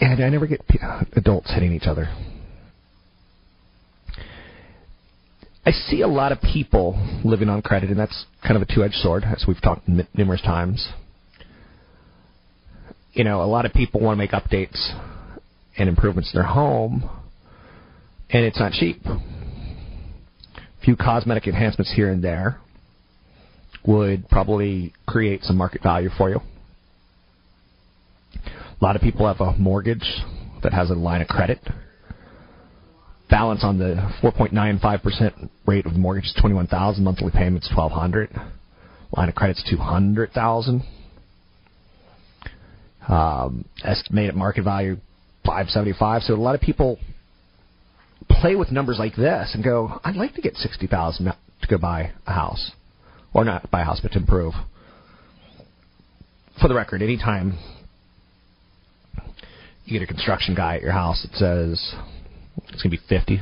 and 0.00 0.22
I 0.22 0.28
never 0.28 0.46
get 0.46 0.62
adults 1.16 1.52
hitting 1.52 1.72
each 1.72 1.86
other. 1.86 2.08
I 5.68 5.72
see 5.90 6.00
a 6.00 6.08
lot 6.08 6.32
of 6.32 6.40
people 6.40 6.96
living 7.26 7.50
on 7.50 7.60
credit, 7.60 7.90
and 7.90 7.98
that's 7.98 8.24
kind 8.42 8.56
of 8.56 8.62
a 8.62 8.74
two-edged 8.74 8.94
sword, 8.94 9.22
as 9.24 9.44
we've 9.46 9.60
talked 9.60 9.86
numerous 10.14 10.40
times. 10.40 10.88
You 13.12 13.24
know, 13.24 13.42
a 13.42 13.44
lot 13.44 13.66
of 13.66 13.74
people 13.74 14.00
want 14.00 14.16
to 14.16 14.18
make 14.18 14.30
updates 14.30 14.78
and 15.76 15.90
improvements 15.90 16.32
in 16.32 16.38
their 16.38 16.48
home, 16.48 17.10
and 18.30 18.46
it's 18.46 18.58
not 18.58 18.72
cheap. 18.72 19.04
A 19.04 19.20
few 20.82 20.96
cosmetic 20.96 21.46
enhancements 21.46 21.92
here 21.94 22.10
and 22.10 22.24
there 22.24 22.58
would 23.86 24.26
probably 24.30 24.94
create 25.06 25.42
some 25.42 25.58
market 25.58 25.82
value 25.82 26.08
for 26.16 26.30
you. 26.30 26.40
A 28.36 28.82
lot 28.82 28.96
of 28.96 29.02
people 29.02 29.26
have 29.26 29.42
a 29.42 29.52
mortgage 29.58 30.22
that 30.62 30.72
has 30.72 30.88
a 30.88 30.94
line 30.94 31.20
of 31.20 31.28
credit 31.28 31.58
balance 33.28 33.62
on 33.62 33.78
the 33.78 33.94
4.95% 34.22 35.50
rate 35.66 35.86
of 35.86 35.92
the 35.92 35.98
mortgage 35.98 36.24
is 36.24 36.34
21,000. 36.40 37.02
Monthly 37.04 37.30
payments 37.30 37.70
1,200. 37.74 38.30
Line 39.16 39.28
of 39.28 39.34
credit's 39.34 39.64
200,000. 39.68 40.82
Um, 43.08 43.64
estimated 43.84 44.34
market 44.34 44.64
value 44.64 44.96
575. 45.44 46.22
So 46.22 46.34
a 46.34 46.36
lot 46.36 46.54
of 46.54 46.60
people 46.60 46.98
play 48.28 48.54
with 48.54 48.70
numbers 48.70 48.98
like 48.98 49.16
this 49.16 49.52
and 49.54 49.64
go, 49.64 50.00
I'd 50.04 50.16
like 50.16 50.34
to 50.34 50.42
get 50.42 50.56
60,000 50.56 51.26
to 51.26 51.68
go 51.68 51.78
buy 51.78 52.12
a 52.26 52.32
house, 52.32 52.72
or 53.32 53.44
not 53.44 53.70
buy 53.70 53.80
a 53.80 53.84
house, 53.84 54.00
but 54.02 54.12
to 54.12 54.18
improve. 54.18 54.52
For 56.60 56.68
the 56.68 56.74
record, 56.74 57.02
anytime 57.02 57.58
you 59.84 59.98
get 59.98 60.02
a 60.02 60.06
construction 60.06 60.54
guy 60.54 60.76
at 60.76 60.82
your 60.82 60.92
house 60.92 61.22
that 61.22 61.36
says 61.38 61.94
it's 62.68 62.82
going 62.82 62.90
to 62.90 62.96
be 62.96 63.00
50. 63.08 63.40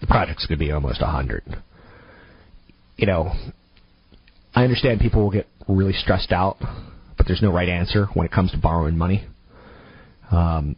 The 0.00 0.06
project's 0.06 0.46
going 0.46 0.58
to 0.58 0.64
be 0.64 0.72
almost 0.72 1.00
100. 1.00 1.62
You 2.96 3.06
know, 3.06 3.32
I 4.54 4.62
understand 4.62 5.00
people 5.00 5.22
will 5.22 5.30
get 5.30 5.46
really 5.68 5.92
stressed 5.92 6.32
out, 6.32 6.56
but 7.16 7.26
there's 7.26 7.42
no 7.42 7.52
right 7.52 7.68
answer 7.68 8.06
when 8.14 8.26
it 8.26 8.32
comes 8.32 8.52
to 8.52 8.58
borrowing 8.58 8.96
money. 8.96 9.26
Um, 10.30 10.76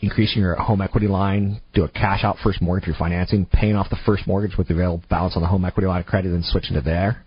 increasing 0.00 0.42
your 0.42 0.56
home 0.56 0.82
equity 0.82 1.06
line, 1.06 1.60
do 1.74 1.84
a 1.84 1.88
cash 1.88 2.24
out 2.24 2.36
first 2.42 2.60
mortgage 2.60 2.92
refinancing, 2.92 3.50
paying 3.50 3.76
off 3.76 3.88
the 3.88 3.98
first 4.04 4.26
mortgage 4.26 4.58
with 4.58 4.68
the 4.68 4.74
available 4.74 5.02
balance 5.08 5.36
on 5.36 5.42
the 5.42 5.48
home 5.48 5.64
equity 5.64 5.86
line 5.86 6.00
of 6.00 6.06
credit, 6.06 6.30
then 6.30 6.42
switching 6.42 6.74
to 6.74 6.80
there. 6.80 7.24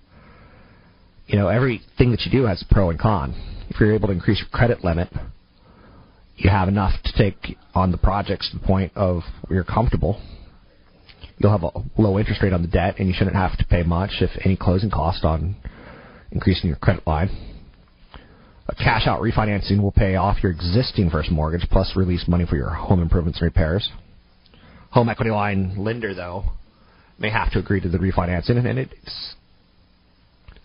You 1.27 1.37
know, 1.37 1.47
everything 1.47 2.11
that 2.11 2.21
you 2.21 2.31
do 2.31 2.45
has 2.45 2.61
a 2.61 2.73
pro 2.73 2.89
and 2.89 2.99
con. 2.99 3.33
If 3.69 3.79
you're 3.79 3.95
able 3.95 4.09
to 4.09 4.13
increase 4.13 4.39
your 4.39 4.49
credit 4.49 4.83
limit, 4.83 5.09
you 6.37 6.49
have 6.49 6.67
enough 6.67 6.93
to 7.03 7.13
take 7.13 7.57
on 7.73 7.91
the 7.91 7.97
projects 7.97 8.49
to 8.51 8.59
the 8.59 8.65
point 8.65 8.91
of 8.95 9.23
where 9.47 9.55
you're 9.55 9.63
comfortable. 9.63 10.21
You'll 11.37 11.51
have 11.51 11.63
a 11.63 12.01
low 12.01 12.17
interest 12.17 12.41
rate 12.41 12.53
on 12.53 12.61
the 12.61 12.67
debt, 12.67 12.95
and 12.97 13.07
you 13.07 13.13
shouldn't 13.13 13.35
have 13.35 13.57
to 13.57 13.65
pay 13.65 13.83
much, 13.83 14.21
if 14.21 14.31
any, 14.43 14.55
closing 14.55 14.89
cost 14.89 15.23
on 15.23 15.55
increasing 16.31 16.67
your 16.67 16.77
credit 16.77 17.05
line. 17.05 17.29
A 18.67 18.75
cash 18.75 19.05
out 19.05 19.21
refinancing 19.21 19.81
will 19.81 19.91
pay 19.91 20.15
off 20.15 20.41
your 20.41 20.51
existing 20.51 21.09
first 21.09 21.31
mortgage 21.31 21.67
plus 21.69 21.93
release 21.95 22.25
money 22.27 22.45
for 22.45 22.55
your 22.55 22.69
home 22.69 23.01
improvements 23.01 23.39
and 23.39 23.45
repairs. 23.45 23.89
Home 24.91 25.09
equity 25.09 25.31
line 25.31 25.75
lender, 25.77 26.13
though, 26.13 26.45
may 27.19 27.29
have 27.29 27.51
to 27.51 27.59
agree 27.59 27.81
to 27.81 27.89
the 27.89 27.97
refinancing, 27.97 28.65
and 28.65 28.79
it's 28.79 29.35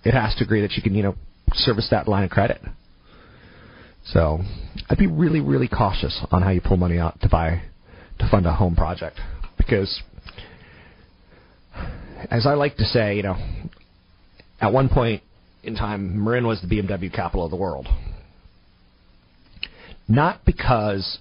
it 0.02 0.14
has 0.14 0.34
to 0.36 0.44
agree 0.44 0.62
that 0.62 0.72
you 0.72 0.82
can, 0.82 0.94
you 0.94 1.02
know, 1.02 1.14
service 1.52 1.88
that 1.90 2.08
line 2.08 2.24
of 2.24 2.30
credit. 2.30 2.60
So 4.04 4.40
I'd 4.88 4.98
be 4.98 5.06
really, 5.06 5.40
really 5.40 5.68
cautious 5.68 6.24
on 6.30 6.42
how 6.42 6.50
you 6.50 6.60
pull 6.60 6.76
money 6.76 6.98
out 6.98 7.20
to 7.20 7.28
buy 7.28 7.62
to 8.18 8.28
fund 8.30 8.46
a 8.46 8.52
home 8.52 8.76
project. 8.76 9.18
because, 9.56 10.02
as 12.30 12.46
I 12.46 12.54
like 12.54 12.76
to 12.76 12.84
say, 12.84 13.16
you 13.16 13.22
know, 13.22 13.36
at 14.60 14.72
one 14.72 14.88
point 14.88 15.22
in 15.62 15.74
time, 15.74 16.22
Marin 16.24 16.46
was 16.46 16.60
the 16.60 16.66
BMW 16.66 17.12
capital 17.12 17.44
of 17.44 17.50
the 17.50 17.56
world. 17.56 17.86
Not 20.08 20.44
because 20.44 21.18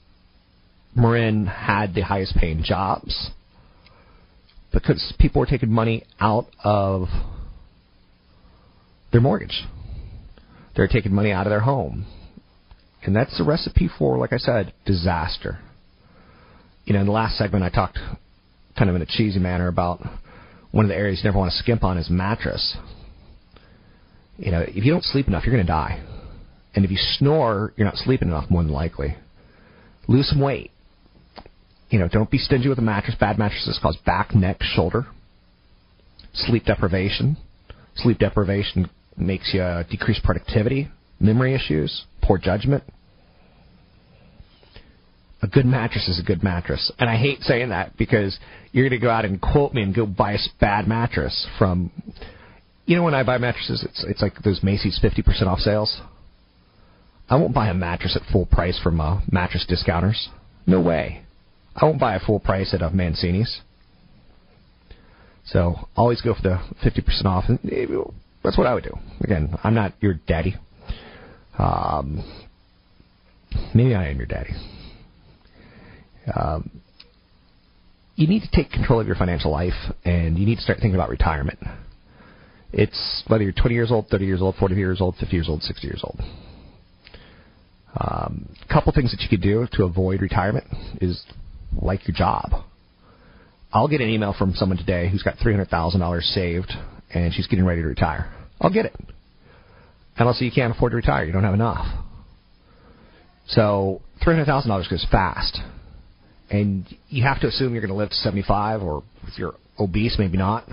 Marin 0.96 1.46
had 1.46 1.94
the 1.94 2.02
highest 2.02 2.36
paying 2.36 2.64
jobs, 2.64 3.30
because 4.74 5.14
people 5.20 5.42
were 5.42 5.46
taking 5.46 5.70
money 5.70 6.04
out 6.20 6.48
of 6.64 7.08
their 9.12 9.22
mortgage. 9.22 9.64
They're 10.76 10.88
taking 10.88 11.14
money 11.14 11.32
out 11.32 11.46
of 11.46 11.52
their 11.52 11.60
home. 11.60 12.06
And 13.04 13.16
that's 13.16 13.38
the 13.38 13.44
recipe 13.44 13.90
for, 13.98 14.18
like 14.18 14.34
I 14.34 14.38
said, 14.38 14.74
disaster. 14.86 15.60
You 16.86 16.94
know, 16.94 17.02
in 17.02 17.06
the 17.06 17.14
last 17.14 17.38
segment, 17.38 17.64
I 17.64 17.70
talked 17.70 17.98
kind 18.78 18.90
of 18.90 18.96
in 18.96 19.02
a 19.02 19.06
cheesy 19.06 19.40
manner 19.40 19.68
about 19.68 20.02
one 20.72 20.86
of 20.86 20.90
the 20.90 20.96
areas 20.96 21.20
you 21.20 21.28
never 21.28 21.38
want 21.38 21.52
to 21.52 21.58
skimp 21.58 21.84
on 21.84 21.98
is 21.98 22.10
mattress. 22.10 22.78
You 24.38 24.52
know, 24.52 24.62
if 24.62 24.86
you 24.86 24.92
don't 24.92 25.04
sleep 25.04 25.28
enough, 25.28 25.44
you're 25.46 25.56
going 25.56 25.66
to 25.66 25.72
die. 25.72 26.04
And 26.76 26.86
if 26.86 26.92
you 26.92 26.98
snore, 26.98 27.74
you're 27.76 27.86
not 27.86 27.98
sleeping 27.98 28.30
enough, 28.30 28.50
more 28.50 28.64
than 28.64 28.72
likely. 28.72 29.16
Lose 30.08 30.30
some 30.30 30.40
weight. 30.40 30.72
You 31.90 32.00
know, 32.00 32.08
don't 32.08 32.30
be 32.30 32.38
stingy 32.38 32.70
with 32.70 32.78
a 32.78 32.84
mattress. 32.84 33.16
Bad 33.20 33.40
mattresses 33.40 33.80
cause 33.82 33.98
back, 34.06 34.36
neck, 34.36 34.62
shoulder, 34.62 35.08
sleep 36.34 36.66
deprivation. 36.66 37.38
Sleep 37.96 38.20
deprivation 38.20 38.90
makes 39.18 39.52
you 39.54 39.62
uh, 39.62 39.84
decrease 39.84 40.20
productivity, 40.24 40.90
memory 41.20 41.54
issues, 41.54 42.06
poor 42.30 42.38
judgment. 42.38 42.84
A 45.42 45.48
good 45.48 45.66
mattress 45.66 46.08
is 46.08 46.20
a 46.20 46.24
good 46.24 46.44
mattress. 46.44 46.92
And 47.00 47.10
I 47.10 47.16
hate 47.16 47.42
saying 47.42 47.70
that 47.70 47.98
because 47.98 48.38
you're 48.72 48.88
going 48.88 49.00
to 49.00 49.04
go 49.04 49.10
out 49.10 49.26
and 49.26 49.42
quote 49.42 49.74
me 49.74 49.82
and 49.82 49.96
go 49.96 50.06
buy 50.06 50.34
a 50.34 50.38
bad 50.62 50.88
mattress 50.88 51.48
from. 51.58 51.92
You 52.86 52.96
know, 52.96 53.04
when 53.04 53.16
I 53.16 53.24
buy 53.24 53.40
mattresses, 53.40 53.84
it's 53.84 54.06
it's 54.08 54.22
like 54.22 54.34
those 54.44 54.62
Macy's 54.62 55.00
50% 55.04 55.48
off 55.48 55.60
sales. 55.60 56.02
I 57.30 57.36
won't 57.36 57.54
buy 57.54 57.70
a 57.70 57.74
mattress 57.74 58.16
at 58.16 58.32
full 58.32 58.46
price 58.46 58.80
from 58.80 59.02
uh, 59.02 59.22
mattress 59.32 59.66
discounters. 59.68 60.30
No 60.68 60.82
way. 60.82 61.24
I 61.76 61.86
won't 61.86 62.00
buy 62.00 62.16
a 62.16 62.20
full 62.20 62.40
price 62.40 62.74
at 62.76 62.82
a 62.82 62.90
Mancini's. 62.90 63.62
So 65.46 65.88
always 65.96 66.22
go 66.22 66.36
for 66.36 66.42
the 66.42 66.60
50% 66.84 67.26
off. 67.26 67.46
That's 68.44 68.58
what 68.58 68.68
I 68.68 68.74
would 68.76 68.84
do. 68.84 68.98
Again, 69.22 69.56
I'm 69.64 69.74
not 69.74 69.94
your 70.00 70.14
daddy. 70.14 70.56
Um, 71.60 72.24
maybe 73.76 73.94
I 73.94 74.08
am 74.08 74.18
your 74.18 74.26
daddy. 74.26 74.54
Um, 76.34 76.82
you 78.16 78.28
need 78.28 78.42
to 78.42 78.52
take 78.52 78.72
control 78.72 79.00
of 79.00 79.08
your 79.08 79.16
financial 79.16 79.52
life, 79.52 79.74
and 80.06 80.38
you 80.38 80.46
need 80.46 80.56
to 80.56 80.62
start 80.62 80.80
thinking 80.80 80.96
about 80.96 81.10
retirement. 81.10 81.60
It's 82.72 83.24
whether 83.28 83.44
you're 83.44 83.54
20 83.54 83.76
years 83.76 83.92
old, 83.92 84.08
30 84.10 84.26
years 84.26 84.42
old, 84.42 84.56
40 84.56 84.76
years 84.76 85.02
old, 85.02 85.16
50 85.16 85.36
years 85.36 85.50
old, 85.50 85.64
60 85.64 85.88
years 85.88 86.02
old. 86.04 86.22
A 87.96 88.26
um, 88.26 88.56
couple 88.72 88.92
things 88.94 89.12
that 89.12 89.22
you 89.22 89.30
could 89.30 89.42
do 89.42 89.68
to 89.74 89.84
avoid 89.84 90.22
retirement 90.22 90.66
is 91.02 91.24
like 91.82 92.08
your 92.08 92.16
job. 92.16 92.52
I'll 93.74 93.88
get 93.88 94.02
an 94.02 94.10
email 94.10 94.36
from 94.38 94.54
someone 94.54 94.78
today 94.78 95.10
who's 95.10 95.24
got 95.24 95.38
$300,000 95.38 96.22
saved 96.22 96.72
and 97.14 97.34
she's 97.34 97.48
getting 97.48 97.66
ready 97.66 97.82
to 97.82 97.88
retire. 97.88 98.32
I'll 98.62 98.72
get 98.72 98.86
it. 98.86 98.96
And 100.20 100.28
I'll 100.28 100.36
you 100.40 100.52
can't 100.52 100.76
afford 100.76 100.92
to 100.92 100.98
retire. 100.98 101.24
You 101.24 101.32
don't 101.32 101.46
have 101.46 101.54
enough. 101.54 101.88
So 103.48 104.02
$300,000 104.22 104.90
goes 104.90 105.08
fast. 105.10 105.60
And 106.50 106.86
you 107.08 107.24
have 107.24 107.40
to 107.42 107.48
assume 107.48 107.74
you're 107.74 107.82
going 107.82 107.90
to 107.90 107.96
live 107.96 108.10
to 108.10 108.16
75 108.16 108.82
or 108.82 109.04
if 109.28 109.38
you're 109.40 109.56
obese, 109.80 110.18
maybe 110.20 110.38
not. 110.38 110.68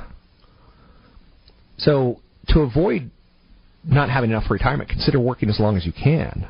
So 1.78 2.20
to 2.49 2.61
avoid 2.61 3.11
not 3.84 4.11
having 4.11 4.30
enough 4.30 4.44
for 4.44 4.55
retirement, 4.55 4.90
consider 4.90 5.20
working 5.20 5.49
as 5.49 5.61
long 5.61 5.76
as 5.76 5.86
you 5.86 5.92
can. 5.92 6.49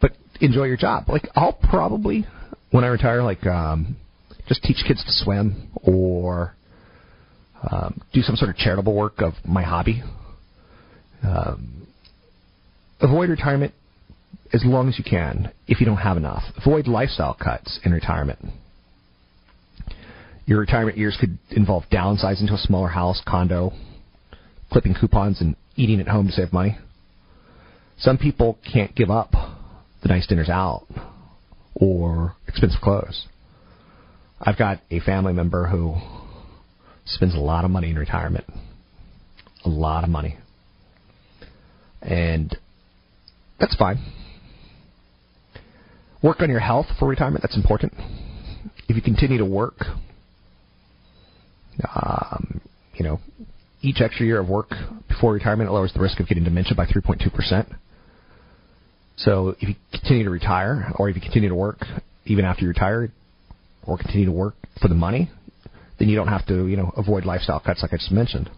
But 0.00 0.12
enjoy 0.40 0.64
your 0.64 0.78
job. 0.78 1.08
Like 1.08 1.28
I'll 1.34 1.52
probably, 1.52 2.24
when 2.70 2.82
I 2.84 2.86
retire, 2.86 3.22
like 3.22 3.44
um, 3.46 3.96
just 4.48 4.62
teach 4.62 4.84
kids 4.86 5.04
to 5.04 5.12
swim 5.24 5.70
or 5.82 6.54
um, 7.70 8.00
do 8.14 8.22
some 8.22 8.36
sort 8.36 8.50
of 8.50 8.56
charitable 8.56 8.94
work 8.94 9.20
of 9.20 9.34
my 9.44 9.62
hobby. 9.62 10.02
Um, 11.22 11.86
avoid 13.00 13.30
retirement 13.30 13.74
as 14.52 14.64
long 14.64 14.88
as 14.88 14.98
you 14.98 15.04
can 15.04 15.50
if 15.66 15.80
you 15.80 15.86
don't 15.86 15.98
have 15.98 16.16
enough. 16.16 16.42
Avoid 16.56 16.86
lifestyle 16.86 17.34
cuts 17.34 17.78
in 17.84 17.92
retirement. 17.92 18.38
Your 20.44 20.60
retirement 20.60 20.98
years 20.98 21.16
could 21.20 21.38
involve 21.50 21.84
downsizing 21.90 22.48
to 22.48 22.54
a 22.54 22.58
smaller 22.58 22.88
house, 22.88 23.22
condo, 23.26 23.72
clipping 24.70 24.94
coupons, 24.94 25.40
and 25.40 25.56
eating 25.76 26.00
at 26.00 26.08
home 26.08 26.26
to 26.26 26.32
save 26.32 26.52
money. 26.52 26.78
Some 27.98 28.18
people 28.18 28.58
can't 28.70 28.94
give 28.94 29.10
up 29.10 29.32
the 30.02 30.08
nice 30.08 30.26
dinners 30.26 30.48
out 30.48 30.86
or 31.74 32.34
expensive 32.48 32.80
clothes. 32.80 33.26
I've 34.40 34.58
got 34.58 34.80
a 34.90 34.98
family 35.00 35.32
member 35.32 35.68
who 35.68 35.94
spends 37.06 37.34
a 37.34 37.38
lot 37.38 37.64
of 37.64 37.70
money 37.70 37.90
in 37.90 37.96
retirement. 37.96 38.44
A 39.64 39.68
lot 39.68 40.02
of 40.02 40.10
money. 40.10 40.36
And 42.02 42.56
that's 43.58 43.76
fine. 43.76 43.98
Work 46.22 46.40
on 46.40 46.50
your 46.50 46.60
health 46.60 46.86
for 46.98 47.08
retirement. 47.08 47.42
That's 47.42 47.56
important. 47.56 47.92
If 48.88 48.96
you 48.96 49.02
continue 49.02 49.38
to 49.38 49.44
work, 49.44 49.78
um, 51.94 52.60
you 52.94 53.04
know, 53.04 53.20
each 53.80 54.00
extra 54.00 54.24
year 54.24 54.38
of 54.38 54.48
work 54.48 54.70
before 55.08 55.32
retirement 55.32 55.72
lowers 55.72 55.92
the 55.92 56.00
risk 56.00 56.20
of 56.20 56.28
getting 56.28 56.44
dementia 56.44 56.76
by 56.76 56.86
3.2%. 56.86 57.74
So 59.16 59.56
if 59.60 59.68
you 59.68 59.74
continue 59.92 60.24
to 60.24 60.30
retire, 60.30 60.92
or 60.96 61.08
if 61.08 61.16
you 61.16 61.22
continue 61.22 61.48
to 61.48 61.54
work 61.54 61.78
even 62.24 62.44
after 62.44 62.62
you 62.62 62.68
retire, 62.68 63.12
or 63.84 63.98
continue 63.98 64.26
to 64.26 64.32
work 64.32 64.54
for 64.80 64.88
the 64.88 64.94
money, 64.94 65.30
then 65.98 66.08
you 66.08 66.16
don't 66.16 66.28
have 66.28 66.46
to, 66.46 66.66
you 66.66 66.76
know, 66.76 66.92
avoid 66.96 67.24
lifestyle 67.24 67.60
cuts 67.60 67.82
like 67.82 67.92
I 67.92 67.96
just 67.96 68.12
mentioned. 68.12 68.50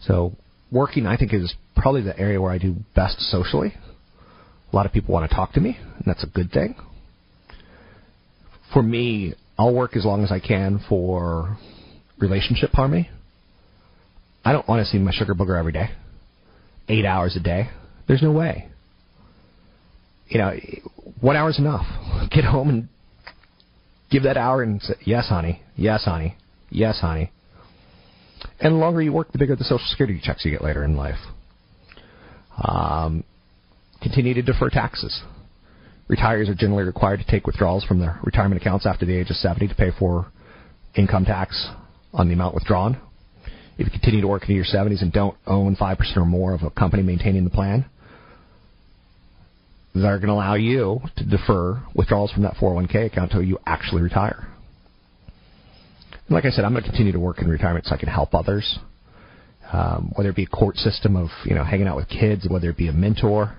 So 0.00 0.32
working, 0.70 1.06
I 1.06 1.16
think, 1.16 1.32
is 1.32 1.54
probably 1.76 2.02
the 2.02 2.18
area 2.18 2.40
where 2.40 2.52
I 2.52 2.58
do 2.58 2.76
best 2.94 3.20
socially. 3.20 3.74
A 4.72 4.76
lot 4.76 4.86
of 4.86 4.92
people 4.92 5.12
want 5.12 5.28
to 5.28 5.34
talk 5.34 5.52
to 5.52 5.60
me, 5.60 5.78
and 5.78 6.04
that's 6.04 6.24
a 6.24 6.26
good 6.26 6.50
thing. 6.50 6.74
For 8.72 8.82
me, 8.82 9.34
I'll 9.56 9.74
work 9.74 9.96
as 9.96 10.04
long 10.04 10.24
as 10.24 10.32
I 10.32 10.40
can 10.40 10.80
for 10.88 11.56
relationship 12.18 12.70
harmony. 12.72 13.08
I 14.44 14.52
don't 14.52 14.66
want 14.68 14.84
to 14.84 14.90
see 14.90 14.98
my 14.98 15.12
sugar 15.12 15.34
booger 15.34 15.58
every 15.58 15.72
day, 15.72 15.90
eight 16.88 17.04
hours 17.04 17.36
a 17.36 17.40
day. 17.40 17.70
There's 18.08 18.22
no 18.22 18.32
way. 18.32 18.68
You 20.28 20.38
know, 20.38 20.52
one 21.20 21.36
hour's 21.36 21.58
enough. 21.58 21.86
Get 22.30 22.44
home 22.44 22.68
and 22.68 22.88
give 24.10 24.24
that 24.24 24.36
hour 24.36 24.62
and 24.62 24.80
say, 24.82 24.94
yes, 25.04 25.28
honey, 25.28 25.60
yes, 25.76 26.04
honey, 26.04 26.36
yes, 26.70 27.00
honey. 27.00 27.30
And 28.60 28.74
the 28.74 28.78
longer 28.78 29.02
you 29.02 29.12
work, 29.12 29.32
the 29.32 29.38
bigger 29.38 29.56
the 29.56 29.64
Social 29.64 29.86
Security 29.88 30.20
checks 30.22 30.44
you 30.44 30.50
get 30.50 30.62
later 30.62 30.84
in 30.84 30.96
life. 30.96 31.18
Um, 32.62 33.24
continue 34.02 34.34
to 34.34 34.42
defer 34.42 34.70
taxes. 34.70 35.22
Retirees 36.08 36.48
are 36.48 36.54
generally 36.54 36.84
required 36.84 37.20
to 37.20 37.26
take 37.26 37.46
withdrawals 37.46 37.84
from 37.84 37.98
their 37.98 38.20
retirement 38.22 38.60
accounts 38.60 38.86
after 38.86 39.06
the 39.06 39.16
age 39.16 39.30
of 39.30 39.36
70 39.36 39.68
to 39.68 39.74
pay 39.74 39.90
for 39.98 40.26
income 40.94 41.24
tax 41.24 41.68
on 42.12 42.28
the 42.28 42.34
amount 42.34 42.54
withdrawn. 42.54 43.00
If 43.76 43.86
you 43.86 43.90
continue 43.90 44.20
to 44.20 44.28
work 44.28 44.42
into 44.42 44.54
your 44.54 44.64
70s 44.64 45.02
and 45.02 45.12
don't 45.12 45.36
own 45.46 45.76
5% 45.76 46.16
or 46.16 46.24
more 46.24 46.54
of 46.54 46.62
a 46.62 46.70
company 46.70 47.02
maintaining 47.02 47.44
the 47.44 47.50
plan, 47.50 47.86
they're 49.94 50.18
going 50.18 50.28
to 50.28 50.34
allow 50.34 50.54
you 50.54 51.00
to 51.16 51.24
defer 51.24 51.82
withdrawals 51.94 52.30
from 52.32 52.42
that 52.42 52.54
401k 52.54 53.06
account 53.06 53.32
until 53.32 53.42
you 53.42 53.58
actually 53.66 54.02
retire. 54.02 54.48
And 56.26 56.34
like 56.34 56.44
I 56.44 56.50
said, 56.50 56.64
I'm 56.64 56.72
going 56.72 56.84
to 56.84 56.88
continue 56.88 57.12
to 57.12 57.20
work 57.20 57.40
in 57.40 57.48
retirement 57.48 57.86
so 57.86 57.94
I 57.94 57.98
can 57.98 58.08
help 58.08 58.34
others. 58.34 58.78
Um, 59.72 60.12
whether 60.14 60.30
it 60.30 60.36
be 60.36 60.44
a 60.44 60.46
court 60.46 60.76
system 60.76 61.16
of 61.16 61.28
you 61.44 61.54
know 61.54 61.64
hanging 61.64 61.88
out 61.88 61.96
with 61.96 62.08
kids, 62.08 62.46
whether 62.48 62.70
it 62.70 62.76
be 62.76 62.88
a 62.88 62.92
mentor. 62.92 63.56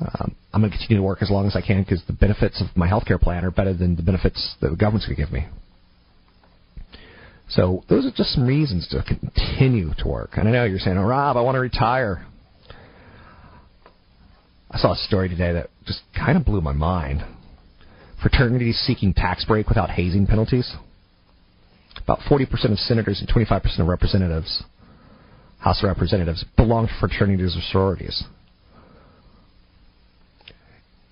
Um, 0.00 0.36
I'm 0.52 0.60
going 0.60 0.70
to 0.70 0.78
continue 0.78 1.02
to 1.02 1.06
work 1.06 1.22
as 1.22 1.30
long 1.30 1.46
as 1.46 1.56
I 1.56 1.60
can 1.60 1.82
because 1.82 2.02
the 2.06 2.12
benefits 2.12 2.62
of 2.62 2.74
my 2.76 2.88
healthcare 2.88 3.20
plan 3.20 3.44
are 3.44 3.50
better 3.50 3.74
than 3.74 3.96
the 3.96 4.02
benefits 4.02 4.54
that 4.60 4.70
the 4.70 4.76
government's 4.76 5.06
going 5.06 5.16
to 5.16 5.22
give 5.22 5.32
me. 5.32 5.46
So 7.48 7.82
those 7.88 8.06
are 8.06 8.12
just 8.14 8.34
some 8.34 8.46
reasons 8.46 8.86
to 8.88 9.02
continue 9.02 9.92
to 9.98 10.08
work. 10.08 10.30
And 10.34 10.48
I 10.48 10.52
know 10.52 10.64
you're 10.64 10.78
saying, 10.78 10.96
"Oh, 10.96 11.02
Rob, 11.02 11.36
I 11.36 11.40
want 11.40 11.56
to 11.56 11.60
retire." 11.60 12.24
I 14.70 14.78
saw 14.78 14.92
a 14.92 14.96
story 14.96 15.28
today 15.28 15.54
that 15.54 15.70
just 15.86 16.00
kind 16.14 16.36
of 16.36 16.44
blew 16.44 16.60
my 16.60 16.72
mind. 16.72 17.24
Fraternities 18.20 18.78
seeking 18.86 19.14
tax 19.14 19.44
break 19.44 19.68
without 19.68 19.90
hazing 19.90 20.26
penalties. 20.26 20.70
About 22.08 22.20
40% 22.20 22.72
of 22.72 22.78
senators 22.78 23.20
and 23.20 23.28
25% 23.28 23.80
of 23.80 23.86
representatives, 23.86 24.62
House 25.58 25.82
of 25.82 25.88
Representatives, 25.88 26.44
belong 26.56 26.86
to 26.86 26.92
fraternities 27.00 27.54
or 27.54 27.60
sororities. 27.70 28.24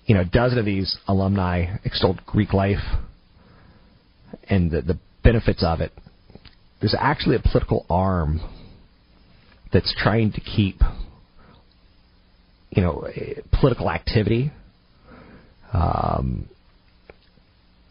you 0.07 0.15
know, 0.15 0.21
a 0.21 0.25
dozen 0.25 0.57
of 0.57 0.65
these 0.65 0.97
alumni 1.07 1.65
extolled 1.83 2.25
Greek 2.25 2.53
life 2.53 2.83
and 4.49 4.71
the, 4.71 4.81
the 4.81 4.97
benefits 5.21 5.63
of 5.63 5.81
it. 5.81 5.91
There's 6.79 6.95
actually 6.97 7.35
a 7.35 7.39
political 7.39 7.85
arm 7.89 8.39
that's 9.73 9.93
trying 10.01 10.31
to 10.31 10.39
keep, 10.39 10.77
you 12.69 12.81
know, 12.81 13.05
political 13.59 13.91
activity. 13.91 14.51
Um, 15.73 16.47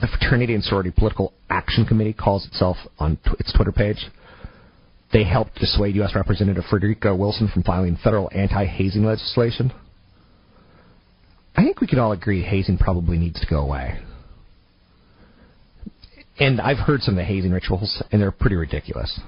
the 0.01 0.07
Fraternity 0.07 0.55
and 0.55 0.63
Sorority 0.63 0.91
Political 0.91 1.33
Action 1.49 1.87
Committee 1.87 2.13
calls 2.13 2.47
itself 2.47 2.77
on 2.99 3.17
t- 3.17 3.31
its 3.39 3.53
Twitter 3.53 3.73
page. 3.73 4.07
They 5.13 5.25
helped 5.25 5.55
dissuade 5.55 5.95
U.S. 5.97 6.15
Representative 6.15 6.65
Frederica 6.69 7.15
Wilson 7.15 7.49
from 7.49 7.63
filing 7.63 7.97
federal 8.03 8.31
anti-hazing 8.35 9.05
legislation. 9.05 9.73
I 11.57 11.63
think 11.63 11.81
we 11.81 11.87
can 11.87 11.99
all 11.99 12.13
agree 12.13 12.43
hazing 12.43 12.77
probably 12.77 13.17
needs 13.17 13.41
to 13.41 13.47
go 13.47 13.61
away. 13.61 13.99
And 16.39 16.61
I've 16.61 16.79
heard 16.79 17.01
some 17.01 17.15
of 17.15 17.17
the 17.17 17.25
hazing 17.25 17.53
rituals, 17.53 18.03
and 18.13 18.21
they're 18.21 18.31
pretty 18.31 18.57
ridiculous. 18.57 19.19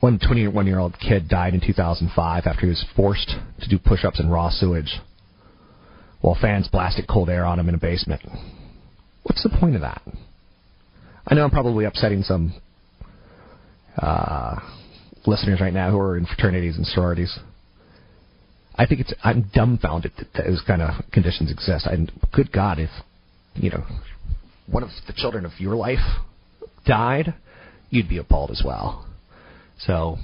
One 0.00 0.18
21 0.18 0.66
year 0.66 0.80
old 0.80 0.98
kid 0.98 1.28
died 1.28 1.54
in 1.54 1.60
2005 1.60 2.46
after 2.46 2.60
he 2.62 2.66
was 2.66 2.84
forced 2.96 3.34
to 3.60 3.68
do 3.68 3.78
push 3.78 4.04
ups 4.04 4.18
in 4.18 4.28
raw 4.28 4.50
sewage 4.50 5.00
while 6.20 6.36
fans 6.40 6.68
blasted 6.68 7.06
cold 7.08 7.30
air 7.30 7.44
on 7.44 7.58
him 7.58 7.68
in 7.68 7.74
a 7.74 7.78
basement. 7.78 8.20
What's 9.26 9.42
the 9.42 9.50
point 9.58 9.74
of 9.74 9.80
that? 9.80 10.02
I 11.26 11.34
know 11.34 11.42
I'm 11.42 11.50
probably 11.50 11.84
upsetting 11.84 12.22
some 12.22 12.54
uh, 14.00 14.54
listeners 15.26 15.60
right 15.60 15.72
now 15.72 15.90
who 15.90 15.98
are 15.98 16.16
in 16.16 16.26
fraternities 16.26 16.76
and 16.76 16.86
sororities. 16.86 17.36
I 18.76 18.86
think 18.86 19.00
it's 19.00 19.12
I'm 19.24 19.50
dumbfounded 19.52 20.12
that 20.16 20.44
those 20.44 20.62
kind 20.64 20.80
of 20.80 21.10
conditions 21.10 21.50
exist. 21.50 21.86
And 21.86 22.12
good 22.32 22.52
God, 22.52 22.78
if 22.78 22.90
you 23.56 23.70
know 23.70 23.84
one 24.68 24.84
of 24.84 24.90
the 25.08 25.12
children 25.12 25.44
of 25.44 25.52
your 25.58 25.74
life 25.74 25.98
died, 26.84 27.34
you'd 27.90 28.08
be 28.08 28.18
appalled 28.18 28.52
as 28.52 28.62
well. 28.64 29.08
So, 29.80 30.18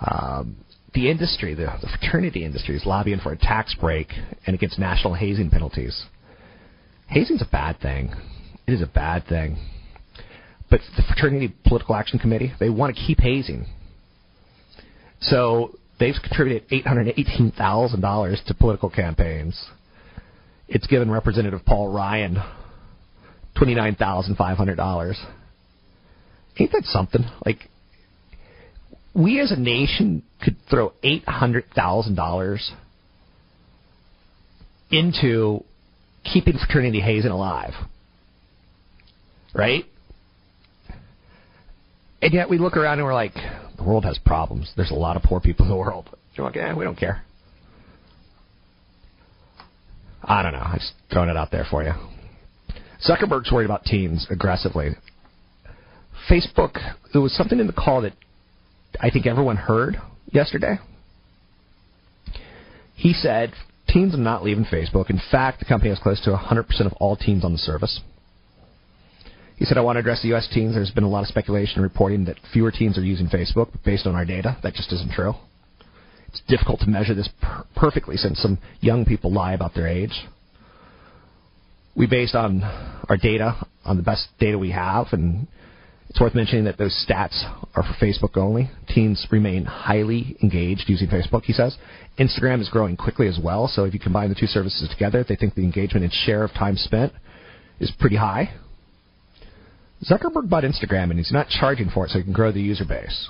um, 0.00 0.56
the 0.94 1.10
industry, 1.10 1.54
the, 1.54 1.66
the 1.80 1.88
fraternity 1.98 2.44
industry, 2.44 2.76
is 2.76 2.86
lobbying 2.86 3.18
for 3.18 3.32
a 3.32 3.36
tax 3.36 3.74
break 3.74 4.12
and 4.46 4.54
against 4.54 4.78
national 4.78 5.14
hazing 5.14 5.50
penalties. 5.50 6.04
Hazing's 7.10 7.42
a 7.42 7.48
bad 7.50 7.80
thing. 7.80 8.14
It 8.66 8.72
is 8.72 8.82
a 8.82 8.86
bad 8.86 9.26
thing. 9.26 9.58
But 10.70 10.80
the 10.96 11.02
Fraternity 11.02 11.52
Political 11.66 11.96
Action 11.96 12.18
Committee, 12.20 12.52
they 12.60 12.70
want 12.70 12.94
to 12.94 13.02
keep 13.02 13.18
hazing. 13.20 13.66
So 15.20 15.76
they've 15.98 16.14
contributed 16.22 16.68
$818,000 16.70 18.44
to 18.44 18.54
political 18.54 18.90
campaigns. 18.90 19.60
It's 20.68 20.86
given 20.86 21.10
Representative 21.10 21.60
Paul 21.66 21.92
Ryan 21.92 22.40
$29,500. 23.56 25.14
Ain't 26.58 26.72
that 26.72 26.84
something? 26.84 27.24
Like, 27.44 27.68
we 29.14 29.40
as 29.40 29.50
a 29.50 29.56
nation 29.58 30.22
could 30.40 30.56
throw 30.68 30.92
$800,000 31.02 32.70
into 34.92 35.64
keeping 36.24 36.54
fraternity 36.58 37.00
hazing 37.00 37.30
alive. 37.30 37.72
Right? 39.54 39.84
And 42.22 42.32
yet 42.32 42.50
we 42.50 42.58
look 42.58 42.76
around 42.76 42.98
and 42.98 43.06
we're 43.06 43.14
like, 43.14 43.34
the 43.76 43.82
world 43.82 44.04
has 44.04 44.18
problems. 44.18 44.72
There's 44.76 44.90
a 44.90 44.94
lot 44.94 45.16
of 45.16 45.22
poor 45.22 45.40
people 45.40 45.64
in 45.64 45.70
the 45.70 45.76
world. 45.76 46.08
You're 46.34 46.46
like, 46.46 46.56
eh, 46.56 46.74
we 46.74 46.84
don't 46.84 46.98
care. 46.98 47.22
I 50.22 50.42
don't 50.42 50.52
know. 50.52 50.58
I'm 50.58 50.78
just 50.78 50.92
throwing 51.10 51.30
it 51.30 51.36
out 51.36 51.50
there 51.50 51.66
for 51.70 51.82
you. 51.82 51.92
Zuckerberg's 53.06 53.50
worried 53.50 53.64
about 53.64 53.84
teens 53.84 54.26
aggressively. 54.30 54.90
Facebook, 56.30 56.76
there 57.12 57.22
was 57.22 57.34
something 57.34 57.58
in 57.58 57.66
the 57.66 57.72
call 57.72 58.02
that 58.02 58.12
I 59.00 59.10
think 59.10 59.26
everyone 59.26 59.56
heard 59.56 59.96
yesterday. 60.30 60.78
He 62.94 63.14
said 63.14 63.54
teens 63.92 64.14
are 64.14 64.18
not 64.18 64.44
leaving 64.44 64.64
Facebook. 64.64 65.10
In 65.10 65.20
fact, 65.30 65.58
the 65.58 65.64
company 65.64 65.90
has 65.90 65.98
close 65.98 66.20
to 66.22 66.30
100% 66.30 66.86
of 66.86 66.92
all 66.94 67.16
teens 67.16 67.44
on 67.44 67.52
the 67.52 67.58
service. 67.58 68.00
He 69.56 69.66
said, 69.66 69.76
I 69.76 69.82
want 69.82 69.96
to 69.96 70.00
address 70.00 70.22
the 70.22 70.28
U.S. 70.28 70.48
teens. 70.52 70.74
There's 70.74 70.90
been 70.90 71.04
a 71.04 71.08
lot 71.08 71.20
of 71.20 71.26
speculation 71.26 71.74
and 71.76 71.82
reporting 71.82 72.24
that 72.24 72.38
fewer 72.52 72.70
teens 72.70 72.96
are 72.96 73.04
using 73.04 73.28
Facebook, 73.28 73.68
but 73.72 73.84
based 73.84 74.06
on 74.06 74.14
our 74.14 74.24
data, 74.24 74.56
that 74.62 74.72
just 74.72 74.90
isn't 74.92 75.12
true. 75.12 75.34
It's 76.28 76.40
difficult 76.48 76.80
to 76.80 76.88
measure 76.88 77.14
this 77.14 77.28
per- 77.42 77.64
perfectly 77.76 78.16
since 78.16 78.40
some 78.40 78.58
young 78.80 79.04
people 79.04 79.32
lie 79.32 79.52
about 79.52 79.74
their 79.74 79.86
age. 79.86 80.26
We 81.94 82.06
based 82.06 82.34
on 82.34 82.62
our 83.08 83.16
data 83.16 83.66
on 83.84 83.96
the 83.96 84.02
best 84.02 84.28
data 84.38 84.56
we 84.56 84.70
have, 84.70 85.08
and 85.12 85.46
it's 86.10 86.20
worth 86.20 86.34
mentioning 86.34 86.64
that 86.64 86.76
those 86.76 87.06
stats 87.08 87.40
are 87.76 87.84
for 87.84 88.04
Facebook 88.04 88.36
only. 88.36 88.68
Teens 88.88 89.28
remain 89.30 89.64
highly 89.64 90.36
engaged 90.42 90.88
using 90.88 91.06
Facebook, 91.06 91.44
he 91.44 91.52
says. 91.52 91.78
Instagram 92.18 92.60
is 92.60 92.68
growing 92.68 92.96
quickly 92.96 93.28
as 93.28 93.38
well, 93.42 93.68
so 93.68 93.84
if 93.84 93.94
you 93.94 94.00
combine 94.00 94.28
the 94.28 94.34
two 94.34 94.48
services 94.48 94.88
together, 94.90 95.24
they 95.26 95.36
think 95.36 95.54
the 95.54 95.62
engagement 95.62 96.02
and 96.02 96.12
share 96.12 96.42
of 96.42 96.52
time 96.52 96.76
spent 96.76 97.12
is 97.78 97.92
pretty 98.00 98.16
high. 98.16 98.52
Zuckerberg 100.04 100.50
bought 100.50 100.64
Instagram 100.64 101.10
and 101.10 101.18
he's 101.18 101.30
not 101.30 101.48
charging 101.48 101.88
for 101.88 102.06
it 102.06 102.10
so 102.10 102.18
he 102.18 102.24
can 102.24 102.32
grow 102.32 102.50
the 102.50 102.60
user 102.60 102.84
base. 102.84 103.28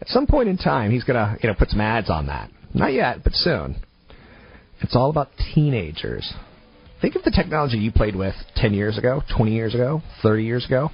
At 0.00 0.08
some 0.08 0.26
point 0.26 0.48
in 0.48 0.58
time, 0.58 0.90
he's 0.90 1.04
going 1.04 1.14
to 1.14 1.38
you 1.40 1.48
know 1.48 1.54
put 1.54 1.70
some 1.70 1.80
ads 1.80 2.10
on 2.10 2.26
that. 2.26 2.50
Not 2.74 2.92
yet, 2.92 3.22
but 3.22 3.32
soon. 3.34 3.76
It's 4.80 4.96
all 4.96 5.10
about 5.10 5.28
teenagers. 5.54 6.34
Think 7.00 7.14
of 7.14 7.22
the 7.22 7.30
technology 7.30 7.78
you 7.78 7.92
played 7.92 8.16
with 8.16 8.34
10 8.56 8.74
years 8.74 8.98
ago, 8.98 9.22
20 9.36 9.52
years 9.52 9.74
ago, 9.74 10.02
30 10.22 10.44
years 10.44 10.66
ago. 10.66 10.90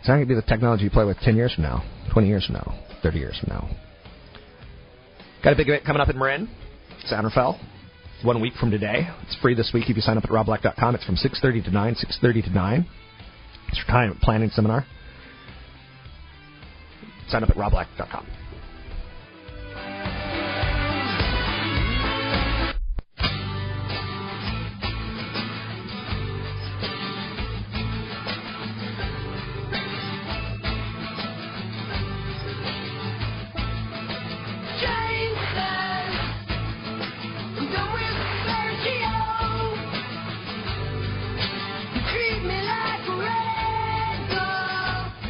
It's 0.00 0.08
not 0.08 0.14
going 0.16 0.26
to 0.26 0.28
be 0.28 0.34
the 0.34 0.42
technology 0.42 0.84
you 0.84 0.90
play 0.90 1.04
with 1.04 1.18
10 1.18 1.36
years 1.36 1.54
from 1.54 1.64
now, 1.64 1.84
20 2.12 2.26
years 2.26 2.46
from 2.46 2.54
now, 2.54 2.84
30 3.02 3.18
years 3.18 3.38
from 3.38 3.50
now. 3.50 3.68
Got 5.44 5.52
a 5.52 5.56
big 5.56 5.68
event 5.68 5.84
coming 5.84 6.00
up 6.00 6.08
in 6.08 6.18
Marin, 6.18 6.48
Fell. 7.34 7.60
One 8.22 8.40
week 8.40 8.54
from 8.54 8.70
today. 8.70 9.08
It's 9.22 9.36
free 9.36 9.54
this 9.54 9.70
week 9.72 9.88
if 9.88 9.96
you 9.96 10.02
sign 10.02 10.18
up 10.18 10.24
at 10.24 10.30
robblack.com. 10.30 10.94
It's 10.94 11.04
from 11.04 11.16
6.30 11.16 11.64
to 11.64 11.70
9, 11.70 11.94
6.30 11.94 12.44
to 12.44 12.50
9. 12.50 12.86
It's 13.68 13.86
time 13.86 14.18
planning 14.22 14.50
seminar. 14.50 14.84
Sign 17.28 17.42
up 17.42 17.50
at 17.50 17.56
robblack.com. 17.56 18.26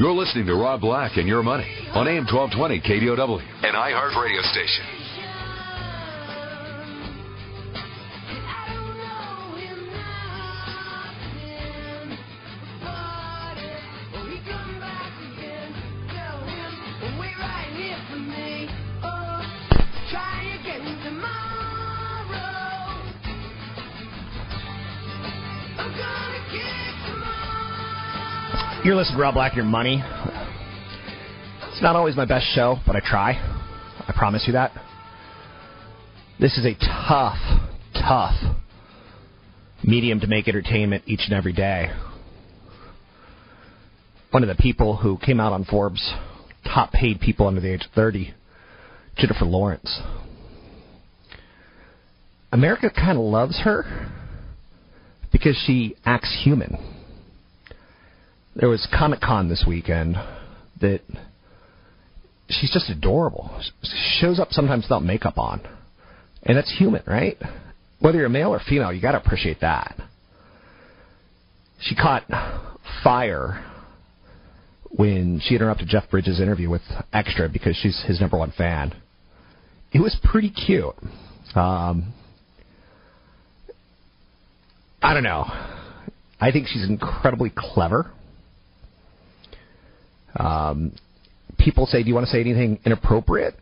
You're 0.01 0.13
listening 0.13 0.47
to 0.47 0.55
Rob 0.55 0.81
Black 0.81 1.19
and 1.19 1.29
Your 1.29 1.43
Money 1.43 1.69
on 1.93 2.09
AM 2.09 2.25
1220 2.25 2.81
KDOW, 2.81 3.37
an 3.69 3.75
iHeart 3.75 4.17
radio 4.17 4.41
station. 4.41 5.00
You're 28.83 28.97
listening 28.97 29.19
to 29.19 29.23
Rob 29.23 29.35
Black 29.35 29.57
Your 29.57 29.67
Money. 29.67 30.03
It's 31.69 31.83
not 31.83 31.97
always 31.97 32.17
my 32.17 32.25
best 32.25 32.47
show, 32.55 32.79
but 32.87 32.97
I 32.97 33.01
try. 33.01 33.33
I 34.09 34.15
promise 34.17 34.45
you 34.47 34.55
that. 34.55 34.73
This 36.41 36.57
is 36.57 36.65
a 36.65 36.75
tough, 36.77 37.37
tough 37.93 38.37
medium 39.85 40.19
to 40.21 40.27
make 40.27 40.49
entertainment 40.49 41.05
each 41.07 41.21
and 41.27 41.35
every 41.35 41.53
day. 41.53 41.91
One 44.31 44.43
of 44.43 44.49
the 44.49 44.55
people 44.55 44.97
who 44.97 45.19
came 45.19 45.41
out 45.41 45.53
on 45.53 45.67
Forbes' 45.67 46.15
top 46.65 46.91
paid 46.91 47.21
people 47.21 47.47
under 47.47 47.61
the 47.61 47.75
age 47.75 47.85
of 47.85 47.93
30, 47.93 48.33
Jennifer 49.19 49.45
Lawrence. 49.45 50.01
America 52.51 52.89
kind 52.89 53.19
of 53.19 53.25
loves 53.25 53.61
her 53.61 54.11
because 55.31 55.63
she 55.67 55.97
acts 56.07 56.41
human 56.43 57.00
there 58.55 58.69
was 58.69 58.87
Comic 58.97 59.21
Con 59.21 59.49
this 59.49 59.65
weekend 59.67 60.17
that 60.81 61.01
she's 62.49 62.73
just 62.73 62.91
adorable. 62.91 63.61
She 63.83 64.19
shows 64.21 64.39
up 64.39 64.49
sometimes 64.51 64.85
without 64.85 65.05
makeup 65.05 65.39
on, 65.39 65.61
and 66.43 66.57
that's 66.57 66.75
human, 66.79 67.03
right? 67.07 67.39
whether 68.01 68.19
you're 68.19 68.29
male 68.29 68.53
or 68.53 68.61
female, 68.67 68.93
you 68.93 69.01
got 69.01 69.13
to 69.13 69.19
appreciate 69.19 69.61
that. 69.61 69.97
She 71.81 71.95
caught 71.95 72.25
fire 73.05 73.65
when 74.91 75.41
she 75.45 75.55
interrupted 75.55 75.89
Jeff 75.89 76.11
Bridges' 76.11 76.41
interview 76.41 76.69
with 76.69 76.83
Extra 77.13 77.49
because 77.49 77.77
she's 77.77 78.03
his 78.07 78.21
number 78.21 78.37
one 78.37 78.53
fan. 78.57 78.95
It 79.93 80.01
was 80.01 80.17
pretty 80.25 80.51
cute. 80.51 80.95
Um, 81.55 82.13
I 85.03 85.15
don't 85.15 85.23
know. 85.23 85.45
I 86.41 86.53
think 86.53 86.69
she's 86.69 86.89
incredibly 86.89 87.53
clever. 87.55 88.11
Um, 90.37 90.93
people 91.59 91.87
say, 91.87 92.03
"Do 92.03 92.09
you 92.09 92.15
want 92.15 92.27
to 92.27 92.33
say 92.33 92.41
anything 92.41 92.79
inappropriate?" 92.85 93.55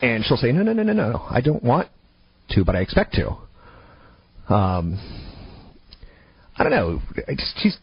And 0.00 0.24
she'll 0.24 0.36
say, 0.36 0.52
"No, 0.52 0.62
no, 0.62 0.72
no, 0.72 0.82
no, 0.82 0.92
no. 0.92 1.26
I 1.30 1.40
don't 1.40 1.62
want 1.62 1.88
to, 2.50 2.64
but 2.64 2.76
I 2.76 2.80
expect 2.80 3.14
to." 3.14 3.36
Um, 4.54 4.98
I 6.56 6.62
don't 6.62 6.72
know. 6.72 7.00
She's 7.56 7.78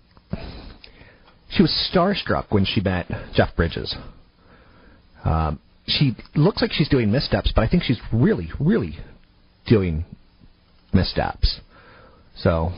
she 1.49 1.61
was 1.61 1.91
starstruck 1.94 2.45
when 2.49 2.65
she 2.65 2.82
met 2.82 3.07
Jeff 3.34 3.56
Bridges. 3.56 3.95
Um, 5.26 5.60
she 5.88 6.15
looks 6.36 6.61
like 6.61 6.72
she's 6.72 6.88
doing 6.88 7.11
missteps, 7.11 7.52
but 7.53 7.64
I 7.64 7.68
think 7.68 7.84
she's 7.84 7.99
really, 8.14 8.49
really 8.60 8.98
doing 9.68 10.06
missteps. 10.94 11.60
So 12.38 12.72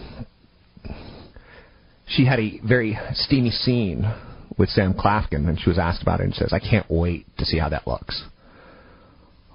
she 2.15 2.25
had 2.25 2.39
a 2.39 2.59
very 2.63 2.97
steamy 3.13 3.49
scene 3.49 4.11
with 4.57 4.69
Sam 4.69 4.93
Claflin, 4.93 5.47
and 5.47 5.59
she 5.59 5.69
was 5.69 5.79
asked 5.79 6.01
about 6.01 6.19
it, 6.19 6.25
and 6.25 6.35
says, 6.35 6.53
"I 6.53 6.59
can't 6.59 6.89
wait 6.89 7.25
to 7.37 7.45
see 7.45 7.57
how 7.57 7.69
that 7.69 7.87
looks." 7.87 8.23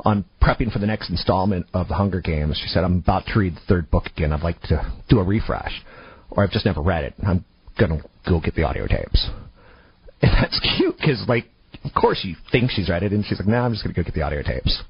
On 0.04 0.24
prepping 0.42 0.72
for 0.72 0.78
the 0.78 0.86
next 0.86 1.10
installment 1.10 1.66
of 1.74 1.88
the 1.88 1.94
Hunger 1.94 2.20
Games, 2.20 2.58
she 2.58 2.68
said, 2.68 2.84
"I'm 2.84 2.98
about 2.98 3.26
to 3.26 3.38
read 3.38 3.56
the 3.56 3.60
third 3.60 3.90
book 3.90 4.06
again. 4.06 4.32
I'd 4.32 4.42
like 4.42 4.60
to 4.62 4.84
do 5.08 5.20
a 5.20 5.24
refresh, 5.24 5.82
or 6.30 6.42
I've 6.42 6.50
just 6.50 6.64
never 6.64 6.80
read 6.80 7.04
it. 7.04 7.14
I'm 7.24 7.44
gonna 7.78 8.02
go 8.28 8.40
get 8.40 8.54
the 8.54 8.64
audio 8.64 8.86
tapes." 8.86 9.28
And 10.20 10.32
that's 10.32 10.58
cute 10.76 10.96
because, 10.96 11.28
like, 11.28 11.44
of 11.84 11.94
course 11.94 12.24
you 12.24 12.34
think 12.50 12.72
she's 12.72 12.88
read 12.88 13.04
it, 13.04 13.12
and 13.12 13.24
she's 13.24 13.38
like, 13.38 13.46
"No, 13.46 13.60
nah, 13.60 13.66
I'm 13.66 13.72
just 13.72 13.84
gonna 13.84 13.94
go 13.94 14.02
get 14.02 14.14
the 14.14 14.22
audio 14.22 14.42
tapes." 14.42 14.82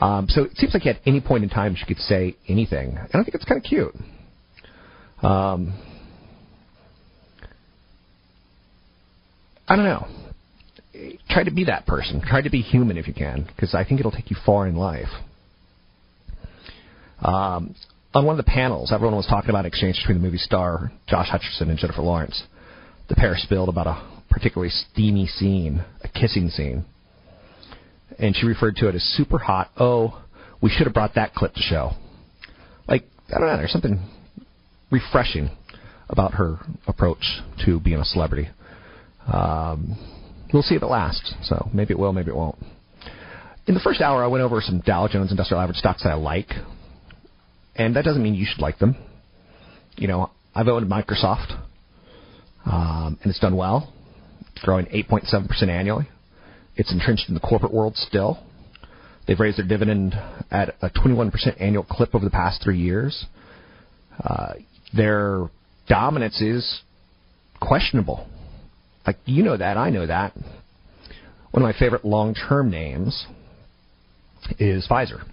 Um, 0.00 0.26
so 0.30 0.44
it 0.44 0.56
seems 0.56 0.72
like 0.72 0.86
at 0.86 1.00
any 1.04 1.20
point 1.20 1.44
in 1.44 1.50
time 1.50 1.74
she 1.74 1.84
could 1.84 1.98
say 1.98 2.34
anything, 2.48 2.96
and 2.96 3.20
I 3.20 3.22
think 3.22 3.34
it's 3.34 3.44
kind 3.44 3.58
of 3.58 3.64
cute. 3.64 3.94
Um, 5.22 5.74
I 9.70 9.76
don't 9.76 9.84
know. 9.84 10.08
Try 11.30 11.44
to 11.44 11.52
be 11.52 11.64
that 11.66 11.86
person. 11.86 12.20
Try 12.20 12.42
to 12.42 12.50
be 12.50 12.60
human 12.60 12.96
if 12.96 13.06
you 13.06 13.14
can, 13.14 13.44
because 13.44 13.72
I 13.72 13.84
think 13.84 14.00
it'll 14.00 14.10
take 14.10 14.28
you 14.28 14.36
far 14.44 14.66
in 14.66 14.74
life. 14.74 15.06
Um, 17.22 17.76
on 18.12 18.26
one 18.26 18.36
of 18.36 18.44
the 18.44 18.50
panels, 18.50 18.90
everyone 18.92 19.16
was 19.16 19.26
talking 19.26 19.50
about 19.50 19.66
exchange 19.66 19.96
between 20.02 20.18
the 20.18 20.24
movie 20.24 20.38
star 20.38 20.90
Josh 21.06 21.28
Hutcherson 21.28 21.68
and 21.68 21.78
Jennifer 21.78 22.02
Lawrence. 22.02 22.42
The 23.08 23.14
pair 23.14 23.36
spilled 23.36 23.68
about 23.68 23.86
a 23.86 24.02
particularly 24.28 24.70
steamy 24.70 25.26
scene, 25.26 25.84
a 26.02 26.08
kissing 26.08 26.48
scene. 26.48 26.84
And 28.18 28.34
she 28.34 28.46
referred 28.46 28.74
to 28.76 28.88
it 28.88 28.96
as 28.96 29.02
super 29.02 29.38
hot. 29.38 29.70
Oh, 29.78 30.20
we 30.60 30.70
should 30.70 30.88
have 30.88 30.94
brought 30.94 31.14
that 31.14 31.32
clip 31.32 31.54
to 31.54 31.60
show. 31.60 31.92
Like, 32.88 33.04
I 33.28 33.38
don't 33.38 33.46
know, 33.46 33.56
there's 33.56 33.70
something 33.70 34.04
refreshing 34.90 35.50
about 36.08 36.34
her 36.34 36.58
approach 36.88 37.22
to 37.64 37.78
being 37.78 38.00
a 38.00 38.04
celebrity. 38.04 38.48
Um, 39.26 39.96
we'll 40.52 40.62
see 40.62 40.74
if 40.74 40.82
it 40.82 40.86
lasts. 40.86 41.34
So 41.42 41.68
maybe 41.72 41.92
it 41.92 41.98
will, 41.98 42.12
maybe 42.12 42.30
it 42.30 42.36
won't. 42.36 42.56
In 43.66 43.74
the 43.74 43.80
first 43.80 44.00
hour, 44.00 44.24
I 44.24 44.26
went 44.26 44.42
over 44.42 44.60
some 44.60 44.80
Dow 44.80 45.06
Jones 45.08 45.30
Industrial 45.30 45.60
Average 45.60 45.78
stocks 45.78 46.02
that 46.02 46.10
I 46.10 46.14
like, 46.14 46.50
and 47.76 47.94
that 47.96 48.04
doesn't 48.04 48.22
mean 48.22 48.34
you 48.34 48.46
should 48.48 48.60
like 48.60 48.78
them. 48.78 48.96
You 49.96 50.08
know, 50.08 50.30
I've 50.54 50.66
owned 50.68 50.90
Microsoft, 50.90 51.52
um, 52.66 53.18
and 53.22 53.30
it's 53.30 53.38
done 53.38 53.56
well. 53.56 53.92
It's 54.52 54.64
growing 54.64 54.86
8.7% 54.86 55.68
annually. 55.68 56.08
It's 56.76 56.92
entrenched 56.92 57.28
in 57.28 57.34
the 57.34 57.40
corporate 57.40 57.72
world 57.72 57.96
still. 57.96 58.42
They've 59.26 59.38
raised 59.38 59.58
their 59.58 59.66
dividend 59.66 60.14
at 60.50 60.74
a 60.82 60.90
21% 60.90 61.60
annual 61.60 61.84
clip 61.84 62.14
over 62.14 62.24
the 62.24 62.30
past 62.30 62.62
three 62.62 62.78
years. 62.78 63.26
Uh, 64.22 64.54
their 64.92 65.48
dominance 65.88 66.40
is 66.40 66.80
questionable. 67.60 68.26
Like 69.10 69.18
you 69.24 69.42
know 69.42 69.56
that, 69.56 69.76
I 69.76 69.90
know 69.90 70.06
that. 70.06 70.36
One 71.50 71.64
of 71.64 71.68
my 71.68 71.76
favorite 71.76 72.04
long-term 72.04 72.70
names 72.70 73.26
is 74.56 74.86
Pfizer. 74.88 75.24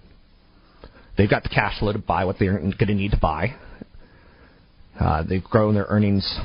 They've 1.16 1.30
got 1.30 1.44
the 1.44 1.48
cash 1.48 1.78
flow 1.78 1.92
to 1.92 2.00
buy 2.00 2.24
what 2.24 2.40
they're 2.40 2.58
going 2.58 2.74
to 2.76 2.94
need 2.94 3.12
to 3.12 3.20
buy. 3.22 3.54
Uh, 4.98 5.22
they've 5.22 5.44
grown 5.44 5.74
their 5.74 5.86
earnings 5.88 6.40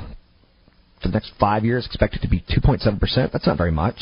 for 1.02 1.08
the 1.08 1.12
next 1.12 1.32
five 1.40 1.64
years, 1.64 1.86
expected 1.86 2.22
to 2.22 2.28
be 2.28 2.38
2.7%. 2.42 3.32
That's 3.32 3.48
not 3.48 3.58
very 3.58 3.72
much. 3.72 4.00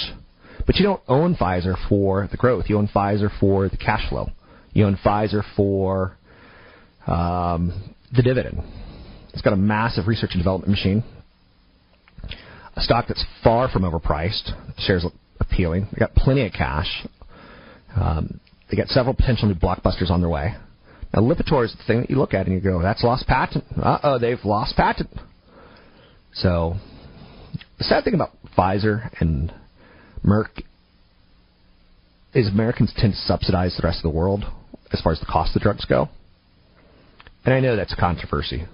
But 0.67 0.77
you 0.77 0.85
don't 0.85 1.01
own 1.09 1.35
Pfizer 1.35 1.75
for 1.89 2.29
the 2.31 2.37
growth. 2.37 2.67
You 2.69 2.77
own 2.77 2.89
Pfizer 2.89 3.31
for 3.41 3.67
the 3.71 3.79
cash 3.79 4.07
flow. 4.11 4.29
You 4.75 4.85
own 4.85 4.99
Pfizer 5.03 5.43
for 5.57 6.19
um, 7.07 7.95
the 8.15 8.23
dividend. 8.23 8.63
It's 9.33 9.41
got 9.41 9.55
a 9.55 9.57
massive 9.57 10.07
research 10.07 10.33
and 10.35 10.41
development 10.43 10.71
machine 10.71 11.03
a 12.77 12.81
stock 12.81 13.07
that's 13.09 13.25
far 13.43 13.69
from 13.69 13.83
overpriced. 13.83 14.53
Shares 14.79 15.05
look 15.05 15.15
appealing. 15.41 15.89
They 15.93 15.99
got 15.99 16.15
plenty 16.15 16.47
of 16.47 16.53
cash. 16.53 17.07
Um, 17.95 18.41
they 18.71 18.77
got 18.77 18.89
several 18.89 19.15
potential 19.15 19.49
new 19.49 19.55
blockbusters 19.55 20.11
on 20.11 20.21
their 20.21 20.31
way. 20.31 20.55
Now, 21.13 21.21
Lipitor 21.21 21.65
is 21.65 21.73
the 21.73 21.85
thing 21.87 22.01
that 22.01 22.11
you 22.11 22.17
look 22.17 22.33
at 22.33 22.47
and 22.47 22.55
you 22.55 22.61
go, 22.61 22.81
"That's 22.81 23.05
lost 23.05 23.27
patent." 23.27 23.65
Uh 23.81 23.99
oh, 24.03 24.19
they've 24.19 24.43
lost 24.45 24.77
patent. 24.77 25.11
So, 26.33 26.77
the 27.77 27.85
sad 27.85 28.05
thing 28.05 28.15
about 28.15 28.31
Pfizer 28.57 29.11
and 29.21 29.53
Merck 30.25 30.63
is 32.33 32.49
Americans 32.49 32.93
tend 32.97 33.13
to 33.13 33.19
subsidize 33.19 33.77
the 33.77 33.87
rest 33.87 33.99
of 33.99 34.11
the 34.11 34.17
world 34.17 34.45
as 34.91 35.01
far 35.03 35.13
as 35.13 35.21
the 35.21 35.27
cost 35.27 35.51
of 35.51 35.61
the 35.61 35.65
drugs 35.65 35.85
go. 35.85 36.09
And 37.45 37.53
I 37.53 37.61
know 37.61 37.77
that's 37.77 37.93
a 37.93 37.97
controversy, 37.97 38.65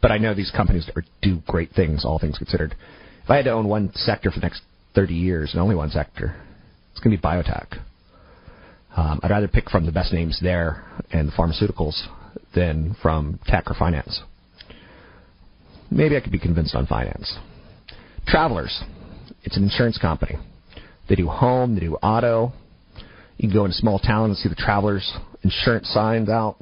but 0.00 0.10
I 0.10 0.18
know 0.18 0.34
these 0.34 0.50
companies 0.50 0.90
do 1.20 1.42
great 1.46 1.70
things, 1.70 2.04
all 2.04 2.18
things 2.18 2.38
considered. 2.38 2.74
If 3.24 3.30
I 3.30 3.36
had 3.36 3.44
to 3.44 3.52
own 3.52 3.68
one 3.68 3.92
sector 3.94 4.30
for 4.30 4.40
the 4.40 4.46
next 4.46 4.62
30 4.94 5.14
years, 5.14 5.52
and 5.52 5.60
only 5.62 5.74
one 5.74 5.90
sector, 5.90 6.36
it's 6.90 7.00
going 7.00 7.16
to 7.16 7.20
be 7.20 7.26
biotech. 7.26 7.78
Um, 8.96 9.20
I'd 9.22 9.30
rather 9.30 9.48
pick 9.48 9.70
from 9.70 9.86
the 9.86 9.92
best 9.92 10.12
names 10.12 10.38
there 10.42 10.84
and 11.12 11.28
the 11.28 11.32
pharmaceuticals 11.32 12.06
than 12.54 12.96
from 13.00 13.38
tech 13.46 13.70
or 13.70 13.74
finance. 13.74 14.22
Maybe 15.90 16.16
I 16.16 16.20
could 16.20 16.32
be 16.32 16.38
convinced 16.38 16.74
on 16.74 16.86
finance. 16.86 17.38
Travelers. 18.26 18.82
It's 19.44 19.56
an 19.56 19.64
insurance 19.64 19.98
company. 19.98 20.36
They 21.08 21.14
do 21.14 21.28
home, 21.28 21.74
they 21.74 21.80
do 21.80 21.94
auto. 21.96 22.52
You 23.36 23.48
can 23.48 23.52
go 23.52 23.64
into 23.64 23.74
a 23.74 23.80
small 23.80 23.98
town 23.98 24.30
and 24.30 24.36
see 24.36 24.48
the 24.48 24.54
Travelers 24.54 25.12
insurance 25.42 25.88
signs 25.88 26.28
out. 26.28 26.56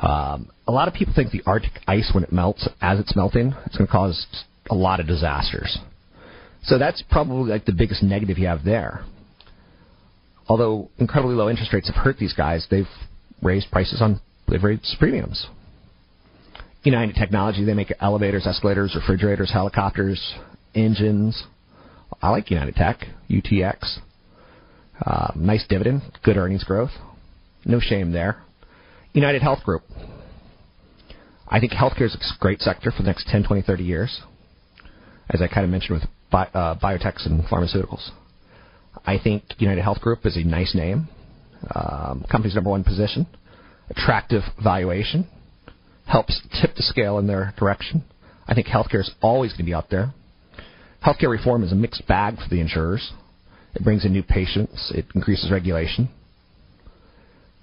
Um, 0.00 0.50
a 0.66 0.72
lot 0.72 0.88
of 0.88 0.94
people 0.94 1.12
think 1.14 1.30
the 1.30 1.42
Arctic 1.46 1.72
ice, 1.86 2.10
when 2.14 2.24
it 2.24 2.32
melts, 2.32 2.68
as 2.80 2.98
it's 2.98 3.14
melting, 3.14 3.54
it's 3.66 3.76
going 3.76 3.86
to 3.86 3.92
cause 3.92 4.26
a 4.70 4.74
lot 4.74 5.00
of 5.00 5.06
disasters. 5.06 5.78
So 6.62 6.78
that's 6.78 7.02
probably 7.10 7.50
like 7.50 7.64
the 7.64 7.72
biggest 7.72 8.02
negative 8.02 8.38
you 8.38 8.46
have 8.46 8.64
there. 8.64 9.04
Although 10.48 10.90
incredibly 10.98 11.36
low 11.36 11.48
interest 11.48 11.72
rates 11.72 11.88
have 11.88 11.96
hurt 11.96 12.18
these 12.18 12.32
guys, 12.32 12.66
they've 12.70 12.88
raised 13.42 13.70
prices 13.70 14.02
on 14.02 14.20
they've 14.48 14.62
raised 14.62 14.96
premiums. 14.98 15.46
United 16.82 17.14
Technology, 17.14 17.64
they 17.64 17.74
make 17.74 17.92
elevators, 18.00 18.46
escalators, 18.46 18.94
refrigerators, 18.94 19.52
helicopters, 19.52 20.34
engines. 20.74 21.44
I 22.22 22.30
like 22.30 22.50
United 22.50 22.74
Tech, 22.74 23.06
UTX. 23.28 23.98
Uh, 25.04 25.32
nice 25.36 25.64
dividend, 25.68 26.02
good 26.24 26.36
earnings 26.36 26.64
growth. 26.64 26.90
No 27.64 27.80
shame 27.80 28.12
there. 28.12 28.42
United 29.12 29.42
Health 29.42 29.64
Group. 29.64 29.82
I 31.48 31.58
think 31.58 31.72
healthcare 31.72 32.06
is 32.06 32.14
a 32.14 32.38
great 32.40 32.60
sector 32.60 32.92
for 32.92 33.02
the 33.02 33.08
next 33.08 33.26
10, 33.26 33.42
20, 33.42 33.62
30 33.62 33.82
years, 33.82 34.20
as 35.28 35.42
I 35.42 35.48
kind 35.48 35.64
of 35.64 35.70
mentioned 35.70 36.00
with 36.00 36.08
bi- 36.30 36.50
uh, 36.54 36.78
biotechs 36.78 37.26
and 37.26 37.42
pharmaceuticals. 37.44 38.10
I 39.04 39.18
think 39.18 39.42
United 39.58 39.82
Health 39.82 40.00
Group 40.00 40.26
is 40.26 40.36
a 40.36 40.44
nice 40.44 40.74
name. 40.74 41.08
Um, 41.74 42.24
company's 42.30 42.54
number 42.54 42.70
one 42.70 42.84
position, 42.84 43.26
attractive 43.90 44.42
valuation, 44.62 45.26
helps 46.06 46.40
tip 46.60 46.76
the 46.76 46.82
scale 46.82 47.18
in 47.18 47.26
their 47.26 47.52
direction. 47.58 48.04
I 48.46 48.54
think 48.54 48.68
healthcare 48.68 49.00
is 49.00 49.10
always 49.20 49.50
going 49.52 49.58
to 49.58 49.64
be 49.64 49.74
out 49.74 49.90
there. 49.90 50.14
Healthcare 51.04 51.30
reform 51.30 51.64
is 51.64 51.72
a 51.72 51.76
mixed 51.76 52.06
bag 52.06 52.36
for 52.36 52.48
the 52.48 52.60
insurers. 52.60 53.12
It 53.74 53.82
brings 53.82 54.04
in 54.04 54.12
new 54.12 54.22
patients. 54.22 54.92
It 54.94 55.06
increases 55.14 55.50
regulation. 55.50 56.08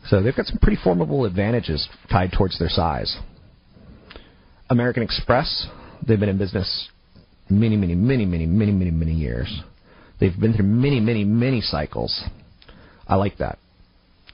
So 0.09 0.21
they've 0.21 0.35
got 0.35 0.45
some 0.45 0.59
pretty 0.59 0.79
formidable 0.81 1.25
advantages 1.25 1.87
tied 2.09 2.31
towards 2.31 2.57
their 2.59 2.69
size. 2.69 3.17
American 4.69 5.03
Express, 5.03 5.67
they've 6.05 6.19
been 6.19 6.29
in 6.29 6.37
business 6.37 6.89
many, 7.49 7.77
many, 7.77 7.95
many, 7.95 8.25
many, 8.25 8.45
many, 8.45 8.71
many, 8.71 8.91
many 8.91 9.13
years. 9.13 9.61
They've 10.19 10.37
been 10.37 10.53
through 10.53 10.65
many, 10.65 10.99
many, 10.99 11.23
many 11.23 11.61
cycles. 11.61 12.23
I 13.07 13.15
like 13.15 13.37
that. 13.37 13.59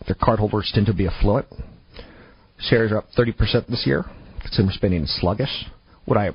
Their 0.08 0.16
cardholders 0.16 0.72
tend 0.74 0.88
to 0.88 0.94
be 0.94 1.08
affluent. 1.08 1.48
Shares 2.60 2.92
are 2.92 3.00
up 3.00 3.08
30% 3.18 3.68
this 3.68 3.84
year. 3.86 4.06
Consumer 4.42 4.72
spending 4.74 5.04
is 5.04 5.20
sluggish. 5.20 5.66
Would 6.08 6.18
I 6.18 6.32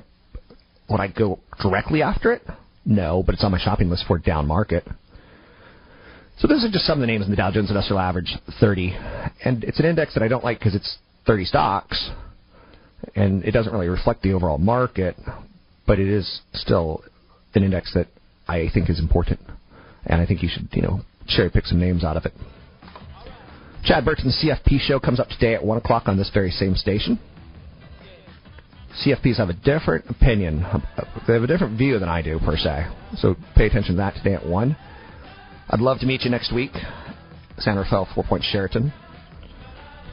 would 0.89 0.99
I 0.99 1.07
go 1.07 1.39
directly 1.61 2.01
after 2.01 2.33
it? 2.33 2.41
No, 2.83 3.21
but 3.23 3.35
it's 3.35 3.43
on 3.43 3.51
my 3.51 3.59
shopping 3.59 3.89
list 3.89 4.05
for 4.07 4.17
down 4.17 4.47
market. 4.47 4.87
So 6.39 6.47
those 6.47 6.63
are 6.63 6.71
just 6.71 6.85
some 6.85 6.99
of 6.99 7.01
the 7.01 7.07
names 7.07 7.25
in 7.25 7.31
the 7.31 7.35
Dow 7.35 7.51
Jones 7.51 7.69
Industrial 7.69 7.99
Average 7.99 8.33
30, 8.61 8.95
and 9.43 9.61
it's 9.65 9.77
an 9.79 9.85
index 9.85 10.13
that 10.13 10.23
I 10.23 10.29
don't 10.29 10.43
like 10.43 10.57
because 10.57 10.73
it's 10.73 10.97
30 11.27 11.43
stocks, 11.43 12.11
and 13.13 13.43
it 13.43 13.51
doesn't 13.51 13.73
really 13.73 13.89
reflect 13.89 14.21
the 14.21 14.31
overall 14.31 14.57
market, 14.57 15.17
but 15.85 15.99
it 15.99 16.07
is 16.07 16.39
still 16.53 17.03
an 17.55 17.63
index 17.63 17.93
that 17.93 18.07
I 18.47 18.69
think 18.73 18.89
is 18.89 18.99
important, 19.01 19.41
and 20.05 20.21
I 20.21 20.25
think 20.25 20.41
you 20.41 20.47
should, 20.49 20.69
you 20.71 20.81
know, 20.81 21.01
cherry 21.27 21.49
pick 21.49 21.65
some 21.65 21.79
names 21.79 22.05
out 22.05 22.15
of 22.15 22.25
it. 22.25 22.31
Chad 23.83 24.05
Burton's 24.05 24.41
CFP 24.41 24.79
show 24.79 24.97
comes 24.97 25.19
up 25.19 25.27
today 25.27 25.55
at 25.55 25.63
1 25.65 25.77
o'clock 25.77 26.03
on 26.07 26.15
this 26.15 26.31
very 26.33 26.51
same 26.51 26.75
station. 26.75 27.19
CFPs 29.03 29.37
have 29.37 29.49
a 29.49 29.53
different 29.53 30.05
opinion. 30.09 30.63
Uh, 30.63 30.79
they 31.27 31.33
have 31.33 31.43
a 31.43 31.47
different 31.47 31.77
view 31.77 31.99
than 31.99 32.07
I 32.07 32.21
do, 32.21 32.39
per 32.39 32.55
se. 32.55 32.87
So 33.17 33.35
pay 33.57 33.65
attention 33.65 33.95
to 33.95 33.97
that 33.97 34.15
today 34.15 34.35
at 34.35 34.45
1. 34.45 34.77
I'd 35.69 35.79
love 35.79 35.99
to 35.99 36.05
meet 36.05 36.23
you 36.23 36.31
next 36.31 36.53
week. 36.53 36.71
San 37.59 37.77
Rafael, 37.77 38.07
Four 38.15 38.23
Point 38.23 38.43
Sheraton. 38.43 38.91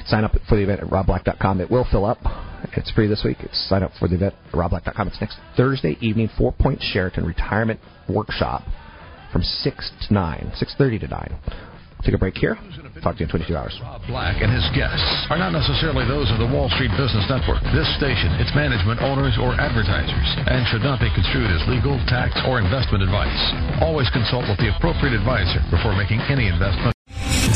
Sign 0.06 0.24
up 0.24 0.32
for 0.48 0.56
the 0.56 0.62
event 0.62 0.80
at 0.82 0.88
robblack.com. 0.88 1.60
It 1.60 1.70
will 1.70 1.86
fill 1.90 2.04
up. 2.04 2.18
It's 2.76 2.90
free 2.90 3.06
this 3.06 3.22
week. 3.24 3.38
It's 3.40 3.68
sign 3.68 3.82
up 3.82 3.92
for 3.98 4.06
the 4.08 4.16
event 4.16 4.34
at 4.48 4.52
robblack.com. 4.52 5.08
It's 5.08 5.20
next 5.20 5.38
Thursday 5.56 5.96
evening, 6.00 6.28
Four 6.36 6.52
Point 6.52 6.80
Sheraton 6.82 7.24
Retirement 7.24 7.80
Workshop 8.08 8.62
from 9.32 9.42
6 9.42 9.90
to 10.08 10.14
9, 10.14 10.52
6.30 10.60 11.00
to 11.00 11.08
9. 11.08 11.38
Take 12.04 12.14
a 12.14 12.18
break 12.18 12.36
here. 12.36 12.56
Talk 13.02 13.20
to 13.20 13.20
you 13.20 13.28
in 13.28 13.44
22 13.44 13.56
hours. 13.56 13.76
Rob 13.82 14.00
Black 14.08 14.40
and 14.40 14.48
his 14.48 14.64
guests 14.72 15.04
are 15.28 15.36
not 15.36 15.52
necessarily 15.52 16.08
those 16.08 16.30
of 16.32 16.38
the 16.40 16.48
Wall 16.48 16.72
Street 16.72 16.90
Business 16.96 17.28
Network. 17.28 17.60
This 17.76 17.88
station, 18.00 18.32
its 18.40 18.52
management, 18.56 19.04
owners, 19.04 19.36
or 19.36 19.52
advertisers, 19.60 20.28
and 20.48 20.64
should 20.72 20.82
not 20.82 21.00
be 21.00 21.12
construed 21.12 21.52
as 21.52 21.60
legal, 21.68 22.00
tax, 22.08 22.32
or 22.48 22.56
investment 22.56 23.04
advice. 23.04 23.42
Always 23.84 24.08
consult 24.10 24.48
with 24.48 24.56
the 24.58 24.72
appropriate 24.72 25.12
advisor 25.12 25.60
before 25.68 25.92
making 25.92 26.24
any 26.32 26.48
investment. 26.48 26.95